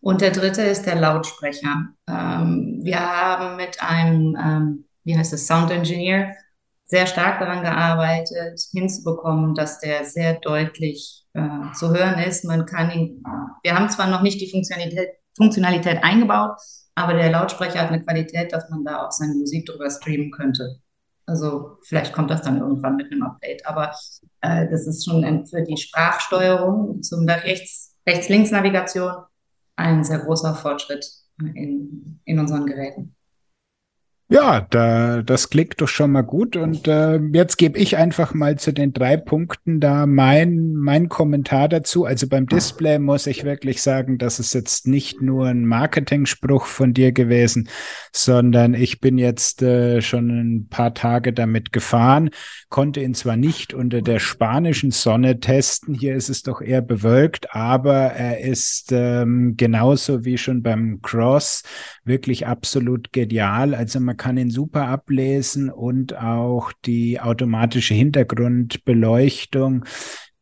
Und 0.00 0.20
der 0.20 0.30
dritte 0.30 0.62
ist 0.62 0.86
der 0.86 0.96
Lautsprecher. 0.96 1.88
Ähm, 2.08 2.80
wir 2.82 3.00
haben 3.00 3.56
mit 3.56 3.82
einem, 3.82 4.36
ähm, 4.40 4.84
wie 5.04 5.16
heißt 5.16 5.32
es, 5.32 5.46
Sound 5.46 5.70
Engineer 5.70 6.34
sehr 6.84 7.06
stark 7.08 7.40
daran 7.40 7.62
gearbeitet, 7.62 8.60
hinzubekommen, 8.70 9.56
dass 9.56 9.80
der 9.80 10.04
sehr 10.04 10.34
deutlich 10.34 11.24
äh, 11.32 11.72
zu 11.74 11.90
hören 11.90 12.20
ist. 12.20 12.44
Man 12.44 12.64
kann 12.66 12.92
ihn, 12.92 13.24
wir 13.64 13.74
haben 13.74 13.88
zwar 13.88 14.06
noch 14.06 14.22
nicht 14.22 14.40
die 14.40 14.50
Funktionalität, 14.50 15.08
Funktionalität 15.36 16.02
eingebaut, 16.02 16.58
aber 16.94 17.14
der 17.14 17.30
Lautsprecher 17.30 17.80
hat 17.80 17.88
eine 17.88 18.02
Qualität, 18.02 18.52
dass 18.52 18.68
man 18.70 18.84
da 18.84 19.06
auch 19.06 19.12
seine 19.12 19.34
Musik 19.34 19.66
drüber 19.66 19.90
streamen 19.90 20.30
könnte. 20.30 20.80
Also 21.26 21.78
vielleicht 21.82 22.12
kommt 22.12 22.30
das 22.30 22.42
dann 22.42 22.60
irgendwann 22.60 22.96
mit 22.96 23.10
einem 23.10 23.24
Update, 23.24 23.66
aber 23.66 23.92
äh, 24.42 24.68
das 24.70 24.86
ist 24.86 25.04
schon 25.04 25.46
für 25.46 25.62
die 25.62 25.76
Sprachsteuerung 25.76 27.02
zum 27.02 27.28
Rechts-Links-Navigation 27.28 29.12
ein 29.74 30.04
sehr 30.04 30.20
großer 30.20 30.54
Fortschritt 30.54 31.04
in, 31.40 32.20
in 32.24 32.38
unseren 32.38 32.64
Geräten. 32.64 33.15
Ja, 34.28 34.66
da, 34.70 35.22
das 35.22 35.50
klingt 35.50 35.80
doch 35.80 35.86
schon 35.86 36.10
mal 36.10 36.22
gut. 36.22 36.56
Und 36.56 36.88
äh, 36.88 37.18
jetzt 37.32 37.58
gebe 37.58 37.78
ich 37.78 37.96
einfach 37.96 38.34
mal 38.34 38.58
zu 38.58 38.72
den 38.72 38.92
drei 38.92 39.16
Punkten 39.16 39.78
da 39.78 40.04
mein, 40.04 40.72
mein 40.72 41.08
Kommentar 41.08 41.68
dazu. 41.68 42.04
Also 42.06 42.26
beim 42.28 42.48
Display 42.48 42.98
muss 42.98 43.28
ich 43.28 43.44
wirklich 43.44 43.82
sagen, 43.82 44.18
das 44.18 44.40
ist 44.40 44.52
jetzt 44.52 44.88
nicht 44.88 45.22
nur 45.22 45.46
ein 45.46 45.64
Marketing-Spruch 45.64 46.66
von 46.66 46.92
dir 46.92 47.12
gewesen, 47.12 47.68
sondern 48.12 48.74
ich 48.74 49.00
bin 49.00 49.16
jetzt 49.16 49.62
äh, 49.62 50.02
schon 50.02 50.28
ein 50.30 50.68
paar 50.68 50.92
Tage 50.92 51.32
damit 51.32 51.72
gefahren, 51.72 52.30
konnte 52.68 53.02
ihn 53.02 53.14
zwar 53.14 53.36
nicht 53.36 53.74
unter 53.74 54.02
der 54.02 54.18
spanischen 54.18 54.90
Sonne 54.90 55.38
testen, 55.38 55.94
hier 55.94 56.16
ist 56.16 56.30
es 56.30 56.42
doch 56.42 56.60
eher 56.60 56.82
bewölkt, 56.82 57.54
aber 57.54 57.94
er 57.94 58.40
ist 58.40 58.90
ähm, 58.90 59.54
genauso 59.56 60.24
wie 60.24 60.36
schon 60.36 60.64
beim 60.64 61.00
Cross 61.00 61.62
wirklich 62.04 62.48
absolut 62.48 63.12
genial. 63.12 63.72
Also 63.72 64.00
man 64.00 64.15
kann 64.16 64.36
ihn 64.36 64.50
super 64.50 64.88
ablesen 64.88 65.70
und 65.70 66.16
auch 66.16 66.72
die 66.84 67.20
automatische 67.20 67.94
Hintergrundbeleuchtung 67.94 69.84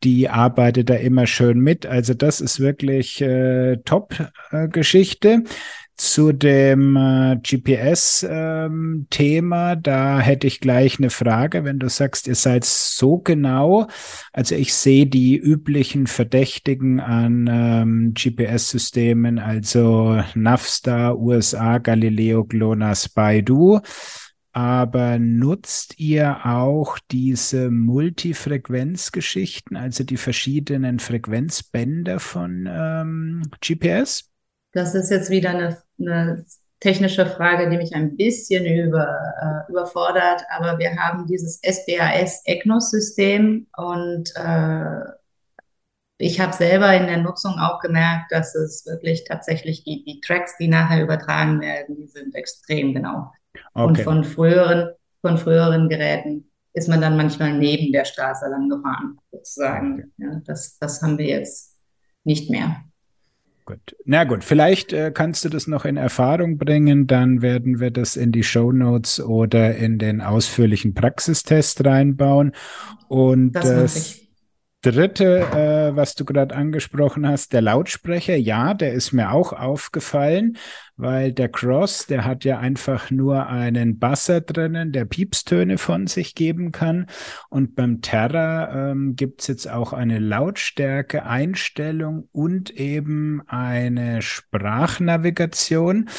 die 0.05 0.29
arbeitet 0.29 0.91
da 0.91 0.95
immer 0.95 1.27
schön 1.27 1.59
mit. 1.59 1.87
Also 1.87 2.15
das 2.15 2.41
ist 2.41 2.61
wirklich 2.61 3.21
äh, 3.23 3.79
Top-Geschichte. 3.85 5.45
Zu 5.97 6.33
dem 6.33 6.97
äh, 6.97 7.37
GPS-Thema, 7.37 9.73
ähm, 9.73 9.83
da 9.83 10.19
hätte 10.19 10.49
ich 10.49 10.59
gleich 10.59 10.99
eine 10.99 11.11
Frage, 11.11 11.65
wenn 11.65 11.79
du 11.79 11.89
sagst, 11.89 12.27
ihr 12.27 12.35
seid 12.35 12.65
so 12.65 13.19
genau. 13.19 13.87
Also 14.33 14.57
ich 14.57 14.75
sehe 14.75 15.07
die 15.07 15.37
üblichen 15.37 16.09
Verdächtigen 16.09 16.99
an 16.99 17.49
ähm, 17.49 18.13
GPS-Systemen, 18.13 19.39
also 19.39 20.21
Navstar, 20.35 21.17
USA, 21.17 21.79
Galileo, 21.79 22.45
GLONASS, 22.45 23.11
Baidu. 23.11 23.79
Aber 24.53 25.21
nutzt 25.21 26.01
ihr 26.01 26.45
auch 26.45 26.99
diese 27.11 27.71
Multifrequenzgeschichten, 27.71 29.77
also 29.77 30.03
die 30.03 30.17
verschiedenen 30.17 30.99
Frequenzbänder 30.99 32.19
von 32.19 32.69
ähm, 32.69 33.43
GPS? 33.61 34.34
Das 34.75 34.95
ist 34.95 35.11
jetzt 35.11 35.31
wieder 35.31 35.51
eine, 35.51 35.83
eine 35.99 36.45
technische 36.81 37.27
Frage, 37.27 37.71
die 37.71 37.79
mich 37.79 37.95
ein 37.95 38.17
bisschen 38.17 38.67
über, 38.67 39.07
äh, 39.41 39.71
überfordert, 39.71 40.43
aber 40.51 40.79
wir 40.79 40.97
haben 40.97 41.27
dieses 41.27 41.61
SBAS-EGNOS-System 41.63 43.69
und 43.77 44.33
äh, 44.37 45.01
ich 46.19 46.41
habe 46.41 46.53
selber 46.53 46.95
in 46.95 47.07
der 47.07 47.19
Nutzung 47.19 47.59
auch 47.59 47.81
gemerkt, 47.81 48.33
dass 48.33 48.55
es 48.55 48.87
wirklich 48.87 49.25
tatsächlich 49.25 49.85
die, 49.85 50.05
die 50.05 50.21
Tracks, 50.21 50.57
die 50.59 50.69
nachher 50.69 51.03
übertragen 51.03 51.61
werden, 51.61 51.97
die 51.97 52.07
sind 52.07 52.35
extrem 52.35 52.95
genau. 52.95 53.33
Okay. 53.75 53.89
Und 53.89 54.01
von 54.01 54.25
früheren, 54.25 54.91
von 55.23 55.39
früheren 55.39 55.89
Geräten 55.89 56.51
ist 56.73 56.89
man 56.89 57.01
dann 57.01 57.17
manchmal 57.17 57.55
neben 57.55 57.93
der 57.93 58.05
Straße 58.05 58.49
lang 58.49 58.69
gefahren, 58.69 59.19
sozusagen. 59.31 60.13
Ja, 60.19 60.41
das, 60.45 60.79
das 60.79 61.01
haben 61.03 61.19
wir 61.19 61.27
jetzt 61.27 61.79
nicht 62.25 62.51
mehr. 62.51 62.85
Gut. 63.67 63.97
Na 64.05 64.25
gut, 64.25 64.45
vielleicht 64.45 64.93
äh, 64.93 65.11
kannst 65.11 65.45
du 65.45 65.49
das 65.49 65.67
noch 65.67 65.87
in 65.87 65.97
Erfahrung 65.97 66.59
bringen, 66.59 67.07
dann 67.07 67.41
werden 67.41 67.81
wir 67.81 67.91
das 67.91 68.15
in 68.15 68.31
die 68.31 68.43
Show 68.43 68.73
Notes 68.73 69.21
oder 69.21 69.75
in 69.77 69.99
den 69.99 70.21
ausführlichen 70.21 70.93
Praxistest 70.93 71.83
reinbauen. 71.83 72.53
Und 73.09 73.53
das, 73.53 73.65
das 73.65 74.24
dritte, 74.85 75.41
äh, 75.41 75.97
was 75.97 76.15
du 76.15 76.25
gerade 76.27 76.55
angesprochen 76.55 77.27
hast, 77.27 77.55
der 77.55 77.63
Lautsprecher, 77.63 78.37
ja, 78.37 78.75
der 78.75 78.93
ist 78.93 79.13
mir 79.13 79.33
auch 79.33 79.55
aufgefallen, 79.55 80.59
weil 80.97 81.33
der 81.33 81.49
Cross, 81.49 82.07
der 82.07 82.25
hat 82.25 82.45
ja 82.45 82.59
einfach 82.59 83.11
nur 83.11 83.47
einen 83.47 83.99
Basser 83.99 84.43
drinnen, 84.43 84.93
der 84.93 85.07
Piepstöne 85.07 85.79
von 85.79 86.07
sich 86.07 86.35
geben 86.35 86.71
kann. 86.71 87.07
Und 87.49 87.75
beim 87.75 88.03
Terra 88.03 88.91
ähm, 88.91 89.17
gibt's 89.17 89.47
jetzt 89.47 89.71
auch 89.71 89.95
eine 89.95 90.19
Lautstärke-Einstellung 90.19 92.29
und 92.33 92.69
eben 92.71 93.41
eine 93.47 94.21
Sprachnavigation. 94.21 96.11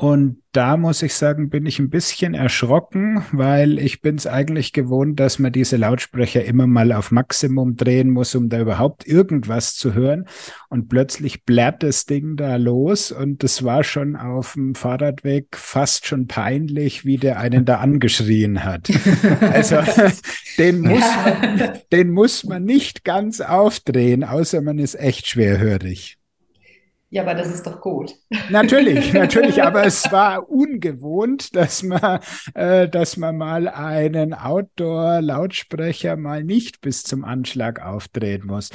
Und 0.00 0.38
da 0.52 0.78
muss 0.78 1.02
ich 1.02 1.12
sagen, 1.12 1.50
bin 1.50 1.66
ich 1.66 1.78
ein 1.78 1.90
bisschen 1.90 2.32
erschrocken, 2.32 3.22
weil 3.32 3.78
ich 3.78 4.00
bin 4.00 4.16
es 4.16 4.26
eigentlich 4.26 4.72
gewohnt, 4.72 5.20
dass 5.20 5.38
man 5.38 5.52
diese 5.52 5.76
Lautsprecher 5.76 6.42
immer 6.42 6.66
mal 6.66 6.92
auf 6.92 7.10
Maximum 7.10 7.76
drehen 7.76 8.08
muss, 8.08 8.34
um 8.34 8.48
da 8.48 8.60
überhaupt 8.60 9.06
irgendwas 9.06 9.74
zu 9.74 9.92
hören. 9.92 10.24
Und 10.70 10.88
plötzlich 10.88 11.44
blärt 11.44 11.82
das 11.82 12.06
Ding 12.06 12.36
da 12.36 12.56
los 12.56 13.12
und 13.12 13.42
das 13.42 13.62
war 13.62 13.84
schon 13.84 14.16
auf 14.16 14.54
dem 14.54 14.74
Fahrradweg 14.74 15.48
fast 15.54 16.06
schon 16.06 16.26
peinlich, 16.28 17.04
wie 17.04 17.18
der 17.18 17.38
einen 17.38 17.66
da 17.66 17.76
angeschrien 17.76 18.64
hat. 18.64 18.88
Also 19.52 19.76
den 20.56 20.80
muss, 20.80 21.04
man, 21.24 21.72
den 21.92 22.10
muss 22.10 22.44
man 22.44 22.64
nicht 22.64 23.04
ganz 23.04 23.42
aufdrehen, 23.42 24.24
außer 24.24 24.62
man 24.62 24.78
ist 24.78 24.94
echt 24.94 25.26
schwerhörig. 25.26 26.19
Ja, 27.12 27.22
aber 27.22 27.34
das 27.34 27.52
ist 27.52 27.66
doch 27.66 27.80
gut. 27.80 28.14
Natürlich, 28.50 29.12
natürlich, 29.14 29.62
aber 29.64 29.84
es 29.84 30.10
war 30.12 30.48
ungewohnt, 30.48 31.56
dass 31.56 31.82
man, 31.82 32.20
äh, 32.54 32.88
dass 32.88 33.16
man 33.16 33.36
mal 33.36 33.68
einen 33.68 34.32
Outdoor-Lautsprecher 34.32 36.16
mal 36.16 36.44
nicht 36.44 36.80
bis 36.80 37.02
zum 37.02 37.24
Anschlag 37.24 37.84
aufdrehen 37.84 38.46
muss. 38.46 38.70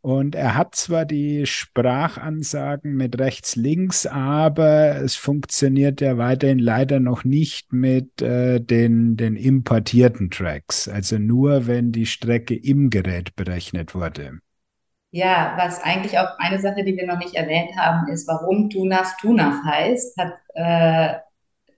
Und 0.00 0.34
er 0.34 0.54
hat 0.54 0.74
zwar 0.74 1.06
die 1.06 1.46
Sprachansagen 1.46 2.94
mit 2.94 3.18
rechts, 3.18 3.56
links, 3.56 4.06
aber 4.06 4.96
es 5.02 5.14
funktioniert 5.14 6.02
ja 6.02 6.18
weiterhin 6.18 6.58
leider 6.58 7.00
noch 7.00 7.24
nicht 7.24 7.72
mit 7.72 8.20
äh, 8.20 8.60
den, 8.60 9.16
den 9.16 9.36
importierten 9.36 10.30
Tracks. 10.30 10.88
Also 10.88 11.18
nur, 11.18 11.66
wenn 11.66 11.90
die 11.90 12.04
Strecke 12.04 12.54
im 12.54 12.90
Gerät 12.90 13.34
berechnet 13.34 13.94
wurde. 13.94 14.40
Ja, 15.14 15.54
was 15.56 15.80
eigentlich 15.80 16.18
auch 16.18 16.38
eine 16.38 16.58
Sache, 16.58 16.82
die 16.82 16.96
wir 16.96 17.06
noch 17.06 17.18
nicht 17.18 17.36
erwähnt 17.36 17.76
haben, 17.76 18.08
ist, 18.08 18.26
warum 18.26 18.68
Tunaf 18.68 19.16
Tunaf 19.18 19.62
heißt. 19.64 20.16
Hat, 20.18 20.32
äh, 20.54 21.20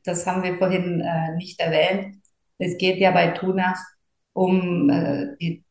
das 0.05 0.27
haben 0.27 0.43
wir 0.43 0.57
vorhin 0.57 1.03
äh, 1.03 1.37
nicht 1.37 1.61
erwähnt. 1.61 2.17
Es 2.57 2.79
geht 2.79 2.99
ja 2.99 3.11
bei 3.11 3.29
Tunaf 3.33 3.79
um 4.33 4.89
äh, 4.89 5.37
die 5.39 5.63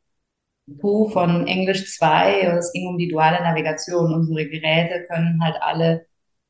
Tu 0.80 1.10
von 1.10 1.48
Englisch 1.48 1.98
2. 1.98 2.42
Es 2.60 2.72
ging 2.72 2.88
um 2.88 3.00
die 3.00 3.08
duale 3.08 3.42
Navigation. 3.42 4.14
Unsere 4.14 4.48
Geräte 4.48 5.08
können 5.10 5.44
halt 5.44 5.56
alle 5.60 6.06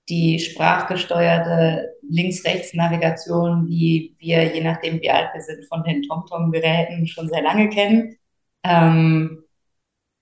die 0.10 0.38
sprachgesteuerte 0.40 1.94
Links-Rechts-Navigation, 2.10 3.68
die 3.68 4.18
wir, 4.20 4.54
je 4.54 4.62
nachdem 4.62 5.00
wie 5.02 5.12
alt 5.12 5.30
wir 5.34 5.42
sind, 5.42 5.66
von 5.68 5.82
den 5.86 6.04
TomTom-Geräten 6.04 7.08
schon 7.08 7.30
sehr 7.30 7.42
lange 7.42 7.70
kennen. 7.70 8.18
Ähm, 8.66 9.45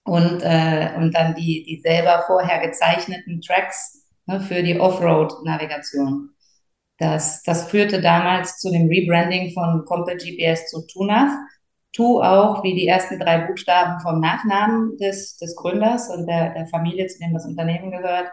und, 0.04 0.42
äh, 0.42 0.92
und 0.98 1.14
dann 1.14 1.36
die, 1.36 1.64
die 1.64 1.82
selber 1.82 2.24
vorher 2.28 2.60
gezeichneten 2.60 3.42
Tracks 3.42 4.06
ne, 4.26 4.42
für 4.42 4.64
die 4.64 4.80
Offroad-Navigation. 4.80 6.30
Das, 6.98 7.44
das 7.44 7.70
führte 7.70 8.02
damals 8.02 8.60
zu 8.60 8.72
dem 8.72 8.88
Rebranding 8.88 9.54
von 9.54 9.84
Compa 9.86 10.14
GPS 10.14 10.70
zu 10.70 10.86
TUNAV. 10.88 11.32
Tu 11.92 12.22
auch 12.22 12.64
wie 12.64 12.74
die 12.74 12.88
ersten 12.88 13.20
drei 13.20 13.40
Buchstaben 13.40 14.00
vom 14.02 14.20
Nachnamen 14.20 14.98
des, 14.98 15.38
des 15.38 15.56
Gründers 15.56 16.10
und 16.10 16.28
der, 16.28 16.54
der 16.54 16.68
Familie, 16.68 17.08
zu 17.08 17.20
dem 17.20 17.34
das 17.34 17.46
Unternehmen 17.46 17.92
gehört. 17.92 18.30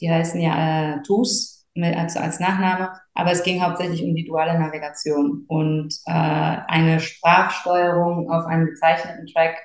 Die 0.00 0.10
heißen 0.10 0.40
ja 0.40 0.96
äh, 0.96 1.02
TUS 1.02 1.66
mit, 1.74 1.96
als, 1.96 2.16
als 2.16 2.38
Nachname, 2.38 2.92
aber 3.14 3.32
es 3.32 3.42
ging 3.42 3.62
hauptsächlich 3.62 4.04
um 4.04 4.14
die 4.14 4.24
duale 4.24 4.58
Navigation 4.58 5.44
und 5.48 5.94
äh, 6.06 6.12
eine 6.12 7.00
Sprachsteuerung 7.00 8.30
auf 8.30 8.46
einem 8.46 8.66
gezeichneten 8.66 9.26
Track 9.26 9.56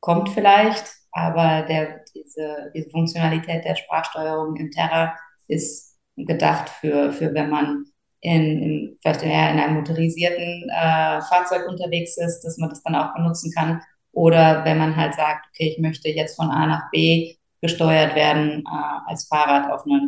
kommt 0.00 0.30
vielleicht, 0.30 0.86
aber 1.12 1.62
der, 1.62 2.04
diese, 2.14 2.70
diese 2.74 2.90
Funktionalität 2.90 3.64
der 3.64 3.76
Sprachsteuerung 3.76 4.56
im 4.56 4.70
Terra 4.70 5.16
ist 5.48 5.98
gedacht 6.16 6.68
für, 6.68 7.12
für 7.12 7.34
wenn 7.34 7.50
man 7.50 7.84
in, 8.20 8.62
in, 8.62 8.98
vielleicht 9.00 9.22
eher 9.22 9.50
in 9.50 9.58
einem 9.58 9.76
motorisierten 9.76 10.68
äh, 10.70 11.20
Fahrzeug 11.22 11.68
unterwegs 11.68 12.16
ist, 12.16 12.40
dass 12.42 12.58
man 12.58 12.68
das 12.68 12.82
dann 12.82 12.96
auch 12.96 13.14
benutzen 13.14 13.52
kann. 13.54 13.80
Oder 14.12 14.64
wenn 14.64 14.78
man 14.78 14.96
halt 14.96 15.14
sagt, 15.14 15.46
okay, 15.50 15.70
ich 15.70 15.78
möchte 15.78 16.08
jetzt 16.08 16.36
von 16.36 16.50
A 16.50 16.66
nach 16.66 16.90
B 16.90 17.36
gesteuert 17.60 18.14
werden 18.14 18.64
äh, 18.66 19.10
als 19.10 19.26
Fahrrad 19.26 19.70
auf 19.70 19.84
einer, 19.84 20.00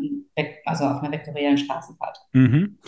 also 0.65 0.85
auf 0.85 1.03
einer 1.03 1.13
vektoriellen 1.13 1.59
Straßenfahrt. 1.59 2.19
Mhm. 2.33 2.79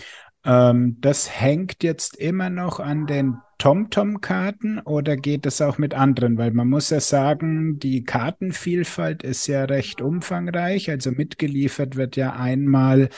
Ähm, 0.45 0.97
das 0.99 1.29
hängt 1.29 1.83
jetzt 1.83 2.17
immer 2.17 2.49
noch 2.49 2.79
an 2.79 3.07
den 3.07 3.37
TomTom-Karten 3.57 4.79
oder 4.79 5.15
geht 5.15 5.45
es 5.45 5.61
auch 5.61 5.77
mit 5.77 5.93
anderen? 5.93 6.37
Weil 6.37 6.51
man 6.51 6.67
muss 6.67 6.89
ja 6.89 6.99
sagen, 6.99 7.79
die 7.79 8.03
Kartenvielfalt 8.03 9.23
ist 9.23 9.47
ja 9.47 9.63
recht 9.63 10.01
umfangreich. 10.01 10.89
Also 10.89 11.11
mitgeliefert 11.11 11.95
wird 11.95 12.17
ja 12.17 12.33
einmal 12.33 13.09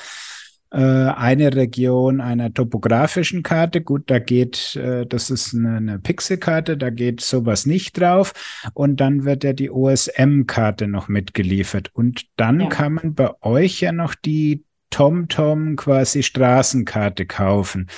äh, 0.71 0.77
eine 0.77 1.55
Region 1.55 2.21
einer 2.21 2.53
topografischen 2.53 3.41
Karte. 3.41 3.81
Gut, 3.81 4.03
da 4.11 4.19
geht, 4.19 4.75
äh, 4.75 5.07
das 5.07 5.31
ist 5.31 5.55
eine, 5.55 5.77
eine 5.77 5.99
Pixelkarte, 5.99 6.77
da 6.77 6.91
geht 6.91 7.21
sowas 7.21 7.65
nicht 7.65 7.99
drauf. 7.99 8.33
Und 8.75 8.99
dann 8.99 9.25
wird 9.25 9.43
ja 9.43 9.53
die 9.53 9.71
OSM-Karte 9.71 10.87
noch 10.87 11.07
mitgeliefert. 11.07 11.89
Und 11.93 12.25
dann 12.35 12.59
ja. 12.59 12.67
kann 12.67 12.93
man 12.93 13.15
bei 13.15 13.31
euch 13.41 13.81
ja 13.81 13.91
noch 13.91 14.13
die 14.13 14.63
TomTom 14.95 15.75
quasi 15.75 16.23
Straßenkarte 16.23 17.25
kaufen. 17.25 17.89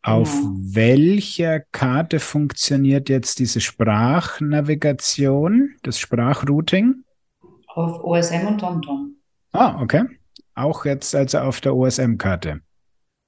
Auf 0.00 0.32
ja. 0.32 0.40
welcher 0.72 1.60
Karte 1.60 2.18
funktioniert 2.18 3.10
jetzt 3.10 3.40
diese 3.40 3.60
Sprachnavigation, 3.60 5.74
das 5.82 5.98
Sprachrouting? 5.98 7.04
Auf 7.66 8.02
OSM 8.02 8.46
und 8.46 8.56
TomTom. 8.56 9.16
Ah, 9.52 9.82
okay. 9.82 10.04
Auch 10.54 10.86
jetzt 10.86 11.14
also 11.14 11.40
auf 11.40 11.60
der 11.60 11.76
OSM-Karte. 11.76 12.62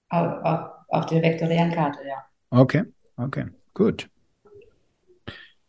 Auf, 0.09 0.43
auf, 0.43 0.71
auf 0.89 1.05
der 1.05 1.21
vektoriellen 1.21 1.75
Karte, 1.75 1.99
ja. 2.09 2.25
Okay, 2.49 2.85
okay, 3.19 3.49
gut. 3.75 4.09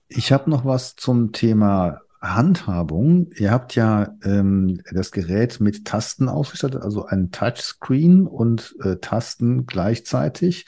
Ich 0.07 0.31
habe 0.31 0.49
noch 0.49 0.63
was 0.63 0.95
zum 0.95 1.33
Thema 1.33 1.99
Handhabung. 2.21 3.29
Ihr 3.37 3.51
habt 3.51 3.75
ja 3.75 4.15
ähm, 4.23 4.81
das 4.91 5.11
Gerät 5.11 5.59
mit 5.59 5.85
Tasten 5.85 6.27
ausgestattet, 6.27 6.81
also 6.81 7.05
ein 7.05 7.31
Touchscreen 7.31 8.27
und 8.27 8.75
äh, 8.83 8.97
Tasten 8.97 9.65
gleichzeitig. 9.65 10.65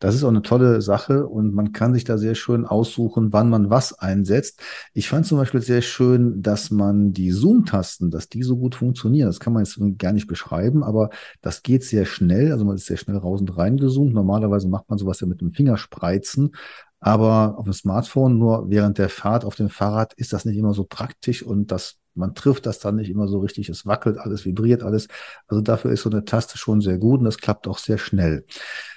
Das 0.00 0.14
ist 0.14 0.24
auch 0.24 0.30
eine 0.30 0.40
tolle 0.40 0.80
Sache 0.80 1.26
und 1.26 1.54
man 1.54 1.72
kann 1.72 1.92
sich 1.92 2.04
da 2.04 2.16
sehr 2.16 2.34
schön 2.34 2.64
aussuchen, 2.64 3.34
wann 3.34 3.50
man 3.50 3.68
was 3.68 3.92
einsetzt. 3.92 4.62
Ich 4.94 5.10
fand 5.10 5.26
zum 5.26 5.36
Beispiel 5.36 5.60
sehr 5.60 5.82
schön, 5.82 6.40
dass 6.40 6.70
man 6.70 7.12
die 7.12 7.30
Zoom-Tasten, 7.30 8.10
dass 8.10 8.30
die 8.30 8.42
so 8.42 8.56
gut 8.56 8.74
funktionieren. 8.74 9.26
Das 9.26 9.40
kann 9.40 9.52
man 9.52 9.62
jetzt 9.62 9.78
gar 9.98 10.12
nicht 10.12 10.26
beschreiben, 10.26 10.82
aber 10.82 11.10
das 11.42 11.62
geht 11.62 11.84
sehr 11.84 12.06
schnell. 12.06 12.50
Also 12.50 12.64
man 12.64 12.76
ist 12.76 12.86
sehr 12.86 12.96
schnell 12.96 13.18
raus 13.18 13.42
und 13.42 13.54
reingezoomt. 13.56 14.14
Normalerweise 14.14 14.68
macht 14.68 14.88
man 14.88 14.98
sowas 14.98 15.20
ja 15.20 15.26
mit 15.26 15.42
dem 15.42 15.50
Fingerspreizen. 15.50 16.52
Aber 17.00 17.58
auf 17.58 17.64
dem 17.64 17.72
Smartphone, 17.72 18.38
nur 18.38 18.68
während 18.68 18.98
der 18.98 19.08
Fahrt 19.08 19.44
auf 19.44 19.56
dem 19.56 19.70
Fahrrad, 19.70 20.12
ist 20.14 20.32
das 20.32 20.44
nicht 20.44 20.58
immer 20.58 20.74
so 20.74 20.84
praktisch 20.84 21.42
und 21.42 21.72
das, 21.72 21.96
man 22.14 22.34
trifft 22.34 22.66
das 22.66 22.78
dann 22.78 22.96
nicht 22.96 23.08
immer 23.08 23.26
so 23.26 23.38
richtig. 23.40 23.70
Es 23.70 23.86
wackelt 23.86 24.18
alles, 24.18 24.44
vibriert 24.44 24.82
alles. 24.82 25.08
Also 25.48 25.62
dafür 25.62 25.92
ist 25.92 26.02
so 26.02 26.10
eine 26.10 26.24
Taste 26.26 26.58
schon 26.58 26.82
sehr 26.82 26.98
gut 26.98 27.20
und 27.20 27.24
das 27.24 27.38
klappt 27.38 27.66
auch 27.66 27.78
sehr 27.78 27.96
schnell. 27.96 28.44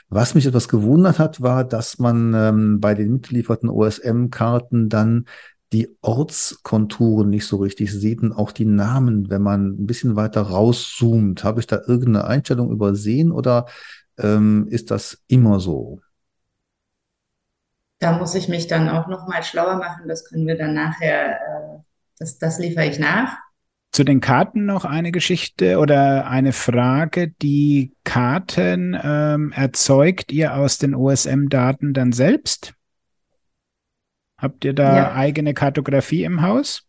Was 0.09 0.35
mich 0.35 0.45
etwas 0.45 0.67
gewundert 0.67 1.17
hat, 1.17 1.41
war, 1.41 1.63
dass 1.63 1.97
man 1.97 2.33
ähm, 2.35 2.79
bei 2.81 2.93
den 2.93 3.13
mitgelieferten 3.13 3.69
OSM-Karten 3.69 4.89
dann 4.89 5.25
die 5.71 5.97
Ortskonturen 6.01 7.29
nicht 7.29 7.47
so 7.47 7.57
richtig 7.57 7.91
sieht 7.91 8.21
und 8.21 8.31
auch 8.31 8.51
die 8.51 8.65
Namen, 8.65 9.29
wenn 9.29 9.41
man 9.41 9.69
ein 9.69 9.87
bisschen 9.87 10.15
weiter 10.15 10.41
rauszoomt. 10.43 11.43
Habe 11.43 11.61
ich 11.61 11.67
da 11.67 11.81
irgendeine 11.87 12.25
Einstellung 12.25 12.71
übersehen 12.71 13.31
oder 13.31 13.65
ähm, 14.17 14.67
ist 14.69 14.91
das 14.91 15.23
immer 15.27 15.59
so? 15.59 16.01
Da 18.03 18.17
muss 18.17 18.35
ich 18.35 18.49
mich 18.49 18.67
dann 18.67 18.89
auch 18.89 19.07
noch 19.07 19.27
mal 19.27 19.43
schlauer 19.43 19.77
machen. 19.77 20.09
Das 20.09 20.25
können 20.25 20.45
wir 20.45 20.57
dann 20.57 20.73
nachher, 20.73 21.37
äh, 21.37 21.79
das, 22.19 22.37
das 22.37 22.59
liefere 22.59 22.85
ich 22.85 22.99
nach. 22.99 23.37
Zu 23.93 24.03
den 24.03 24.19
Karten 24.19 24.65
noch 24.65 24.83
eine 24.83 25.13
Geschichte 25.13 25.79
oder 25.79 26.27
eine 26.27 26.51
Frage. 26.51 27.29
Die 27.41 27.93
Karten 28.03 28.99
ähm, 29.01 29.53
erzeugt 29.55 30.33
ihr 30.33 30.55
aus 30.55 30.79
den 30.79 30.95
OSM-Daten 30.95 31.93
dann 31.93 32.11
selbst? 32.11 32.73
Habt 34.37 34.65
ihr 34.65 34.73
da 34.73 34.97
ja. 34.97 35.13
eigene 35.13 35.53
Kartografie 35.53 36.25
im 36.25 36.41
Haus? 36.41 36.85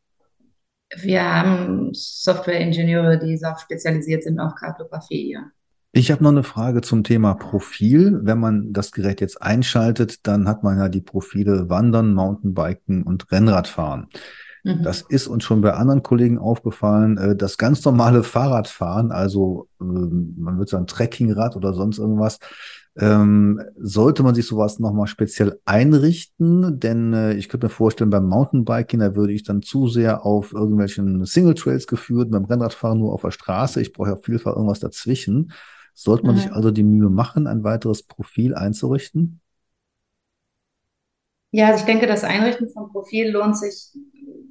Wir 0.97 1.23
haben 1.23 1.91
Software-Ingenieure, 1.93 3.21
die 3.21 3.41
auch 3.45 3.59
spezialisiert 3.61 4.25
sind 4.25 4.41
auf 4.41 4.57
Kartografie, 4.57 5.33
ja. 5.33 5.45
Ich 5.97 6.11
habe 6.11 6.25
noch 6.25 6.33
eine 6.33 6.43
Frage 6.43 6.81
zum 6.81 7.05
Thema 7.05 7.35
Profil. 7.35 8.19
Wenn 8.25 8.41
man 8.41 8.73
das 8.73 8.91
Gerät 8.91 9.21
jetzt 9.21 9.41
einschaltet, 9.41 10.27
dann 10.27 10.49
hat 10.49 10.65
man 10.65 10.77
ja 10.77 10.89
die 10.89 11.01
Profile 11.01 11.71
Wandern, 11.71 12.15
Mountainbiken 12.15 13.05
und 13.05 13.31
Rennradfahren. 13.31 14.09
Mhm. 14.65 14.83
Das 14.83 15.03
ist 15.03 15.29
uns 15.29 15.45
schon 15.45 15.61
bei 15.61 15.73
anderen 15.73 16.03
Kollegen 16.03 16.37
aufgefallen. 16.37 17.17
Äh, 17.17 17.37
das 17.37 17.59
ganz 17.59 17.85
normale 17.85 18.25
Fahrradfahren, 18.25 19.13
also 19.13 19.69
ähm, 19.81 20.35
man 20.37 20.59
würde 20.59 20.69
sagen 20.69 20.89
Trekkingrad 20.89 21.55
oder 21.55 21.75
sonst 21.75 21.99
irgendwas, 21.99 22.41
ähm, 22.97 23.63
sollte 23.77 24.25
man 24.25 24.35
sich 24.35 24.49
sowas 24.49 24.81
nochmal 24.81 25.07
speziell 25.07 25.61
einrichten, 25.65 26.81
denn 26.81 27.13
äh, 27.13 27.35
ich 27.35 27.49
könnte 27.49 27.67
mir 27.67 27.71
vorstellen, 27.71 28.11
beim 28.11 28.27
Mountainbiking, 28.27 28.99
da 28.99 29.15
würde 29.15 29.33
ich 29.33 29.45
dann 29.45 29.63
zu 29.63 29.87
sehr 29.87 30.27
auf 30.27 30.53
irgendwelchen 30.53 31.25
Single 31.25 31.55
Trails 31.55 31.87
geführt, 31.87 32.33
beim 32.33 32.47
Rennradfahren 32.47 32.99
nur 32.99 33.13
auf 33.13 33.23
der 33.23 33.31
Straße. 33.31 33.81
Ich 33.81 33.93
brauche 33.93 34.09
ja 34.09 34.15
auf 34.15 34.27
jeden 34.27 34.41
Fall 34.41 34.55
irgendwas 34.55 34.81
dazwischen. 34.81 35.53
Sollte 35.95 36.27
man 36.27 36.35
mhm. 36.35 36.41
sich 36.41 36.53
also 36.53 36.71
die 36.71 36.83
Mühe 36.83 37.09
machen, 37.09 37.47
ein 37.47 37.65
weiteres 37.65 38.03
Profil 38.03 38.55
einzurichten? 38.55 39.41
Ja, 41.53 41.69
also 41.69 41.79
ich 41.79 41.87
denke, 41.87 42.09
das 42.09 42.25
Einrichten 42.25 42.69
von 42.69 42.91
Profil 42.91 43.31
lohnt 43.31 43.57
sich 43.57 43.93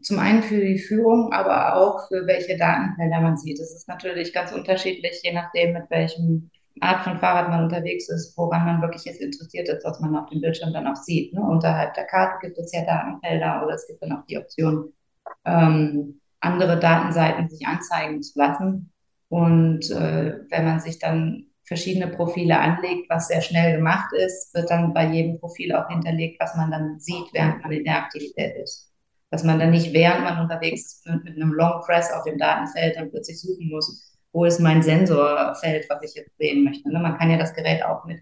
zum 0.01 0.19
einen 0.19 0.41
für 0.41 0.61
die 0.61 0.79
Führung, 0.79 1.33
aber 1.33 1.75
auch 1.75 2.07
für 2.07 2.25
welche 2.27 2.57
Datenfelder 2.57 3.19
man 3.19 3.35
sieht. 3.35 3.59
Es 3.59 3.73
ist 3.73 3.89
natürlich 3.89 4.33
ganz 4.33 4.53
unterschiedlich, 4.53 5.19
je 5.21 5.33
nachdem, 5.33 5.73
mit 5.73 5.89
welchem 5.89 6.49
Art 6.79 7.03
von 7.03 7.19
Fahrrad 7.19 7.49
man 7.49 7.65
unterwegs 7.65 8.07
ist, 8.07 8.37
woran 8.37 8.65
man 8.65 8.81
wirklich 8.81 9.03
jetzt 9.03 9.19
interessiert 9.19 9.67
ist, 9.67 9.83
was 9.83 9.99
man 9.99 10.15
auf 10.15 10.29
dem 10.29 10.39
Bildschirm 10.39 10.71
dann 10.71 10.87
auch 10.87 10.95
sieht. 10.95 11.33
Ne? 11.33 11.41
Unterhalb 11.41 11.93
der 11.93 12.05
Karte 12.05 12.37
gibt 12.41 12.57
es 12.57 12.71
ja 12.71 12.85
Datenfelder 12.85 13.63
oder 13.65 13.75
es 13.75 13.85
gibt 13.85 14.01
dann 14.01 14.13
auch 14.13 14.25
die 14.25 14.37
Option, 14.37 14.93
ähm, 15.43 16.21
andere 16.39 16.79
Datenseiten 16.79 17.49
sich 17.49 17.67
anzeigen 17.67 18.21
zu 18.23 18.39
lassen. 18.39 18.92
Und 19.29 19.89
äh, 19.91 20.39
wenn 20.49 20.65
man 20.65 20.79
sich 20.79 20.99
dann 20.99 21.47
verschiedene 21.63 22.07
Profile 22.07 22.59
anlegt, 22.59 23.09
was 23.09 23.27
sehr 23.29 23.41
schnell 23.41 23.77
gemacht 23.77 24.13
ist, 24.13 24.53
wird 24.53 24.69
dann 24.69 24.93
bei 24.93 25.07
jedem 25.07 25.39
Profil 25.39 25.73
auch 25.73 25.87
hinterlegt, 25.87 26.39
was 26.39 26.55
man 26.55 26.71
dann 26.71 26.99
sieht, 26.99 27.33
während 27.33 27.63
man 27.63 27.71
in 27.71 27.85
der 27.85 27.97
Aktivität 27.97 28.55
ist. 28.57 28.91
Dass 29.31 29.43
man 29.43 29.59
dann 29.59 29.71
nicht, 29.71 29.93
während 29.93 30.23
man 30.23 30.39
unterwegs 30.39 30.81
ist, 30.81 31.07
mit, 31.07 31.23
mit 31.23 31.35
einem 31.35 31.53
Long 31.53 31.81
Press 31.85 32.11
auf 32.11 32.23
dem 32.23 32.37
Datenfeld 32.37 32.95
dann 32.97 33.09
plötzlich 33.09 33.39
suchen 33.39 33.69
muss, 33.69 34.13
wo 34.33 34.45
ist 34.45 34.59
mein 34.59 34.81
Sensorfeld, 34.81 35.85
was 35.89 36.03
ich 36.03 36.15
jetzt 36.15 36.37
sehen 36.37 36.63
möchte. 36.63 36.91
Ne? 36.91 36.99
Man 36.99 37.17
kann 37.17 37.31
ja 37.31 37.37
das 37.37 37.53
Gerät 37.53 37.83
auch 37.83 38.03
mit, 38.05 38.19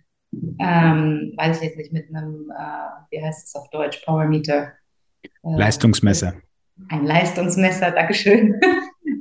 ähm, 0.60 1.34
weiß 1.38 1.58
ich 1.58 1.64
jetzt 1.64 1.78
nicht, 1.78 1.93
mit 1.93 2.10
einem, 2.10 2.52
äh, 2.52 3.02
wie 3.10 3.24
heißt 3.24 3.47
es 3.47 3.56
auf 3.56 3.70
Deutsch, 3.72 4.04
Power 4.06 4.26
Meter. 4.26 4.74
Äh, 5.24 5.58
Leistungsmesser. 5.58 6.36
Ein 6.89 7.06
Leistungsmesser, 7.06 7.91
Dankeschön. 7.95 8.60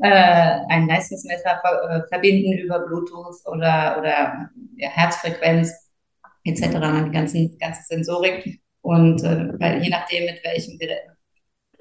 Äh, 0.03 0.61
ein 0.69 0.89
Leistungsmesser 0.89 1.61
ver 1.61 1.91
äh, 1.91 2.09
verbinden 2.09 2.59
über 2.59 2.81
Bluetooth 2.81 3.37
oder, 3.47 3.97
oder 3.99 4.51
ja, 4.77 4.89
Herzfrequenz 4.89 5.73
etc., 6.45 6.69
die 7.07 7.11
ganzen, 7.11 7.59
ganze 7.59 7.83
Sensorik. 7.83 8.61
Und 8.83 9.23
äh, 9.23 9.59
weil 9.59 9.83
je 9.83 9.91
nachdem, 9.91 10.25
mit 10.25 10.43
welchem 10.45 10.79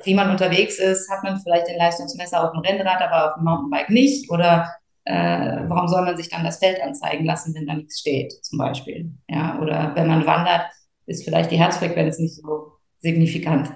wie 0.04 0.14
man 0.14 0.30
unterwegs 0.30 0.80
ist, 0.80 1.10
hat 1.10 1.24
man 1.24 1.40
vielleicht 1.40 1.68
den 1.68 1.78
Leistungsmesser 1.78 2.44
auf 2.44 2.52
dem 2.52 2.62
Rennrad, 2.62 3.02
aber 3.02 3.30
auf 3.30 3.36
dem 3.36 3.44
Mountainbike 3.44 3.90
nicht. 3.90 4.30
Oder 4.32 4.74
äh, 5.06 5.64
warum 5.68 5.88
soll 5.88 6.04
man 6.06 6.18
sich 6.18 6.30
dann 6.30 6.44
das 6.44 6.60
Feld 6.60 6.82
anzeigen 6.82 7.26
lassen, 7.26 7.54
wenn 7.54 7.68
da 7.68 7.74
nichts 7.74 8.00
steht, 8.00 8.32
zum 8.44 8.60
Beispiel? 8.60 9.12
Ja, 9.28 9.60
oder 9.60 9.94
wenn 9.96 10.08
man 10.08 10.26
wandert, 10.26 10.68
ist 11.06 11.24
vielleicht 11.24 11.52
die 11.52 11.58
Herzfrequenz 11.58 12.20
nicht 12.20 12.36
so 12.36 12.74
signifikant. 13.00 13.72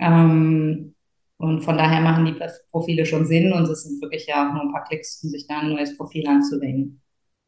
Ähm, 0.00 0.89
und 1.40 1.62
von 1.62 1.78
daher 1.78 2.02
machen 2.02 2.26
die 2.26 2.36
Profile 2.70 3.06
schon 3.06 3.24
Sinn 3.24 3.50
und 3.54 3.66
es 3.66 3.84
sind 3.84 4.02
wirklich 4.02 4.26
ja 4.26 4.46
auch 4.46 4.52
nur 4.52 4.62
ein 4.62 4.72
paar 4.72 4.84
Klicks, 4.84 5.24
um 5.24 5.30
sich 5.30 5.46
da 5.46 5.60
ein 5.60 5.70
neues 5.70 5.96
Profil 5.96 6.26
anzulegen. 6.26 7.00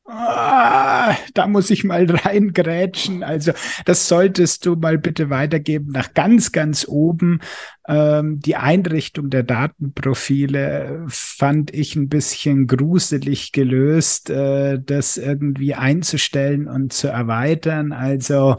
Ah, 0.07 1.15
da 1.35 1.47
muss 1.47 1.69
ich 1.69 1.85
mal 1.85 2.07
reingrätschen. 2.11 3.23
Also 3.23 3.53
das 3.85 4.09
solltest 4.09 4.65
du 4.65 4.77
mal 4.77 4.97
bitte 4.97 5.29
weitergeben 5.29 5.93
nach 5.93 6.15
ganz, 6.15 6.53
ganz 6.53 6.89
oben. 6.89 7.41
Ähm, 7.87 8.41
die 8.41 8.57
Einrichtung 8.57 9.29
der 9.29 9.43
Datenprofile 9.43 11.05
fand 11.09 11.75
ich 11.75 11.95
ein 11.95 12.09
bisschen 12.09 12.67
gruselig 12.69 13.53
gelöst, 13.53 14.31
äh, 14.31 14.81
das 14.83 15.19
irgendwie 15.19 15.75
einzustellen 15.75 16.67
und 16.67 16.95
zu 16.95 17.09
erweitern. 17.09 17.93
Also 17.93 18.57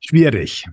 schwierig. 0.00 0.66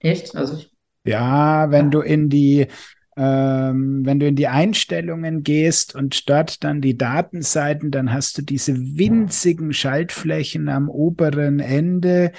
Echt? 0.00 0.34
Also 0.34 0.56
ich 0.56 0.71
ja, 1.04 1.70
wenn 1.70 1.90
du 1.90 2.00
in 2.00 2.28
die 2.28 2.68
ähm, 3.16 4.06
wenn 4.06 4.20
du 4.20 4.26
in 4.26 4.36
die 4.36 4.48
Einstellungen 4.48 5.42
gehst 5.42 5.94
und 5.94 6.28
dort 6.30 6.64
dann 6.64 6.80
die 6.80 6.96
Datenseiten, 6.96 7.90
dann 7.90 8.12
hast 8.12 8.38
du 8.38 8.42
diese 8.42 8.74
winzigen 8.78 9.72
Schaltflächen 9.72 10.68
am 10.68 10.88
oberen 10.88 11.60
Ende, 11.60 12.32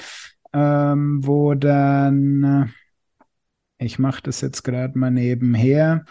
ähm, 0.52 1.20
wo 1.22 1.54
dann, 1.54 2.74
ich 3.78 4.00
mache 4.00 4.24
das 4.24 4.42
jetzt 4.42 4.64
gerade 4.64 4.98
mal 4.98 5.12
nebenher, 5.12 6.06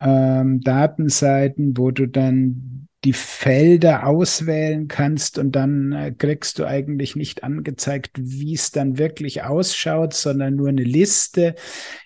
ähm, 0.00 0.60
Datenseiten, 0.60 1.76
wo 1.78 1.90
du 1.90 2.06
dann 2.06 2.83
die 3.04 3.12
Felder 3.12 4.06
auswählen 4.06 4.88
kannst 4.88 5.38
und 5.38 5.52
dann 5.52 5.92
äh, 5.92 6.12
kriegst 6.12 6.58
du 6.58 6.64
eigentlich 6.64 7.16
nicht 7.16 7.44
angezeigt, 7.44 8.12
wie 8.18 8.54
es 8.54 8.70
dann 8.70 8.98
wirklich 8.98 9.42
ausschaut, 9.42 10.14
sondern 10.14 10.56
nur 10.56 10.68
eine 10.68 10.82
Liste, 10.82 11.54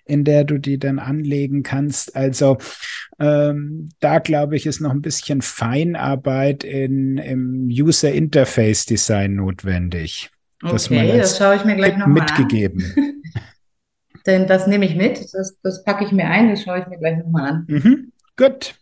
in 0.04 0.24
der 0.24 0.44
du 0.44 0.58
die 0.58 0.78
dann 0.78 0.98
anlegen 0.98 1.62
kannst. 1.62 2.16
Also 2.16 2.58
ähm, 3.20 3.90
da 4.00 4.18
glaube 4.18 4.56
ich, 4.56 4.66
ist 4.66 4.80
noch 4.80 4.90
ein 4.90 5.02
bisschen 5.02 5.40
Feinarbeit 5.40 6.64
in, 6.64 7.18
im 7.18 7.68
User 7.68 8.12
Interface 8.12 8.86
Design 8.86 9.36
notwendig. 9.36 10.30
Okay, 10.62 11.16
das 11.16 11.38
schaue 11.38 11.54
ich 11.54 11.64
mir 11.64 11.76
gleich 11.76 11.96
nochmal 11.96 12.24
mitgegeben. 12.24 12.82
an. 12.96 13.22
Denn 14.26 14.46
das 14.46 14.66
nehme 14.66 14.84
ich 14.84 14.96
mit, 14.96 15.32
das, 15.32 15.58
das 15.62 15.84
packe 15.84 16.04
ich 16.04 16.12
mir 16.12 16.26
ein, 16.26 16.50
das 16.50 16.62
schaue 16.62 16.80
ich 16.80 16.86
mir 16.88 16.98
gleich 16.98 17.18
nochmal 17.18 17.50
an. 17.50 17.64
Mhm, 17.68 18.12
gut. 18.36 18.74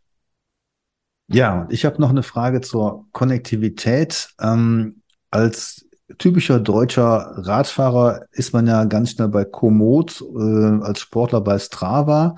Ja, 1.28 1.62
und 1.62 1.72
ich 1.72 1.84
habe 1.84 2.00
noch 2.00 2.10
eine 2.10 2.22
Frage 2.22 2.60
zur 2.60 3.06
Konnektivität. 3.12 4.30
Ähm, 4.40 5.02
als 5.30 5.86
typischer 6.18 6.60
deutscher 6.60 7.32
Radfahrer 7.36 8.26
ist 8.32 8.52
man 8.52 8.66
ja 8.66 8.84
ganz 8.84 9.10
schnell 9.10 9.28
bei 9.28 9.44
Komoot, 9.44 10.22
äh, 10.22 10.82
als 10.82 11.00
Sportler 11.00 11.40
bei 11.40 11.58
Strava. 11.58 12.36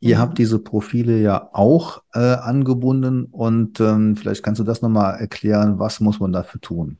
Ihr 0.00 0.16
mhm. 0.16 0.20
habt 0.20 0.38
diese 0.38 0.58
Profile 0.58 1.18
ja 1.18 1.48
auch 1.52 2.02
äh, 2.12 2.18
angebunden 2.18 3.24
und 3.24 3.80
ähm, 3.80 4.16
vielleicht 4.16 4.42
kannst 4.42 4.60
du 4.60 4.64
das 4.64 4.82
nochmal 4.82 5.18
erklären, 5.18 5.78
was 5.78 6.00
muss 6.00 6.20
man 6.20 6.32
dafür 6.32 6.60
tun? 6.60 6.98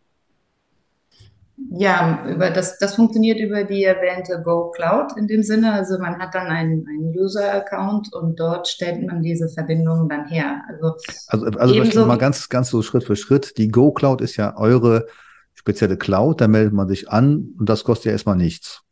Ja, 1.71 2.27
über 2.29 2.51
das, 2.51 2.79
das 2.79 2.97
funktioniert 2.97 3.41
über 3.41 3.65
die 3.65 3.83
erwähnte 3.83 4.43
Go 4.45 4.71
Cloud 4.73 5.17
in 5.17 5.27
dem 5.27 5.43
Sinne. 5.43 5.73
Also 5.73 5.99
man 5.99 6.19
hat 6.19 6.35
dann 6.35 6.49
einen, 6.49 6.87
einen 6.87 7.15
User-Account 7.19 8.13
und 8.13 8.39
dort 8.39 8.69
stellt 8.69 9.07
man 9.07 9.23
diese 9.23 9.49
Verbindungen 9.49 10.09
dann 10.09 10.27
her. 10.27 10.63
Also, 10.69 10.95
also, 11.29 11.59
also 11.59 11.75
ebenso, 11.75 12.05
mal 12.05 12.19
ganz, 12.19 12.51
ganz 12.51 12.69
so 12.69 12.83
Schritt 12.83 13.05
für 13.05 13.17
Schritt. 13.17 13.57
Die 13.57 13.69
Go 13.69 13.91
Cloud 13.93 14.21
ist 14.21 14.37
ja 14.37 14.57
eure 14.59 15.07
spezielle 15.55 15.97
Cloud, 15.97 16.43
da 16.43 16.49
meldet 16.49 16.75
man 16.75 16.89
sich 16.89 17.09
an 17.09 17.55
und 17.59 17.69
das 17.69 17.85
kostet 17.85 18.07
ja 18.07 18.13
erstmal 18.13 18.37
nichts. 18.37 18.83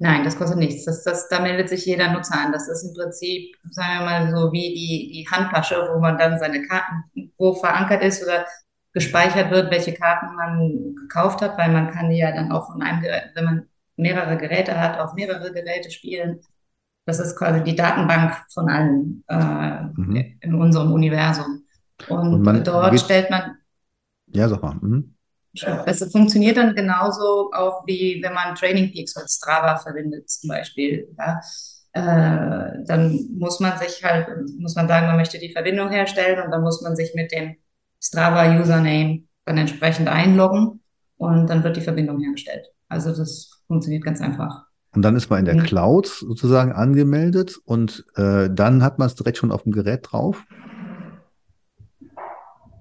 Nein, 0.00 0.22
das 0.24 0.36
kostet 0.36 0.58
nichts. 0.58 0.84
Das, 0.84 1.02
das, 1.02 1.28
da 1.28 1.40
meldet 1.40 1.68
sich 1.68 1.84
jeder 1.84 2.12
Nutzer 2.12 2.34
an. 2.34 2.52
Das 2.52 2.68
ist 2.68 2.84
im 2.84 2.94
Prinzip, 2.94 3.56
sagen 3.70 3.98
wir 3.98 4.04
mal, 4.04 4.30
so 4.30 4.52
wie 4.52 4.74
die, 4.74 5.10
die 5.12 5.28
Handtasche, 5.28 5.76
wo 5.92 6.00
man 6.00 6.16
dann 6.18 6.38
seine 6.38 6.62
Karten, 6.62 7.04
wo 7.36 7.54
verankert 7.54 8.02
ist 8.04 8.22
oder 8.22 8.44
gespeichert 8.92 9.50
wird, 9.50 9.70
welche 9.70 9.94
Karten 9.94 10.34
man 10.34 10.94
gekauft 10.94 11.42
hat, 11.42 11.58
weil 11.58 11.70
man 11.70 11.90
kann 11.90 12.10
die 12.10 12.18
ja 12.18 12.32
dann 12.32 12.52
auch 12.52 12.72
von 12.72 12.82
einem 12.82 13.02
Gerät, 13.02 13.30
wenn 13.34 13.44
man 13.44 13.66
mehrere 13.96 14.36
Geräte 14.36 14.78
hat, 14.80 14.98
auf 14.98 15.14
mehrere 15.14 15.52
Geräte 15.52 15.90
spielen. 15.90 16.40
Das 17.04 17.18
ist 17.18 17.36
quasi 17.36 17.62
die 17.62 17.74
Datenbank 17.74 18.34
von 18.52 18.68
allen 18.68 19.24
äh, 19.28 19.82
mhm. 20.00 20.38
in 20.40 20.54
unserem 20.54 20.92
Universum. 20.92 21.64
Und, 22.08 22.46
Und 22.46 22.66
dort 22.66 22.92
geht, 22.92 23.00
stellt 23.00 23.30
man. 23.30 23.56
Ja, 24.28 24.48
sag 24.48 24.62
mal. 24.62 24.76
Mhm. 24.80 25.14
Es 25.86 26.12
funktioniert 26.12 26.56
dann 26.56 26.74
genauso 26.74 27.50
auch 27.52 27.84
wie 27.86 28.20
wenn 28.22 28.34
man 28.34 28.54
Training 28.54 28.92
Peaks 28.92 29.16
mit 29.16 29.28
Strava 29.28 29.76
verwendet, 29.78 30.28
zum 30.30 30.48
Beispiel. 30.48 31.08
Ja. 31.18 31.40
Äh, 31.92 32.84
dann 32.84 33.18
muss 33.32 33.58
man 33.58 33.76
sich 33.78 34.04
halt, 34.04 34.28
muss 34.58 34.76
man 34.76 34.86
sagen, 34.86 35.06
man 35.06 35.16
möchte 35.16 35.38
die 35.38 35.52
Verbindung 35.52 35.90
herstellen 35.90 36.44
und 36.44 36.50
dann 36.50 36.62
muss 36.62 36.82
man 36.82 36.94
sich 36.94 37.14
mit 37.14 37.32
dem 37.32 37.56
Strava-Username 38.02 39.24
dann 39.44 39.58
entsprechend 39.58 40.08
einloggen 40.08 40.80
und 41.16 41.48
dann 41.48 41.64
wird 41.64 41.76
die 41.76 41.82
Verbindung 41.82 42.20
hergestellt. 42.20 42.66
Also 42.88 43.10
das 43.10 43.62
funktioniert 43.66 44.04
ganz 44.04 44.20
einfach. 44.20 44.64
Und 44.94 45.02
dann 45.02 45.16
ist 45.16 45.28
man 45.30 45.40
in 45.40 45.44
der 45.44 45.56
mhm. 45.56 45.64
Cloud 45.64 46.06
sozusagen 46.06 46.72
angemeldet 46.72 47.56
und 47.64 48.04
äh, 48.16 48.48
dann 48.50 48.82
hat 48.82 48.98
man 48.98 49.06
es 49.06 49.14
direkt 49.14 49.36
schon 49.36 49.52
auf 49.52 49.62
dem 49.62 49.72
Gerät 49.72 50.08
drauf. 50.10 50.44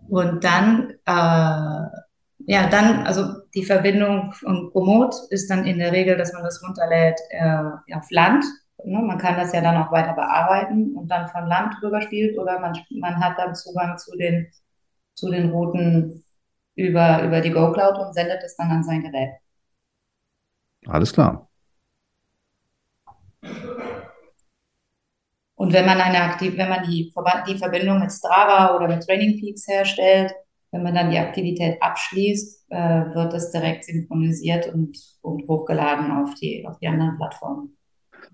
Und 0.10 0.44
dann, 0.44 0.92
äh, 1.06 1.88
ja, 2.50 2.70
dann, 2.72 3.06
also 3.06 3.42
die 3.54 3.66
Verbindung 3.66 4.32
von 4.32 4.72
Komoot 4.72 5.16
ist 5.32 5.50
dann 5.50 5.66
in 5.66 5.80
der 5.80 5.92
Regel, 5.92 6.16
dass 6.18 6.32
man 6.32 6.44
das 6.44 6.64
runterlädt 6.64 7.20
äh, 7.30 7.94
auf 7.94 8.10
Land. 8.10 8.46
Ne? 8.86 9.02
Man 9.02 9.18
kann 9.18 9.36
das 9.36 9.52
ja 9.52 9.60
dann 9.60 9.76
auch 9.76 9.92
weiter 9.92 10.14
bearbeiten 10.14 10.96
und 10.96 11.12
dann 11.12 11.28
von 11.28 11.46
Land 11.48 11.76
rüber 11.84 12.02
spielt 12.02 12.38
oder 12.38 12.60
man, 12.60 12.74
man 12.92 13.20
hat 13.20 13.38
dann 13.38 13.54
Zugang 13.54 13.98
zu 13.98 14.16
den 14.16 14.48
zu 15.18 15.32
den 15.32 15.50
Routen 15.50 16.24
über, 16.76 17.24
über 17.24 17.42
die 17.42 17.50
GoCloud 17.50 17.98
und 17.98 18.14
sendet 18.14 18.44
es 18.44 18.56
dann 18.56 18.70
an 18.70 18.84
sein 18.84 19.02
Gerät. 19.02 19.32
Alles 20.86 21.12
klar. 21.12 21.50
Und 25.56 25.74
wenn 25.74 25.88
man 25.88 26.00
eine 26.00 26.22
aktiv, 26.22 26.56
wenn 26.56 26.70
man 26.70 26.84
die, 26.84 27.12
die 27.48 27.58
Verbindung 27.58 28.00
mit 28.00 28.12
Strava 28.12 28.76
oder 28.76 28.88
mit 28.88 29.04
Training 29.04 29.40
Peaks 29.40 29.68
herstellt, 29.68 30.32
wenn 30.72 30.84
man 30.84 30.94
dann 30.94 31.10
die 31.10 31.18
Aktivität 31.18 31.82
abschließt, 31.82 32.66
äh, 32.70 33.16
wird 33.16 33.34
es 33.34 33.50
direkt 33.50 33.86
synchronisiert 33.86 34.72
und, 34.72 34.96
und 35.22 35.48
hochgeladen 35.48 36.12
auf 36.12 36.36
die, 36.36 36.64
auf 36.68 36.78
die 36.78 36.88
anderen 36.88 37.18
Plattformen. 37.18 37.76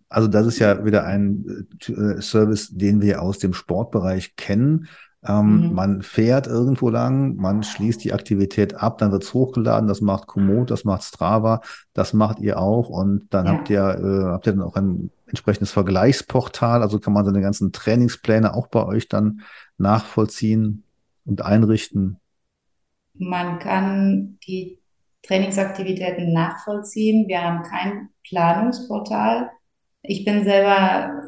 Also 0.09 0.27
das 0.27 0.47
ist 0.47 0.59
ja 0.59 0.84
wieder 0.84 1.05
ein 1.05 1.67
äh, 1.88 2.21
Service, 2.21 2.69
den 2.69 3.01
wir 3.01 3.21
aus 3.21 3.39
dem 3.39 3.53
Sportbereich 3.53 4.36
kennen. 4.36 4.89
Ähm, 5.26 5.69
mhm. 5.69 5.74
Man 5.74 6.01
fährt 6.01 6.47
irgendwo 6.47 6.89
lang, 6.89 7.36
man 7.36 7.63
schließt 7.63 8.03
die 8.03 8.13
Aktivität 8.13 8.76
ab, 8.76 8.97
dann 8.97 9.11
wird 9.11 9.24
es 9.24 9.34
hochgeladen, 9.34 9.88
das 9.88 10.01
macht 10.01 10.28
Komoot, 10.28 10.69
das 10.69 10.84
macht 10.84 11.03
Strava, 11.03 11.61
das 11.93 12.13
macht 12.13 12.39
ihr 12.39 12.59
auch 12.59 12.89
und 12.89 13.28
dann 13.34 13.45
ja. 13.45 13.51
habt 13.53 13.69
ihr, 13.69 13.80
äh, 13.80 14.24
habt 14.32 14.47
ihr 14.47 14.53
dann 14.53 14.61
auch 14.61 14.76
ein 14.76 15.11
entsprechendes 15.28 15.71
Vergleichsportal, 15.71 16.82
also 16.82 16.99
kann 16.99 17.13
man 17.13 17.26
seine 17.26 17.41
ganzen 17.41 17.71
Trainingspläne 17.71 18.53
auch 18.53 18.67
bei 18.67 18.86
euch 18.86 19.07
dann 19.07 19.41
nachvollziehen 19.78 20.84
und 21.26 21.41
einrichten. 21.41 22.19
Man 23.13 23.59
kann 23.59 24.38
die 24.47 24.80
Trainingsaktivitäten 25.24 26.34
nachvollziehen. 26.34 27.28
Wir 27.28 27.41
haben 27.41 27.63
kein 27.63 28.09
Planungsportal. 28.28 29.49
Ich 30.01 30.26
bin 30.26 30.43
selber 30.43 31.24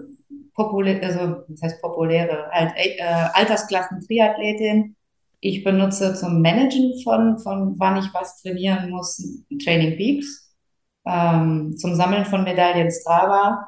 populär, 0.56 1.04
also 1.04 1.44
das 1.48 1.62
heißt 1.62 1.82
populäre, 1.82 2.50
halt, 2.52 2.74
äh, 2.76 3.04
Altersklassen-Triathletin. 3.34 4.96
Ich 5.42 5.64
benutze 5.64 6.16
zum 6.16 6.42
Managen 6.42 6.94
von, 7.04 7.38
von 7.40 7.76
wann 7.78 7.98
ich 7.98 8.12
was 8.14 8.42
trainieren 8.42 8.90
muss, 8.90 9.22
Training 9.64 9.98
Peaks, 9.98 10.56
ähm, 11.06 11.76
zum 11.78 11.94
Sammeln 11.94 12.26
von 12.26 12.44
Medaillen 12.44 12.90
Strava 12.90 13.68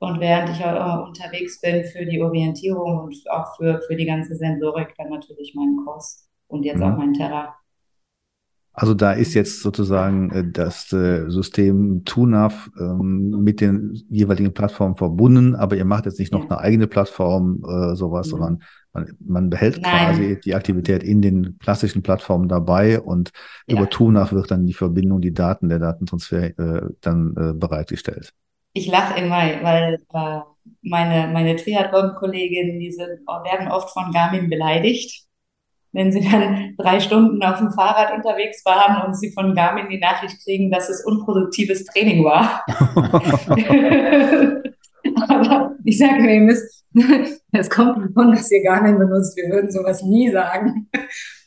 und 0.00 0.20
während 0.20 0.50
ich 0.50 0.60
äh, 0.60 1.06
unterwegs 1.06 1.60
bin 1.60 1.84
für 1.84 2.04
die 2.04 2.20
Orientierung 2.20 2.98
und 2.98 3.16
auch 3.30 3.56
für, 3.56 3.80
für 3.86 3.96
die 3.96 4.04
ganze 4.04 4.36
Sensorik, 4.36 4.94
dann 4.98 5.08
natürlich 5.08 5.54
meinen 5.54 5.84
Kurs 5.84 6.28
und 6.48 6.64
jetzt 6.64 6.78
mhm. 6.78 6.82
auch 6.82 6.96
mein 6.96 7.14
Terra. 7.14 7.54
Also 8.76 8.92
da 8.92 9.12
ist 9.12 9.34
jetzt 9.34 9.62
sozusagen 9.62 10.32
äh, 10.32 10.44
das 10.50 10.92
äh, 10.92 11.30
System 11.30 12.04
TUNAV 12.04 12.70
ähm, 12.78 13.30
mit 13.40 13.60
den 13.60 14.04
jeweiligen 14.10 14.52
Plattformen 14.52 14.96
verbunden, 14.96 15.54
aber 15.54 15.76
ihr 15.76 15.84
macht 15.84 16.06
jetzt 16.06 16.18
nicht 16.18 16.32
noch 16.32 16.50
eine 16.50 16.58
eigene 16.58 16.88
Plattform, 16.88 17.62
äh, 17.64 17.94
sowas, 17.94 18.26
mhm. 18.26 18.30
sondern 18.30 18.62
man, 18.92 19.16
man 19.20 19.50
behält 19.50 19.80
Nein. 19.80 20.08
quasi 20.08 20.40
die 20.44 20.56
Aktivität 20.56 21.04
in 21.04 21.22
den 21.22 21.56
klassischen 21.60 22.02
Plattformen 22.02 22.48
dabei 22.48 23.00
und 23.00 23.30
ja. 23.68 23.76
über 23.76 23.88
TUNAV 23.88 24.32
wird 24.32 24.50
dann 24.50 24.66
die 24.66 24.74
Verbindung, 24.74 25.20
die 25.20 25.32
Daten, 25.32 25.68
der 25.68 25.78
Datentransfer 25.78 26.50
dann 27.00 27.58
bereitgestellt. 27.58 28.32
Ich 28.72 28.86
lache 28.86 29.20
immer, 29.20 29.36
weil 29.62 29.98
meine, 30.82 31.32
meine 31.32 31.56
Triathlon-Kolleginnen, 31.56 32.78
die 32.78 32.92
sind, 32.92 33.08
werden 33.26 33.68
oft 33.68 33.90
von 33.90 34.12
Garmin 34.12 34.48
beleidigt 34.48 35.23
wenn 35.94 36.12
sie 36.12 36.28
dann 36.28 36.74
drei 36.76 37.00
Stunden 37.00 37.42
auf 37.42 37.58
dem 37.58 37.70
Fahrrad 37.70 38.12
unterwegs 38.12 38.64
waren 38.64 39.06
und 39.06 39.14
sie 39.14 39.32
von 39.32 39.54
Garmin 39.54 39.88
die 39.88 40.00
Nachricht 40.00 40.42
kriegen, 40.42 40.70
dass 40.70 40.90
es 40.90 41.04
unproduktives 41.04 41.84
Training 41.86 42.24
war. 42.24 42.64
Aber 45.28 45.76
ich 45.84 45.96
sage 45.98 46.20
mir, 46.20 46.34
ihr 46.34 46.40
müsst, 46.40 46.84
es 47.52 47.70
kommt 47.70 47.98
davon, 47.98 48.32
dass 48.32 48.50
ihr 48.50 48.64
Garmin 48.64 48.98
benutzt. 48.98 49.36
Wir 49.36 49.48
würden 49.50 49.70
sowas 49.70 50.02
nie 50.02 50.30
sagen. 50.32 50.88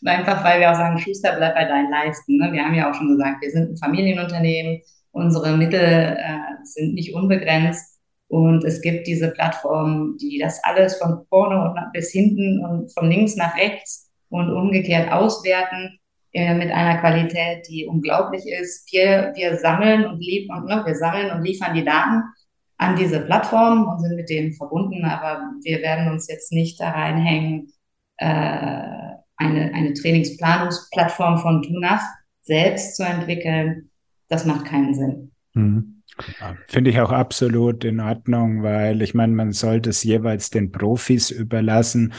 Einfach 0.05 0.43
weil 0.43 0.61
wir 0.61 0.71
auch 0.71 0.75
sagen, 0.75 0.97
Schuster, 0.97 1.35
bleib 1.35 1.55
bei 1.55 1.65
deinen 1.65 1.91
Leisten. 1.91 2.37
Ne? 2.37 2.53
Wir 2.53 2.63
haben 2.63 2.75
ja 2.75 2.89
auch 2.89 2.95
schon 2.95 3.09
gesagt, 3.09 3.41
wir 3.41 3.51
sind 3.51 3.71
ein 3.71 3.77
Familienunternehmen. 3.77 4.81
Unsere 5.11 5.57
Mittel 5.57 5.81
äh, 5.81 6.39
sind 6.63 6.93
nicht 6.93 7.13
unbegrenzt. 7.13 7.97
Und 8.29 8.63
es 8.63 8.81
gibt 8.81 9.07
diese 9.07 9.29
Plattformen, 9.31 10.17
die 10.17 10.39
das 10.39 10.63
alles 10.63 10.95
von 10.97 11.25
vorne 11.29 11.73
bis 11.93 12.11
hinten 12.11 12.63
und 12.63 12.93
von 12.93 13.09
links 13.09 13.35
nach 13.35 13.57
rechts 13.57 14.06
und 14.29 14.51
umgekehrt 14.51 15.11
auswerten 15.11 15.99
äh, 16.33 16.53
mit 16.53 16.71
einer 16.71 16.99
Qualität, 16.99 17.67
die 17.69 17.85
unglaublich 17.85 18.43
ist. 18.47 18.91
Wir, 18.91 19.31
wir 19.35 19.57
sammeln 19.57 20.05
und 20.05 20.19
liefern, 20.19 20.65
ne, 20.65 20.83
wir 20.85 20.95
sammeln 20.95 21.31
und 21.31 21.43
liefern 21.43 21.73
die 21.73 21.85
Daten 21.85 22.23
an 22.77 22.95
diese 22.95 23.21
Plattformen 23.21 23.87
und 23.87 23.99
sind 23.99 24.15
mit 24.15 24.29
denen 24.29 24.53
verbunden, 24.53 25.03
aber 25.05 25.41
wir 25.63 25.81
werden 25.81 26.11
uns 26.11 26.27
jetzt 26.27 26.51
nicht 26.51 26.79
da 26.79 26.91
reinhängen, 26.91 27.71
äh, 28.17 28.27
eine, 29.37 29.73
eine 29.73 29.93
Trainingsplanungsplattform 29.93 31.39
von 31.39 31.61
TUNAF 31.61 32.03
selbst 32.41 32.95
zu 32.95 33.03
entwickeln. 33.03 33.89
Das 34.29 34.45
macht 34.45 34.65
keinen 34.65 34.93
Sinn. 34.93 35.31
Mhm. 35.53 36.03
Finde 36.67 36.89
ich 36.89 36.99
auch 36.99 37.11
absolut 37.11 37.83
in 37.83 37.99
Ordnung, 37.99 38.63
weil 38.63 39.01
ich 39.01 39.13
meine, 39.13 39.33
man 39.33 39.51
sollte 39.51 39.91
es 39.91 40.03
jeweils 40.03 40.49
den 40.49 40.71
Profis 40.71 41.29
überlassen 41.29 42.13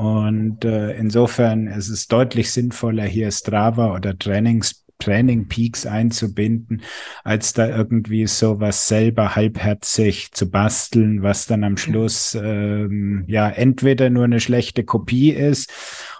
und 0.00 0.64
äh, 0.64 0.92
insofern 0.92 1.66
ist 1.66 1.90
es 1.90 2.08
deutlich 2.08 2.50
sinnvoller, 2.52 3.04
hier 3.04 3.30
Strava 3.30 3.94
oder 3.94 4.18
Trainings, 4.18 4.86
Training 4.98 5.46
Peaks 5.46 5.84
einzubinden, 5.84 6.80
als 7.22 7.52
da 7.52 7.68
irgendwie 7.68 8.26
so 8.26 8.60
was 8.60 8.88
selber 8.88 9.36
halbherzig 9.36 10.32
zu 10.32 10.50
basteln, 10.50 11.22
was 11.22 11.46
dann 11.46 11.64
am 11.64 11.76
Schluss 11.76 12.34
ähm, 12.34 13.24
ja 13.26 13.50
entweder 13.50 14.08
nur 14.08 14.24
eine 14.24 14.40
schlechte 14.40 14.84
Kopie 14.84 15.32
ist 15.32 15.70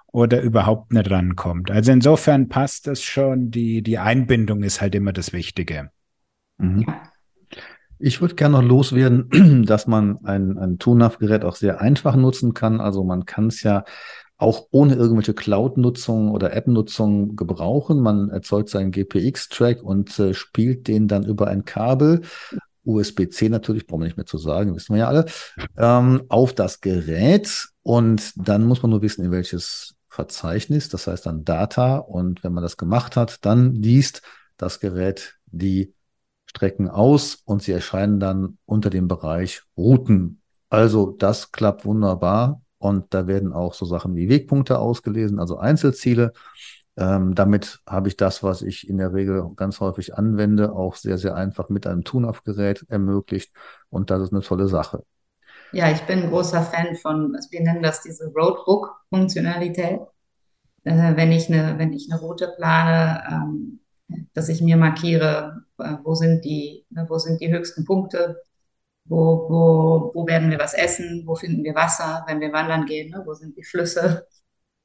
oder 0.09 0.43
überhaupt 0.43 0.93
nicht 0.93 1.11
rankommt. 1.11 1.70
Also 1.70 1.91
insofern 1.91 2.51
passt 2.51 2.87
das 2.87 3.03
schon. 3.03 3.51
Die, 3.51 3.81
die 3.81 3.97
Einbindung 3.97 4.62
ist 4.62 4.83
halt 4.83 4.95
immer 4.95 5.14
das 5.14 5.33
Wichtige. 5.33 5.91
Mhm. 6.59 6.85
Ich 8.01 8.21
würde 8.21 8.35
gerne 8.35 8.57
noch 8.57 8.65
loswerden, 8.65 9.65
dass 9.67 9.87
man 9.87 10.19
ein, 10.25 10.59
ein 10.59 10.79
TUNAV-Gerät 10.79 11.45
auch 11.45 11.57
sehr 11.57 11.81
einfach 11.81 12.17
nutzen 12.17 12.55
kann. 12.55 12.81
Also 12.81 13.05
man 13.05 13.27
kann 13.27 13.49
es 13.49 13.63
ja 13.63 13.85
auch 14.39 14.69
ohne 14.71 14.95
irgendwelche 14.95 15.35
Cloud-Nutzung 15.35 16.31
oder 16.31 16.55
App-Nutzung 16.55 17.37
gebrauchen. 17.37 18.01
Man 18.01 18.31
erzeugt 18.31 18.71
seinen 18.71 18.91
GPX-Track 18.91 19.83
und 19.83 20.19
äh, 20.19 20.33
spielt 20.33 20.89
den 20.89 21.09
dann 21.09 21.25
über 21.25 21.49
ein 21.49 21.67
Kabel, 21.67 22.23
USB-C 22.85 23.51
natürlich, 23.51 23.87
brauchen 23.87 24.01
wir 24.01 24.07
nicht 24.07 24.17
mehr 24.17 24.25
zu 24.25 24.39
sagen, 24.39 24.75
wissen 24.75 24.95
wir 24.95 25.01
ja 25.01 25.09
alle, 25.09 25.27
ähm, 25.77 26.23
auf 26.29 26.55
das 26.55 26.81
Gerät. 26.81 27.69
Und 27.83 28.33
dann 28.37 28.65
muss 28.65 28.83
man 28.83 28.91
nur 28.91 29.03
wissen, 29.03 29.25
in 29.25 29.31
welches 29.31 29.95
Verzeichnis, 30.09 30.89
das 30.89 31.07
heißt 31.07 31.27
dann 31.27 31.45
Data. 31.45 31.99
Und 31.99 32.43
wenn 32.43 32.55
man 32.55 32.63
das 32.63 32.79
gemacht 32.79 33.17
hat, 33.17 33.45
dann 33.45 33.75
liest 33.75 34.23
das 34.57 34.81
Gerät 34.81 35.37
die 35.47 35.93
Strecken 36.51 36.89
aus 36.89 37.37
und 37.45 37.63
sie 37.63 37.71
erscheinen 37.71 38.19
dann 38.19 38.59
unter 38.67 38.91
dem 38.91 39.07
Bereich 39.07 39.63
Routen. 39.77 40.43
Also 40.69 41.13
das 41.13 41.53
klappt 41.53 41.85
wunderbar 41.85 42.61
und 42.79 43.15
da 43.15 43.29
werden 43.29 43.53
auch 43.53 43.73
so 43.73 43.87
Sachen 43.87 44.17
wie 44.17 44.29
Wegpunkte 44.29 44.81
ausgelesen, 44.81 45.39
also 45.39 45.59
Einzelziele. 45.59 46.33
Ähm, 46.97 47.37
damit 47.37 47.79
habe 47.87 48.09
ich 48.09 48.17
das, 48.17 48.43
was 48.43 48.63
ich 48.63 48.89
in 48.89 48.99
der 48.99 49.15
Regel 49.15 49.49
ganz 49.55 49.79
häufig 49.79 50.19
anwende, 50.19 50.73
auch 50.73 50.97
sehr, 50.97 51.19
sehr 51.19 51.37
einfach 51.37 51.69
mit 51.69 51.87
einem 51.87 52.03
TUNAF-Gerät 52.03 52.85
ermöglicht 52.89 53.53
und 53.89 54.11
das 54.11 54.21
ist 54.23 54.33
eine 54.33 54.43
tolle 54.43 54.67
Sache. 54.67 55.05
Ja, 55.73 55.89
ich 55.89 56.01
bin 56.03 56.25
ein 56.25 56.31
großer 56.31 56.63
Fan 56.63 56.97
von, 56.97 57.37
wir 57.51 57.61
nennen 57.63 57.83
das 57.83 58.03
diese 58.03 58.27
Roadbook-Funktionalität. 58.27 60.01
Äh, 60.83 61.17
wenn, 61.17 61.31
ich 61.31 61.49
eine, 61.49 61.79
wenn 61.79 61.93
ich 61.93 62.11
eine 62.11 62.21
Route 62.21 62.53
plane, 62.57 63.23
ähm, 63.31 63.81
dass 64.35 64.49
ich 64.49 64.63
mir 64.63 64.77
markiere, 64.77 65.65
äh, 65.79 65.97
wo 66.05 66.15
sind 66.15 66.45
die, 66.45 66.87
ne, 66.91 67.07
wo 67.09 67.19
sind 67.19 67.41
die 67.41 67.53
höchsten 67.53 67.85
Punkte, 67.85 68.43
wo, 69.05 69.49
wo, 69.51 70.13
wo 70.15 70.27
werden 70.27 70.51
wir 70.51 70.59
was 70.59 70.75
essen, 70.75 71.25
wo 71.27 71.35
finden 71.35 71.65
wir 71.65 71.75
Wasser, 71.75 72.25
wenn 72.29 72.41
wir 72.41 72.53
wandern 72.53 72.87
gehen, 72.87 73.11
ne, 73.11 73.23
wo 73.25 73.35
sind 73.35 73.57
die 73.57 73.65
Flüsse 73.65 74.27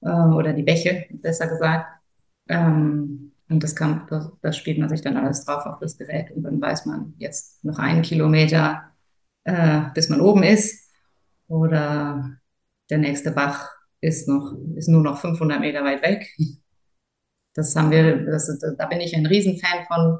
äh, 0.01 0.09
oder 0.09 0.53
die 0.53 0.63
Bäche, 0.63 1.05
besser 1.11 1.47
gesagt. 1.47 1.87
Ähm, 2.49 3.33
und 3.49 3.63
das, 3.63 3.75
kann, 3.75 4.07
das, 4.09 4.31
das, 4.41 4.57
spielt 4.57 4.79
man 4.79 4.89
sich 4.89 5.01
dann 5.01 5.17
alles 5.17 5.45
drauf 5.45 5.65
auf 5.65 5.79
das 5.79 5.97
Gerät 5.97 6.31
und 6.31 6.43
dann 6.43 6.61
weiß 6.61 6.85
man 6.87 7.13
jetzt 7.17 7.63
noch 7.63 7.77
einen 7.79 8.01
Kilometer, 8.01 8.91
äh, 9.43 9.81
bis 9.93 10.09
man 10.09 10.21
oben 10.21 10.43
ist 10.43 10.91
oder 11.47 12.37
der 12.89 12.97
nächste 12.99 13.31
Bach 13.31 13.69
ist 14.01 14.27
noch, 14.27 14.55
ist 14.75 14.89
nur 14.89 15.01
noch 15.01 15.19
500 15.19 15.59
Meter 15.59 15.83
weit 15.83 16.01
weg. 16.03 16.27
Das 17.55 17.75
haben 17.75 17.89
wir, 17.89 18.25
das, 18.25 18.59
da 18.77 18.85
bin 18.85 19.01
ich 19.01 19.15
ein 19.15 19.25
Riesenfan 19.25 19.85
von. 19.87 20.19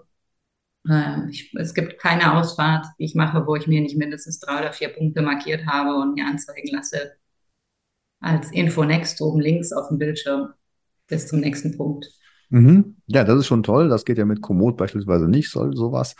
Äh, 0.89 1.29
ich, 1.29 1.53
es 1.59 1.73
gibt 1.73 1.99
keine 1.99 2.33
Ausfahrt, 2.33 2.87
die 2.97 3.05
ich 3.05 3.13
mache, 3.13 3.45
wo 3.45 3.55
ich 3.55 3.67
mir 3.67 3.81
nicht 3.81 3.97
mindestens 3.97 4.39
drei 4.39 4.59
oder 4.59 4.73
vier 4.73 4.89
Punkte 4.89 5.21
markiert 5.21 5.65
habe 5.67 5.95
und 5.95 6.15
mir 6.15 6.25
anzeigen 6.25 6.69
lasse. 6.71 7.13
Als 8.21 8.51
Info 8.51 8.83
Next 8.85 9.21
oben 9.21 9.41
links 9.41 9.71
auf 9.73 9.89
dem 9.89 9.99
Bildschirm 9.99 10.53
bis 11.07 11.27
zum 11.27 11.41
nächsten 11.41 11.77
Punkt. 11.77 12.07
Mhm. 12.49 12.95
Ja, 13.07 13.23
das 13.23 13.39
ist 13.39 13.47
schon 13.47 13.63
toll. 13.63 13.89
Das 13.89 14.05
geht 14.05 14.17
ja 14.17 14.25
mit 14.25 14.41
Komoot 14.41 14.77
beispielsweise 14.77 15.27
nicht, 15.27 15.51
soll 15.51 15.75
sowas. 15.75 16.15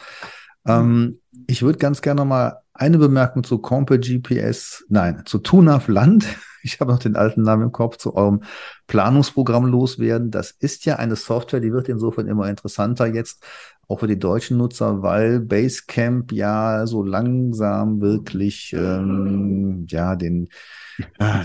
Ähm, 0.67 1.21
ich 1.47 1.61
würde 1.61 1.79
ganz 1.79 2.01
gerne 2.01 2.25
mal 2.25 2.61
eine 2.73 2.97
Bemerkung 2.97 3.43
zu 3.43 3.59
Compe 3.59 3.99
GPS, 3.99 4.83
nein, 4.89 5.23
zu 5.25 5.39
Tunaf 5.39 5.87
Land 5.87 6.25
ich 6.65 6.79
habe 6.79 6.91
noch 6.91 6.99
den 6.99 7.15
alten 7.15 7.43
Namen 7.43 7.63
im 7.63 7.71
Kopf, 7.71 7.97
zu 7.97 8.15
eurem 8.15 8.41
Planungsprogramm 8.87 9.65
loswerden. 9.65 10.31
Das 10.31 10.51
ist 10.51 10.85
ja 10.85 10.95
eine 10.97 11.15
Software, 11.15 11.59
die 11.59 11.71
wird 11.71 11.87
insofern 11.87 12.27
immer 12.27 12.49
interessanter 12.49 13.05
jetzt, 13.05 13.45
auch 13.87 13.99
für 13.99 14.07
die 14.07 14.17
deutschen 14.17 14.57
Nutzer, 14.57 15.03
weil 15.03 15.39
Basecamp 15.39 16.31
ja 16.31 16.87
so 16.87 17.03
langsam 17.03 18.01
wirklich 18.01 18.73
ähm, 18.75 19.85
ja 19.87 20.15
den, 20.15 20.49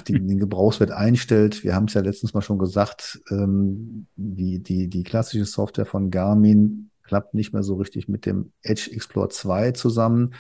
den, 0.08 0.26
den 0.26 0.38
Gebrauchswert 0.38 0.90
einstellt. 0.90 1.62
Wir 1.64 1.74
haben 1.74 1.84
es 1.84 1.94
ja 1.94 2.00
letztens 2.00 2.32
mal 2.32 2.40
schon 2.40 2.58
gesagt, 2.58 3.20
ähm, 3.30 4.06
die, 4.16 4.62
die, 4.62 4.88
die 4.88 5.02
klassische 5.02 5.44
Software 5.44 5.84
von 5.84 6.10
Garmin 6.10 6.90
klappt 7.02 7.34
nicht 7.34 7.52
mehr 7.52 7.62
so 7.62 7.74
richtig 7.74 8.08
mit 8.08 8.24
dem 8.24 8.52
Edge 8.62 8.90
Explorer 8.90 9.28
2 9.28 9.72
zusammen. 9.72 10.32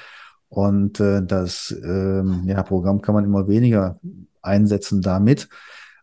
Und 0.48 1.00
äh, 1.00 1.22
das 1.24 1.74
ähm, 1.84 2.44
ja, 2.46 2.62
Programm 2.62 3.02
kann 3.02 3.14
man 3.14 3.24
immer 3.24 3.46
weniger 3.46 4.00
einsetzen 4.42 5.02
damit. 5.02 5.48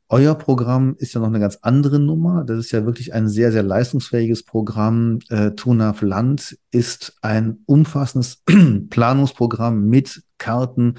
Euer 0.10 0.36
Programm 0.36 0.96
ist 1.00 1.14
ja 1.14 1.20
noch 1.20 1.28
eine 1.28 1.42
ganz 1.42 1.58
andere 1.64 2.00
Nummer. 2.00 2.46
Das 2.46 2.60
ist 2.60 2.72
ja 2.72 2.86
wirklich 2.86 3.14
ein 3.14 3.28
sehr, 3.28 3.52
sehr 3.52 3.64
leistungsfähiges 3.64 4.44
Programm. 4.44 5.20
Äh, 5.28 5.52
TUNAV 5.52 6.02
Land 6.02 6.58
ist 6.72 7.18
ein 7.22 7.60
umfassendes 7.66 8.42
Planungsprogramm 8.90 9.84
mit 9.86 10.24
Karten, 10.38 10.96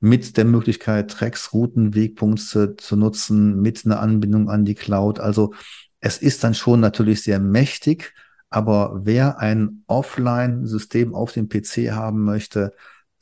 mit 0.00 0.38
der 0.38 0.46
Möglichkeit, 0.46 1.10
Tracks, 1.10 1.52
Routen, 1.52 1.94
Wegpunkte 1.94 2.76
zu 2.76 2.96
nutzen, 2.96 3.60
mit 3.60 3.84
einer 3.84 4.00
Anbindung 4.00 4.48
an 4.48 4.64
die 4.64 4.74
Cloud. 4.74 5.20
Also 5.20 5.52
es 6.00 6.16
ist 6.16 6.42
dann 6.42 6.54
schon 6.54 6.80
natürlich 6.80 7.22
sehr 7.22 7.40
mächtig, 7.40 8.14
aber 8.48 9.00
wer 9.04 9.38
ein 9.38 9.82
Offline-System 9.86 11.14
auf 11.14 11.32
dem 11.32 11.50
PC 11.50 11.92
haben 11.92 12.24
möchte, 12.24 12.72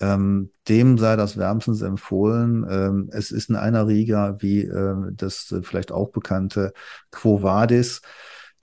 ähm, 0.01 0.51
dem 0.69 0.99
sei 0.99 1.17
das 1.17 1.37
wärmstens 1.37 1.83
empfohlen. 1.83 2.67
Ähm, 2.69 3.11
es 3.13 3.31
ist 3.31 3.51
in 3.51 3.57
einer 3.57 3.87
Riga 3.87 4.37
wie 4.41 4.63
äh, 4.63 4.95
das 5.13 5.53
äh, 5.53 5.63
vielleicht 5.63 5.93
auch 5.93 6.11
bekannte 6.11 6.73
Quo 7.11 7.43
Vadis. 7.43 8.01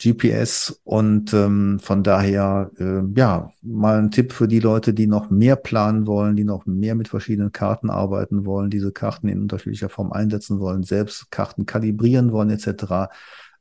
GPS 0.01 0.81
und 0.83 1.31
ähm, 1.33 1.79
von 1.79 2.01
daher 2.01 2.71
äh, 2.79 3.01
ja 3.15 3.51
mal 3.61 3.99
ein 3.99 4.09
Tipp 4.09 4.33
für 4.33 4.47
die 4.47 4.59
Leute, 4.59 4.95
die 4.95 5.05
noch 5.05 5.29
mehr 5.29 5.55
planen 5.55 6.07
wollen, 6.07 6.35
die 6.35 6.43
noch 6.43 6.65
mehr 6.65 6.95
mit 6.95 7.07
verschiedenen 7.07 7.51
Karten 7.51 7.91
arbeiten 7.91 8.45
wollen, 8.45 8.71
diese 8.71 8.91
Karten 8.91 9.27
in 9.27 9.41
unterschiedlicher 9.41 9.89
Form 9.89 10.11
einsetzen 10.11 10.59
wollen, 10.59 10.81
selbst 10.81 11.29
Karten 11.29 11.67
kalibrieren 11.67 12.31
wollen 12.31 12.49
etc. 12.49 13.11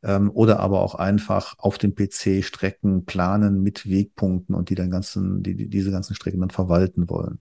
Ähm, 0.02 0.30
oder 0.32 0.60
aber 0.60 0.80
auch 0.80 0.94
einfach 0.94 1.56
auf 1.58 1.76
dem 1.76 1.94
PC 1.94 2.42
Strecken 2.42 3.04
planen 3.04 3.62
mit 3.62 3.86
Wegpunkten 3.86 4.54
und 4.54 4.70
die 4.70 4.74
dann 4.74 4.90
ganzen 4.90 5.42
die, 5.42 5.54
die 5.54 5.68
diese 5.68 5.90
ganzen 5.90 6.14
Strecken 6.14 6.40
dann 6.40 6.50
verwalten 6.50 7.10
wollen. 7.10 7.38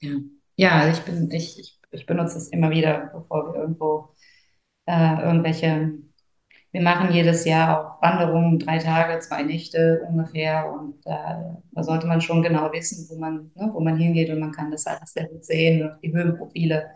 Ja, 0.00 0.10
ja 0.56 0.70
also 0.80 0.98
ich, 1.00 1.04
bin, 1.04 1.30
ich, 1.30 1.58
ich, 1.58 1.80
ich 1.90 2.06
benutze 2.06 2.38
es 2.38 2.48
immer 2.48 2.70
wieder, 2.70 3.10
bevor 3.12 3.52
wir 3.52 3.60
irgendwo 3.60 4.14
äh, 4.86 5.22
irgendwelche, 5.22 5.92
wir 6.72 6.82
machen 6.82 7.12
jedes 7.12 7.44
Jahr 7.44 7.98
auch 7.98 8.02
Wanderungen, 8.02 8.58
drei 8.58 8.78
Tage, 8.78 9.20
zwei 9.20 9.42
Nächte 9.42 10.02
ungefähr 10.08 10.72
und 10.72 11.04
äh, 11.06 11.56
da 11.72 11.82
sollte 11.82 12.06
man 12.06 12.20
schon 12.20 12.42
genau 12.42 12.72
wissen, 12.72 13.08
wo 13.10 13.18
man, 13.20 13.50
ne, 13.56 13.70
wo 13.72 13.80
man 13.80 13.96
hingeht 13.96 14.30
und 14.30 14.40
man 14.40 14.52
kann 14.52 14.70
das 14.70 14.86
alles 14.86 15.12
sehr 15.12 15.28
gut 15.28 15.44
sehen, 15.44 15.90
die 16.02 16.12
Höhenprofile. 16.12 16.90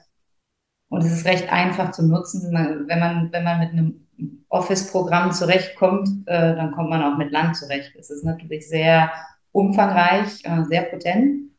Und 0.88 1.04
es 1.04 1.12
ist 1.12 1.26
recht 1.26 1.50
einfach 1.52 1.90
zu 1.92 2.06
nutzen, 2.06 2.52
wenn 2.52 3.00
man, 3.00 3.32
wenn 3.32 3.44
man 3.44 3.58
mit 3.60 3.70
einem 3.72 4.06
Office-Programm 4.48 5.32
zurechtkommt, 5.32 6.08
äh, 6.26 6.54
dann 6.54 6.72
kommt 6.72 6.90
man 6.90 7.02
auch 7.02 7.18
mit 7.18 7.32
Land 7.32 7.56
zurecht. 7.56 7.92
Es 7.98 8.10
ist 8.10 8.24
natürlich 8.24 8.68
sehr 8.68 9.12
umfangreich, 9.52 10.44
äh, 10.44 10.64
sehr 10.64 10.82
potent 10.82 11.53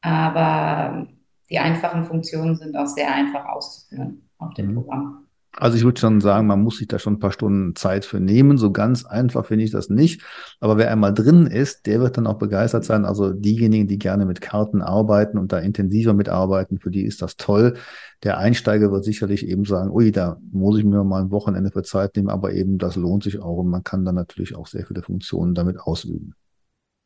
aber 0.00 1.06
die 1.50 1.58
einfachen 1.58 2.04
Funktionen 2.04 2.56
sind 2.56 2.76
auch 2.76 2.86
sehr 2.86 3.12
einfach 3.12 3.44
auszuführen 3.46 4.28
auf 4.38 4.54
dem 4.54 4.68
mhm. 4.68 4.74
Programm. 4.74 5.26
Also 5.56 5.76
ich 5.76 5.82
würde 5.82 6.00
schon 6.00 6.20
sagen, 6.20 6.46
man 6.46 6.62
muss 6.62 6.78
sich 6.78 6.86
da 6.86 7.00
schon 7.00 7.14
ein 7.14 7.18
paar 7.18 7.32
Stunden 7.32 7.74
Zeit 7.74 8.04
für 8.04 8.20
nehmen. 8.20 8.56
So 8.56 8.70
ganz 8.70 9.04
einfach 9.04 9.46
finde 9.46 9.64
ich 9.64 9.72
das 9.72 9.90
nicht. 9.90 10.22
Aber 10.60 10.78
wer 10.78 10.90
einmal 10.92 11.12
drin 11.12 11.46
ist, 11.46 11.86
der 11.86 12.00
wird 12.00 12.16
dann 12.16 12.28
auch 12.28 12.38
begeistert 12.38 12.84
sein. 12.84 13.04
Also 13.04 13.32
diejenigen, 13.32 13.88
die 13.88 13.98
gerne 13.98 14.26
mit 14.26 14.40
Karten 14.40 14.80
arbeiten 14.80 15.38
und 15.38 15.52
da 15.52 15.58
intensiver 15.58 16.14
mitarbeiten, 16.14 16.78
für 16.78 16.92
die 16.92 17.02
ist 17.02 17.20
das 17.20 17.36
toll. 17.36 17.76
Der 18.22 18.38
Einsteiger 18.38 18.92
wird 18.92 19.04
sicherlich 19.04 19.46
eben 19.46 19.64
sagen, 19.64 19.90
ui, 19.90 20.12
da 20.12 20.38
muss 20.52 20.78
ich 20.78 20.84
mir 20.84 21.02
mal 21.02 21.22
ein 21.22 21.30
Wochenende 21.32 21.72
für 21.72 21.82
Zeit 21.82 22.14
nehmen, 22.14 22.30
aber 22.30 22.52
eben 22.52 22.78
das 22.78 22.94
lohnt 22.94 23.24
sich 23.24 23.40
auch 23.40 23.56
und 23.56 23.68
man 23.68 23.82
kann 23.82 24.04
dann 24.04 24.14
natürlich 24.14 24.54
auch 24.54 24.68
sehr 24.68 24.86
viele 24.86 25.02
Funktionen 25.02 25.54
damit 25.54 25.80
ausüben. 25.80 26.34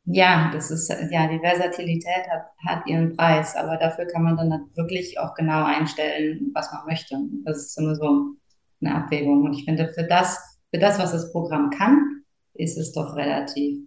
Ja, 0.05 0.51
das 0.53 0.69
ist, 0.69 0.89
ja, 0.89 1.27
die 1.27 1.39
Versatilität 1.39 2.29
hat, 2.29 2.45
hat 2.63 2.87
ihren 2.87 3.15
Preis, 3.15 3.55
aber 3.55 3.77
dafür 3.77 4.05
kann 4.05 4.23
man 4.23 4.37
dann 4.37 4.69
wirklich 4.75 5.19
auch 5.19 5.33
genau 5.33 5.65
einstellen, 5.65 6.51
was 6.53 6.71
man 6.71 6.85
möchte. 6.85 7.17
Das 7.43 7.57
ist 7.57 7.77
immer 7.79 7.95
so 7.95 8.35
eine 8.81 8.95
Abwägung. 8.95 9.43
Und 9.43 9.53
ich 9.53 9.65
finde, 9.65 9.91
für 9.93 10.03
das, 10.03 10.59
für 10.71 10.79
das, 10.79 10.99
was 10.99 11.11
das 11.11 11.31
Programm 11.31 11.71
kann, 11.71 12.23
ist 12.53 12.77
es 12.77 12.93
doch 12.93 13.15
relativ 13.15 13.79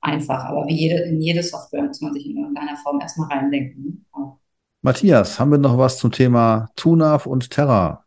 einfach. 0.00 0.44
Aber 0.44 0.66
wie 0.66 0.76
jede, 0.76 1.02
in 1.02 1.20
jede 1.20 1.42
Software 1.42 1.82
muss 1.82 2.00
man 2.00 2.12
sich 2.12 2.26
in 2.26 2.38
irgendeiner 2.38 2.76
Form 2.76 3.00
erstmal 3.00 3.28
reindenken. 3.28 4.06
Matthias, 4.82 5.38
haben 5.38 5.50
wir 5.50 5.58
noch 5.58 5.78
was 5.78 5.98
zum 5.98 6.10
Thema 6.10 6.70
TUNAV 6.74 7.26
und 7.26 7.50
Terra? 7.50 8.04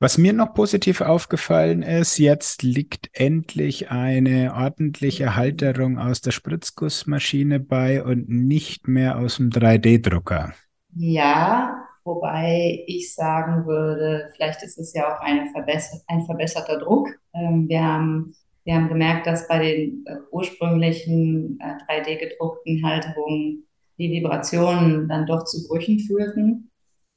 Was 0.00 0.18
mir 0.18 0.32
noch 0.32 0.54
positiv 0.54 1.00
aufgefallen 1.00 1.82
ist, 1.82 2.18
jetzt 2.18 2.62
liegt 2.62 3.08
endlich 3.12 3.90
eine 3.90 4.52
ordentliche 4.54 5.36
Halterung 5.36 5.98
aus 5.98 6.20
der 6.20 6.32
Spritzgussmaschine 6.32 7.60
bei 7.60 8.02
und 8.02 8.28
nicht 8.28 8.88
mehr 8.88 9.18
aus 9.18 9.36
dem 9.36 9.50
3D-Drucker. 9.50 10.52
Ja, 10.96 11.76
wobei 12.02 12.84
ich 12.86 13.14
sagen 13.14 13.66
würde, 13.66 14.30
vielleicht 14.34 14.62
ist 14.64 14.78
es 14.78 14.92
ja 14.94 15.14
auch 15.14 15.20
verbesser 15.52 16.00
ein 16.08 16.24
verbesserter 16.24 16.78
Druck. 16.78 17.08
Ähm, 17.32 17.68
wir, 17.68 17.82
haben, 17.82 18.34
wir 18.64 18.74
haben 18.74 18.88
gemerkt, 18.88 19.28
dass 19.28 19.46
bei 19.46 19.58
den 19.60 20.04
äh, 20.06 20.16
ursprünglichen 20.32 21.58
äh, 21.60 21.92
3D-gedruckten 21.92 22.84
Halterungen 22.84 23.64
die 23.96 24.10
Vibrationen 24.10 25.08
dann 25.08 25.26
doch 25.26 25.44
zu 25.44 25.68
Brüchen 25.68 26.00
führten 26.00 26.70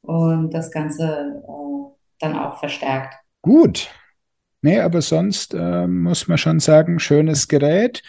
und 0.04 0.54
das 0.54 0.72
Ganze 0.72 1.42
äh, 1.48 1.97
dann 2.20 2.38
auch 2.38 2.60
verstärkt. 2.60 3.16
Gut. 3.42 3.90
Nee, 4.62 4.80
aber 4.80 5.02
sonst 5.02 5.54
äh, 5.54 5.88
muss 5.88 6.28
man 6.28 6.38
schon 6.38 6.60
sagen, 6.60 7.00
schönes 7.00 7.48
Gerät. 7.48 8.02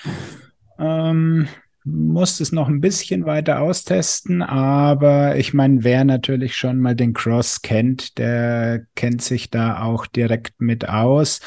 Ähm, 0.79 1.49
muss 1.85 2.41
es 2.41 2.53
noch 2.53 2.69
ein 2.69 2.81
bisschen 2.81 3.25
weiter 3.25 3.61
austesten, 3.61 4.43
aber 4.43 5.37
ich 5.37 5.55
meine, 5.55 5.85
wer 5.85 6.05
natürlich 6.05 6.57
schon 6.57 6.81
mal 6.81 6.95
den 6.95 7.15
Cross 7.15 7.63
kennt, 7.63 8.19
der 8.19 8.83
kennt 8.95 9.23
sich 9.23 9.51
da 9.51 9.83
auch 9.83 10.07
direkt 10.07 10.61
mit 10.61 10.89
aus. 10.89 11.41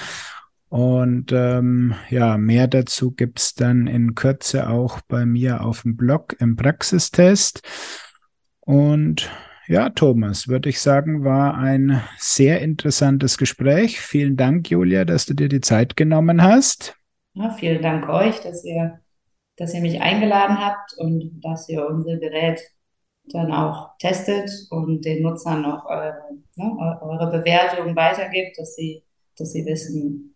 Und 0.70 1.32
ähm, 1.34 1.95
ja, 2.09 2.38
mehr 2.38 2.68
dazu 2.68 3.12
gibt 3.12 3.39
es 3.39 3.55
dann 3.55 3.88
in 3.88 4.16
Kürze 4.16 4.70
auch 4.70 5.01
bei 5.01 5.26
mir 5.26 5.62
auf 5.66 5.82
dem 5.82 5.97
Blog 5.97 6.36
im 6.39 6.55
Praxistest. 6.55 7.62
Und 8.62 9.30
ja, 9.72 9.89
Thomas, 9.89 10.49
würde 10.49 10.67
ich 10.67 10.82
sagen, 10.82 11.24
war 11.24 11.57
ein 11.57 12.01
sehr 12.17 12.59
interessantes 12.59 13.38
Gespräch. 13.38 14.01
Vielen 14.01 14.36
Dank, 14.36 14.69
Julia, 14.69 15.05
dass 15.05 15.26
du 15.26 15.34
dir 15.34 15.47
die 15.47 15.61
Zeit 15.61 15.95
genommen 15.95 16.43
hast. 16.43 16.97
Ja, 17.36 17.51
vielen 17.51 17.82
Dank 17.82 18.09
euch, 18.09 18.41
dass 18.41 18.65
ihr, 18.65 18.99
dass 19.55 19.74
ihr 19.74 19.80
mich 19.80 20.01
eingeladen 20.01 20.59
habt 20.59 20.93
und 20.97 21.39
dass 21.41 21.69
ihr 21.69 21.88
unser 21.88 22.17
Gerät 22.17 22.59
dann 23.28 23.53
auch 23.53 23.97
testet 23.97 24.51
und 24.72 25.05
den 25.05 25.24
Nutzern 25.24 25.61
noch 25.61 25.86
eure, 25.86 26.17
ne, 26.57 26.99
eure 27.01 27.32
Bewertung 27.32 27.95
weitergibt, 27.95 28.59
dass 28.59 28.76
sie, 28.76 29.05
dass 29.38 29.53
sie 29.53 29.65
wissen, 29.65 30.36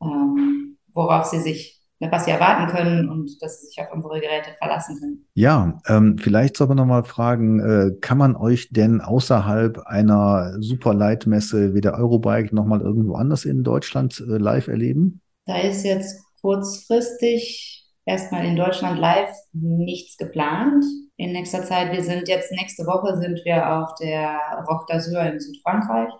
ähm, 0.00 0.78
worauf 0.94 1.26
sie 1.26 1.40
sich 1.40 1.79
was 2.08 2.24
sie 2.24 2.30
erwarten 2.30 2.72
können 2.74 3.08
und 3.10 3.42
dass 3.42 3.60
sie 3.60 3.66
sich 3.66 3.80
auf 3.80 3.92
unsere 3.92 4.20
Geräte 4.20 4.52
verlassen 4.58 4.98
können. 4.98 5.26
Ja, 5.34 5.78
ähm, 5.86 6.16
vielleicht 6.18 6.56
soll 6.56 6.68
man 6.68 6.78
nochmal 6.78 7.04
fragen, 7.04 7.60
äh, 7.60 8.00
kann 8.00 8.16
man 8.16 8.36
euch 8.36 8.70
denn 8.70 9.00
außerhalb 9.02 9.80
einer 9.86 10.54
Superleitmesse 10.60 11.74
wie 11.74 11.82
der 11.82 11.94
Eurobike 11.94 12.54
nochmal 12.54 12.80
irgendwo 12.80 13.14
anders 13.14 13.44
in 13.44 13.64
Deutschland 13.64 14.18
äh, 14.20 14.38
live 14.38 14.68
erleben? 14.68 15.20
Da 15.44 15.58
ist 15.58 15.84
jetzt 15.84 16.24
kurzfristig 16.40 17.86
erstmal 18.06 18.46
in 18.46 18.56
Deutschland 18.56 18.98
live 18.98 19.34
nichts 19.52 20.16
geplant. 20.16 20.84
In 21.16 21.32
nächster 21.32 21.64
Zeit, 21.64 21.92
wir 21.92 22.02
sind 22.02 22.28
jetzt, 22.28 22.50
nächste 22.52 22.86
Woche 22.86 23.18
sind 23.18 23.44
wir 23.44 23.70
auf 23.70 23.94
der 24.00 24.38
Rock 24.66 24.88
d'Azur 24.90 25.20
in 25.30 25.38
Südfrankreich. 25.38 26.12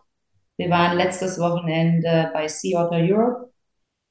Wir 0.58 0.68
waren 0.68 0.98
letztes 0.98 1.38
Wochenende 1.38 2.30
bei 2.34 2.46
Sea 2.48 2.84
Otter 2.84 2.98
Europe 2.98 3.50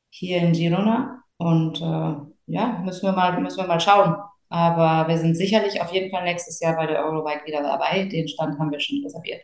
hier 0.09 0.39
in 0.39 0.53
Girona 0.53 1.19
und 1.39 1.81
äh, 1.81 2.15
ja, 2.47 2.81
müssen 2.83 3.03
wir 3.03 3.13
mal, 3.13 3.39
müssen 3.41 3.57
wir 3.57 3.67
mal 3.67 3.79
schauen. 3.79 4.15
Aber 4.49 5.07
wir 5.07 5.17
sind 5.17 5.35
sicherlich 5.35 5.81
auf 5.81 5.91
jeden 5.93 6.11
Fall 6.11 6.23
nächstes 6.23 6.59
Jahr 6.59 6.75
bei 6.75 6.87
der 6.87 7.05
Eurobike 7.05 7.45
wieder 7.45 7.61
dabei. 7.63 8.05
Den 8.05 8.27
Stand 8.27 8.59
haben 8.59 8.71
wir 8.71 8.79
schon 8.79 9.03
reserviert. 9.03 9.43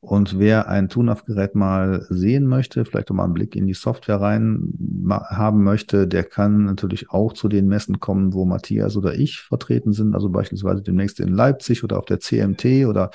Und 0.00 0.38
wer 0.38 0.68
ein 0.68 0.88
TUNAF-Gerät 0.88 1.54
mal 1.54 2.06
sehen 2.10 2.46
möchte, 2.46 2.84
vielleicht 2.84 3.10
auch 3.10 3.14
mal 3.14 3.24
einen 3.24 3.34
Blick 3.34 3.56
in 3.56 3.66
die 3.66 3.74
Software 3.74 4.20
rein 4.20 4.72
haben 5.08 5.64
möchte, 5.64 6.06
der 6.06 6.22
kann 6.22 6.64
natürlich 6.64 7.10
auch 7.10 7.32
zu 7.32 7.48
den 7.48 7.66
Messen 7.66 7.98
kommen, 7.98 8.32
wo 8.32 8.44
Matthias 8.44 8.96
oder 8.96 9.14
ich 9.14 9.40
vertreten 9.40 9.92
sind. 9.92 10.14
Also 10.14 10.28
beispielsweise 10.28 10.82
demnächst 10.82 11.18
in 11.18 11.28
Leipzig 11.28 11.82
oder 11.82 11.98
auf 11.98 12.04
der 12.04 12.20
CMT 12.20 12.86
oder 12.86 13.10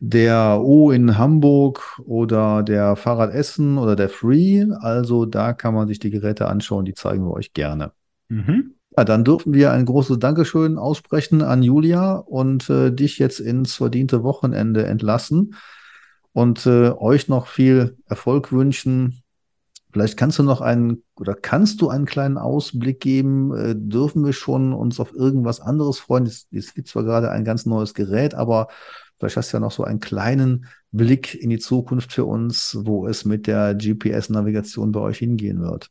der 0.00 0.60
O 0.62 0.90
in 0.90 1.16
Hamburg 1.16 2.00
oder 2.04 2.62
der 2.62 2.94
Fahrrad 2.94 3.32
Essen 3.32 3.78
oder 3.78 3.96
der 3.96 4.08
Free. 4.08 4.66
Also 4.80 5.24
da 5.26 5.54
kann 5.54 5.74
man 5.74 5.88
sich 5.88 5.98
die 5.98 6.10
Geräte 6.10 6.46
anschauen, 6.46 6.84
die 6.84 6.94
zeigen 6.94 7.24
wir 7.24 7.32
euch 7.32 7.52
gerne. 7.52 7.92
Mhm. 8.28 8.74
Ja, 8.96 9.04
dann 9.04 9.24
dürfen 9.24 9.54
wir 9.54 9.72
ein 9.72 9.86
großes 9.86 10.18
Dankeschön 10.18 10.76
aussprechen 10.76 11.40
an 11.40 11.62
Julia 11.62 12.16
und 12.16 12.68
äh, 12.68 12.92
dich 12.92 13.18
jetzt 13.18 13.40
ins 13.40 13.74
verdiente 13.74 14.22
Wochenende 14.22 14.84
entlassen 14.84 15.54
und 16.32 16.66
äh, 16.66 16.90
euch 16.90 17.28
noch 17.28 17.46
viel 17.46 17.96
Erfolg 18.06 18.52
wünschen. 18.52 19.22
Vielleicht 19.92 20.16
kannst 20.16 20.38
du 20.38 20.42
noch 20.42 20.62
einen 20.62 21.04
oder 21.16 21.34
kannst 21.34 21.82
du 21.82 21.90
einen 21.90 22.06
kleinen 22.06 22.38
Ausblick 22.38 23.00
geben? 23.00 23.54
Äh, 23.54 23.74
dürfen 23.76 24.24
wir 24.24 24.32
schon 24.32 24.72
uns 24.72 25.00
auf 25.00 25.12
irgendwas 25.14 25.60
anderes 25.60 25.98
freuen? 25.98 26.26
Es, 26.26 26.48
es 26.50 26.74
gibt 26.74 26.88
zwar 26.88 27.04
gerade 27.04 27.30
ein 27.30 27.44
ganz 27.44 27.66
neues 27.66 27.94
Gerät, 27.94 28.34
aber 28.34 28.68
Vielleicht 29.22 29.36
hast 29.36 29.52
du 29.52 29.58
ja 29.58 29.60
noch 29.60 29.70
so 29.70 29.84
einen 29.84 30.00
kleinen 30.00 30.66
Blick 30.90 31.32
in 31.40 31.48
die 31.48 31.60
Zukunft 31.60 32.12
für 32.12 32.24
uns, 32.24 32.76
wo 32.80 33.06
es 33.06 33.24
mit 33.24 33.46
der 33.46 33.76
GPS-Navigation 33.76 34.90
bei 34.90 34.98
euch 34.98 35.18
hingehen 35.18 35.62
wird. 35.62 35.88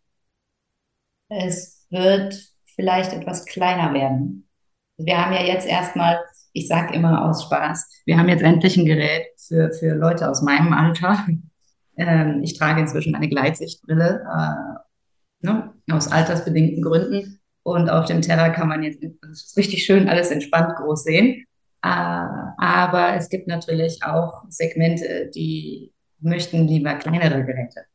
Es 1.30 1.86
wird 1.90 2.38
vielleicht 2.76 3.14
etwas 3.14 3.46
kleiner 3.46 3.94
werden. 3.94 4.50
Wir 4.98 5.18
haben 5.18 5.32
ja 5.32 5.44
jetzt 5.44 5.66
erstmal, 5.66 6.20
ich 6.54 6.68
sage 6.68 6.94
immer 6.94 7.26
aus 7.26 7.44
Spaß, 7.44 8.04
wir 8.06 8.18
haben 8.18 8.30
jetzt 8.30 8.44
endlich 8.44 8.78
ein 8.78 8.86
Gerät 8.86 9.28
für, 9.38 9.72
für 9.72 9.94
Leute 9.96 10.30
aus 10.30 10.42
meinem 10.42 10.74
Alter. 10.74 11.26
Ähm, 11.98 12.42
ich 12.44 12.58
trage 12.58 12.82
inzwischen 12.82 13.16
eine 13.16 13.30
Gleitsichtbrille 13.30 14.24
äh, 14.26 15.46
ne, 15.46 15.74
aus 15.92 16.12
altersbedingten 16.12 16.82
Gründen. 16.82 17.40
Und 17.64 17.90
auf 17.90 18.06
dem 18.06 18.22
Teller 18.22 18.50
kann 18.50 18.70
man 18.70 18.82
jetzt 18.84 19.04
richtig 19.58 19.86
schön 19.86 20.10
alles 20.10 20.32
entspannt 20.32 20.76
groß 20.78 21.04
sehen. 21.04 21.46
Äh, 21.84 21.88
aber 21.88 23.16
es 23.16 23.30
gibt 23.30 23.48
natürlich 23.48 24.04
auch 24.04 24.46
Segmente, 24.50 25.30
die 25.34 25.94
möchten 26.20 26.68
lieber 26.68 26.96
kleinere 26.96 27.44
Geräte. 27.44 27.86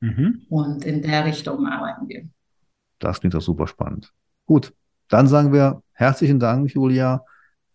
Mhm. 0.00 0.46
Und 0.48 0.84
in 0.84 1.02
der 1.02 1.24
Richtung 1.24 1.66
arbeiten 1.66 2.08
wir. 2.08 2.28
Das 2.98 3.20
klingt 3.20 3.34
doch 3.34 3.42
super 3.42 3.66
spannend. 3.66 4.12
Gut, 4.46 4.74
dann 5.08 5.26
sagen 5.26 5.52
wir 5.52 5.82
herzlichen 5.92 6.38
Dank, 6.38 6.72
Julia. 6.72 7.24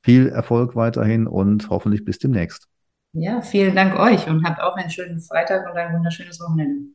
Viel 0.06 0.28
Erfolg 0.28 0.76
weiterhin 0.76 1.26
und 1.26 1.72
hoffentlich 1.72 2.06
bis 2.06 2.20
demnächst. 2.20 2.68
Ja, 3.14 3.41
vielen 3.41 3.76
Dank 3.76 3.97
euch 3.97 4.28
und 4.28 4.45
habt 4.45 4.62
auch 4.62 4.76
einen 4.76 4.91
schönen 4.91 5.20
Freitag 5.20 5.68
und 5.68 5.76
ein 5.76 5.95
wunderschönes 5.95 6.39
Wochenende. 6.39 6.91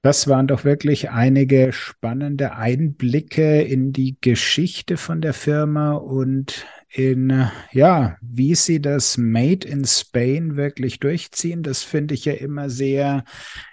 Das 0.00 0.28
waren 0.28 0.46
doch 0.46 0.64
wirklich 0.64 1.10
einige 1.10 1.74
spannende 1.74 2.54
Einblicke 2.56 3.60
in 3.60 3.92
die 3.92 4.16
Geschichte 4.18 4.96
von 4.96 5.20
der 5.20 5.34
Firma 5.34 5.92
und 5.92 6.64
in, 6.88 7.50
ja, 7.70 8.16
wie 8.22 8.54
sie 8.54 8.80
das 8.80 9.18
Made 9.18 9.68
in 9.68 9.84
Spain 9.84 10.56
wirklich 10.56 11.00
durchziehen. 11.00 11.62
Das 11.62 11.82
finde 11.82 12.14
ich 12.14 12.24
ja 12.24 12.32
immer 12.32 12.70
sehr 12.70 13.24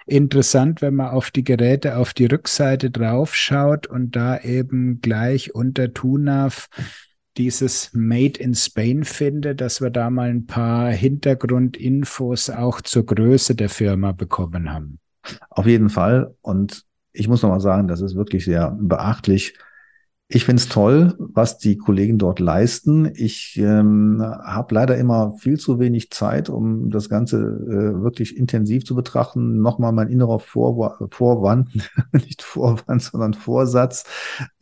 interessant, 0.04 0.82
wenn 0.82 0.96
man 0.96 1.08
auf 1.08 1.30
die 1.30 1.44
Geräte 1.44 1.96
auf 1.96 2.12
die 2.12 2.26
Rückseite 2.26 2.90
draufschaut 2.90 3.86
und 3.86 4.16
da 4.16 4.38
eben 4.38 5.00
gleich 5.00 5.54
unter 5.54 5.94
TUNAV 5.94 6.68
dieses 7.36 7.90
Made 7.94 8.40
in 8.40 8.54
Spain 8.54 9.04
findet, 9.04 9.60
dass 9.60 9.80
wir 9.80 9.90
da 9.90 10.10
mal 10.10 10.30
ein 10.30 10.46
paar 10.46 10.90
Hintergrundinfos 10.90 12.50
auch 12.50 12.80
zur 12.80 13.06
Größe 13.06 13.54
der 13.54 13.68
Firma 13.68 14.12
bekommen 14.12 14.72
haben. 14.72 14.98
Auf 15.50 15.66
jeden 15.66 15.88
Fall. 15.88 16.34
Und 16.42 16.84
ich 17.12 17.28
muss 17.28 17.42
noch 17.42 17.50
mal 17.50 17.60
sagen, 17.60 17.88
das 17.88 18.00
ist 18.00 18.16
wirklich 18.16 18.44
sehr 18.44 18.76
beachtlich, 18.80 19.54
ich 20.34 20.46
finde 20.46 20.62
es 20.62 20.68
toll, 20.70 21.14
was 21.18 21.58
die 21.58 21.76
Kollegen 21.76 22.16
dort 22.16 22.40
leisten. 22.40 23.12
Ich 23.14 23.58
ähm, 23.58 24.22
habe 24.22 24.74
leider 24.74 24.96
immer 24.96 25.34
viel 25.34 25.58
zu 25.58 25.78
wenig 25.78 26.10
Zeit, 26.10 26.48
um 26.48 26.90
das 26.90 27.10
Ganze 27.10 27.36
äh, 27.38 28.02
wirklich 28.02 28.38
intensiv 28.38 28.86
zu 28.86 28.94
betrachten. 28.94 29.60
Nochmal 29.60 29.92
mein 29.92 30.08
innerer 30.08 30.38
Vor 30.38 31.06
Vorwand, 31.10 31.68
nicht 32.12 32.40
Vorwand, 32.40 33.02
sondern 33.02 33.34
Vorsatz, 33.34 34.04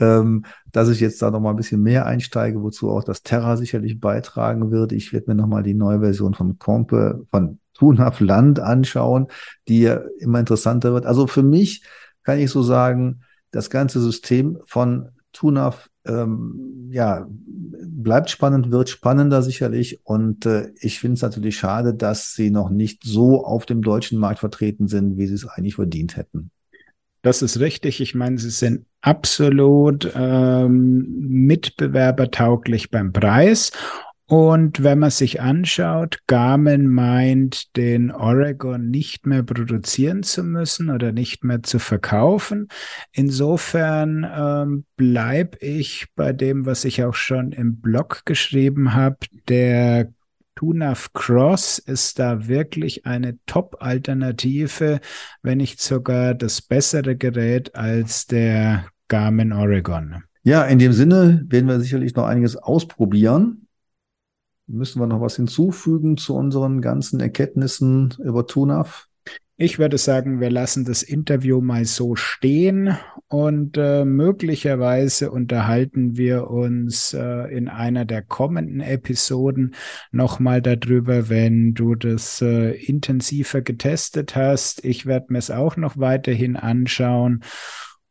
ähm, 0.00 0.44
dass 0.72 0.88
ich 0.88 0.98
jetzt 0.98 1.22
da 1.22 1.30
nochmal 1.30 1.54
ein 1.54 1.56
bisschen 1.56 1.82
mehr 1.82 2.04
einsteige, 2.04 2.60
wozu 2.62 2.90
auch 2.90 3.04
das 3.04 3.22
Terra 3.22 3.56
sicherlich 3.56 4.00
beitragen 4.00 4.72
wird. 4.72 4.90
Ich 4.90 5.12
werde 5.12 5.30
mir 5.30 5.36
nochmal 5.36 5.62
die 5.62 5.74
neue 5.74 6.00
Version 6.00 6.34
von 6.34 6.58
Compe, 6.58 7.24
von 7.30 7.60
Tunhaft 7.74 8.20
Land 8.20 8.58
anschauen, 8.58 9.28
die 9.68 9.84
immer 10.18 10.40
interessanter 10.40 10.92
wird. 10.92 11.06
Also 11.06 11.28
für 11.28 11.44
mich 11.44 11.84
kann 12.24 12.40
ich 12.40 12.50
so 12.50 12.62
sagen, 12.62 13.20
das 13.52 13.70
ganze 13.70 14.00
System 14.00 14.58
von 14.66 15.10
TUNAF 15.32 15.90
ähm, 16.06 16.88
ja, 16.92 17.26
bleibt 17.28 18.30
spannend, 18.30 18.70
wird 18.70 18.88
spannender 18.88 19.42
sicherlich. 19.42 20.00
Und 20.04 20.46
äh, 20.46 20.72
ich 20.80 20.98
finde 20.98 21.14
es 21.14 21.22
natürlich 21.22 21.56
schade, 21.58 21.94
dass 21.94 22.34
sie 22.34 22.50
noch 22.50 22.70
nicht 22.70 23.04
so 23.04 23.44
auf 23.44 23.66
dem 23.66 23.82
deutschen 23.82 24.18
Markt 24.18 24.40
vertreten 24.40 24.88
sind, 24.88 25.18
wie 25.18 25.26
sie 25.26 25.34
es 25.34 25.46
eigentlich 25.46 25.74
verdient 25.76 26.16
hätten. 26.16 26.50
Das 27.22 27.42
ist 27.42 27.60
richtig. 27.60 28.00
Ich 28.00 28.14
meine, 28.14 28.38
sie 28.38 28.50
sind 28.50 28.86
absolut 29.02 30.10
ähm, 30.14 31.06
mitbewerbertauglich 31.28 32.90
beim 32.90 33.12
Preis. 33.12 33.72
Und 34.30 34.84
wenn 34.84 35.00
man 35.00 35.10
sich 35.10 35.40
anschaut, 35.40 36.20
Garmin 36.28 36.86
meint, 36.86 37.76
den 37.76 38.12
Oregon 38.12 38.88
nicht 38.88 39.26
mehr 39.26 39.42
produzieren 39.42 40.22
zu 40.22 40.44
müssen 40.44 40.88
oder 40.88 41.10
nicht 41.10 41.42
mehr 41.42 41.64
zu 41.64 41.80
verkaufen. 41.80 42.68
Insofern 43.10 44.24
ähm, 44.32 44.84
bleibe 44.96 45.58
ich 45.58 46.06
bei 46.14 46.32
dem, 46.32 46.64
was 46.64 46.84
ich 46.84 47.02
auch 47.02 47.14
schon 47.14 47.50
im 47.50 47.80
Blog 47.80 48.22
geschrieben 48.24 48.94
habe. 48.94 49.16
Der 49.48 50.12
TUNAV 50.54 51.12
Cross 51.12 51.80
ist 51.80 52.20
da 52.20 52.46
wirklich 52.46 53.06
eine 53.06 53.36
Top-Alternative, 53.46 55.00
wenn 55.42 55.58
nicht 55.58 55.80
sogar 55.80 56.34
das 56.34 56.62
bessere 56.62 57.16
Gerät 57.16 57.74
als 57.74 58.28
der 58.28 58.86
Garmin 59.08 59.52
Oregon. 59.52 60.22
Ja, 60.44 60.62
in 60.66 60.78
dem 60.78 60.92
Sinne 60.92 61.44
werden 61.48 61.66
wir 61.66 61.80
sicherlich 61.80 62.14
noch 62.14 62.26
einiges 62.26 62.54
ausprobieren. 62.54 63.66
Müssen 64.72 65.00
wir 65.00 65.06
noch 65.06 65.20
was 65.20 65.36
hinzufügen 65.36 66.16
zu 66.16 66.36
unseren 66.36 66.80
ganzen 66.80 67.18
Erkenntnissen 67.18 68.14
über 68.22 68.46
TUNAF? 68.46 69.08
Ich 69.56 69.78
würde 69.78 69.98
sagen, 69.98 70.40
wir 70.40 70.48
lassen 70.48 70.86
das 70.86 71.02
Interview 71.02 71.60
mal 71.60 71.84
so 71.84 72.16
stehen 72.16 72.96
und 73.28 73.76
äh, 73.76 74.06
möglicherweise 74.06 75.30
unterhalten 75.30 76.16
wir 76.16 76.48
uns 76.48 77.12
äh, 77.12 77.54
in 77.54 77.68
einer 77.68 78.06
der 78.06 78.22
kommenden 78.22 78.80
Episoden 78.80 79.74
nochmal 80.12 80.62
darüber, 80.62 81.28
wenn 81.28 81.74
du 81.74 81.94
das 81.94 82.40
äh, 82.40 82.70
intensiver 82.70 83.60
getestet 83.60 84.34
hast. 84.34 84.82
Ich 84.82 85.04
werde 85.04 85.26
mir 85.30 85.38
es 85.38 85.50
auch 85.50 85.76
noch 85.76 85.98
weiterhin 85.98 86.56
anschauen 86.56 87.42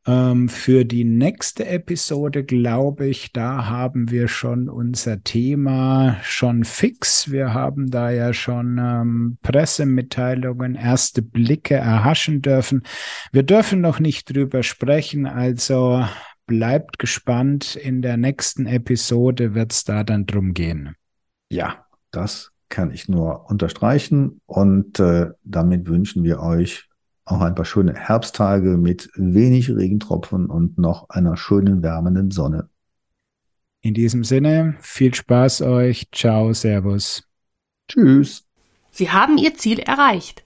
ähm, 0.10 0.50
für 0.50 0.86
die 0.86 1.04
nächste 1.04 1.68
Episode, 1.68 2.44
glaube 2.44 3.06
ich, 3.06 3.32
da 3.32 3.68
haben 3.68 4.10
wir 4.10 4.28
schon 4.28 4.68
unser 4.68 5.24
Thema 5.24 6.18
schon 6.24 6.64
fix. 6.64 7.30
Wir 7.32 7.54
haben 7.54 7.92
da 7.92 8.10
ja 8.10 8.34
schon 8.34 8.80
ähm, 8.80 9.38
Pressemitteilungen, 9.44 10.74
erste 10.74 11.22
Blicke 11.22 11.76
erhaschen 11.76 12.42
dürfen. 12.42 12.82
Wir 13.32 13.44
dürfen 13.44 13.82
noch 13.82 14.00
nicht 14.00 14.36
drüber 14.36 14.64
sprechen, 14.64 15.28
also 15.28 16.04
bleibt 16.48 16.98
gespannt. 16.98 17.76
In 17.76 18.02
der 18.02 18.18
nächsten 18.18 18.66
Episode 18.66 19.54
wird 19.54 19.74
es 19.74 19.84
da 19.84 20.04
dann 20.04 20.26
drum 20.26 20.56
gehen. 20.56 20.96
Ja, 21.52 21.86
das 22.10 22.52
kann 22.70 22.92
ich 22.92 23.10
nur 23.10 23.48
unterstreichen 23.48 24.42
und 24.48 25.00
äh, 25.00 25.28
damit 25.44 25.88
wünschen 25.88 26.24
wir 26.24 26.40
euch 26.40 26.89
auch 27.30 27.42
ein 27.42 27.56
paar 27.56 27.66
schöne 27.66 27.94
Herbsttage 27.94 28.78
mit 28.78 29.10
wenig 29.16 29.70
Regentropfen 29.70 30.48
und 30.48 30.78
noch 30.78 31.10
einer 31.10 31.38
schönen 31.38 31.84
wärmenden 31.84 32.32
Sonne. 32.32 32.70
In 33.82 33.94
diesem 33.94 34.24
Sinne, 34.24 34.76
viel 34.82 35.14
Spaß 35.14 35.62
euch. 35.62 36.08
Ciao, 36.12 36.54
Servus. 36.54 37.24
Tschüss. 37.88 38.46
Sie 38.92 39.12
haben 39.12 39.38
Ihr 39.38 39.54
Ziel 39.54 39.80
erreicht. 39.80 40.44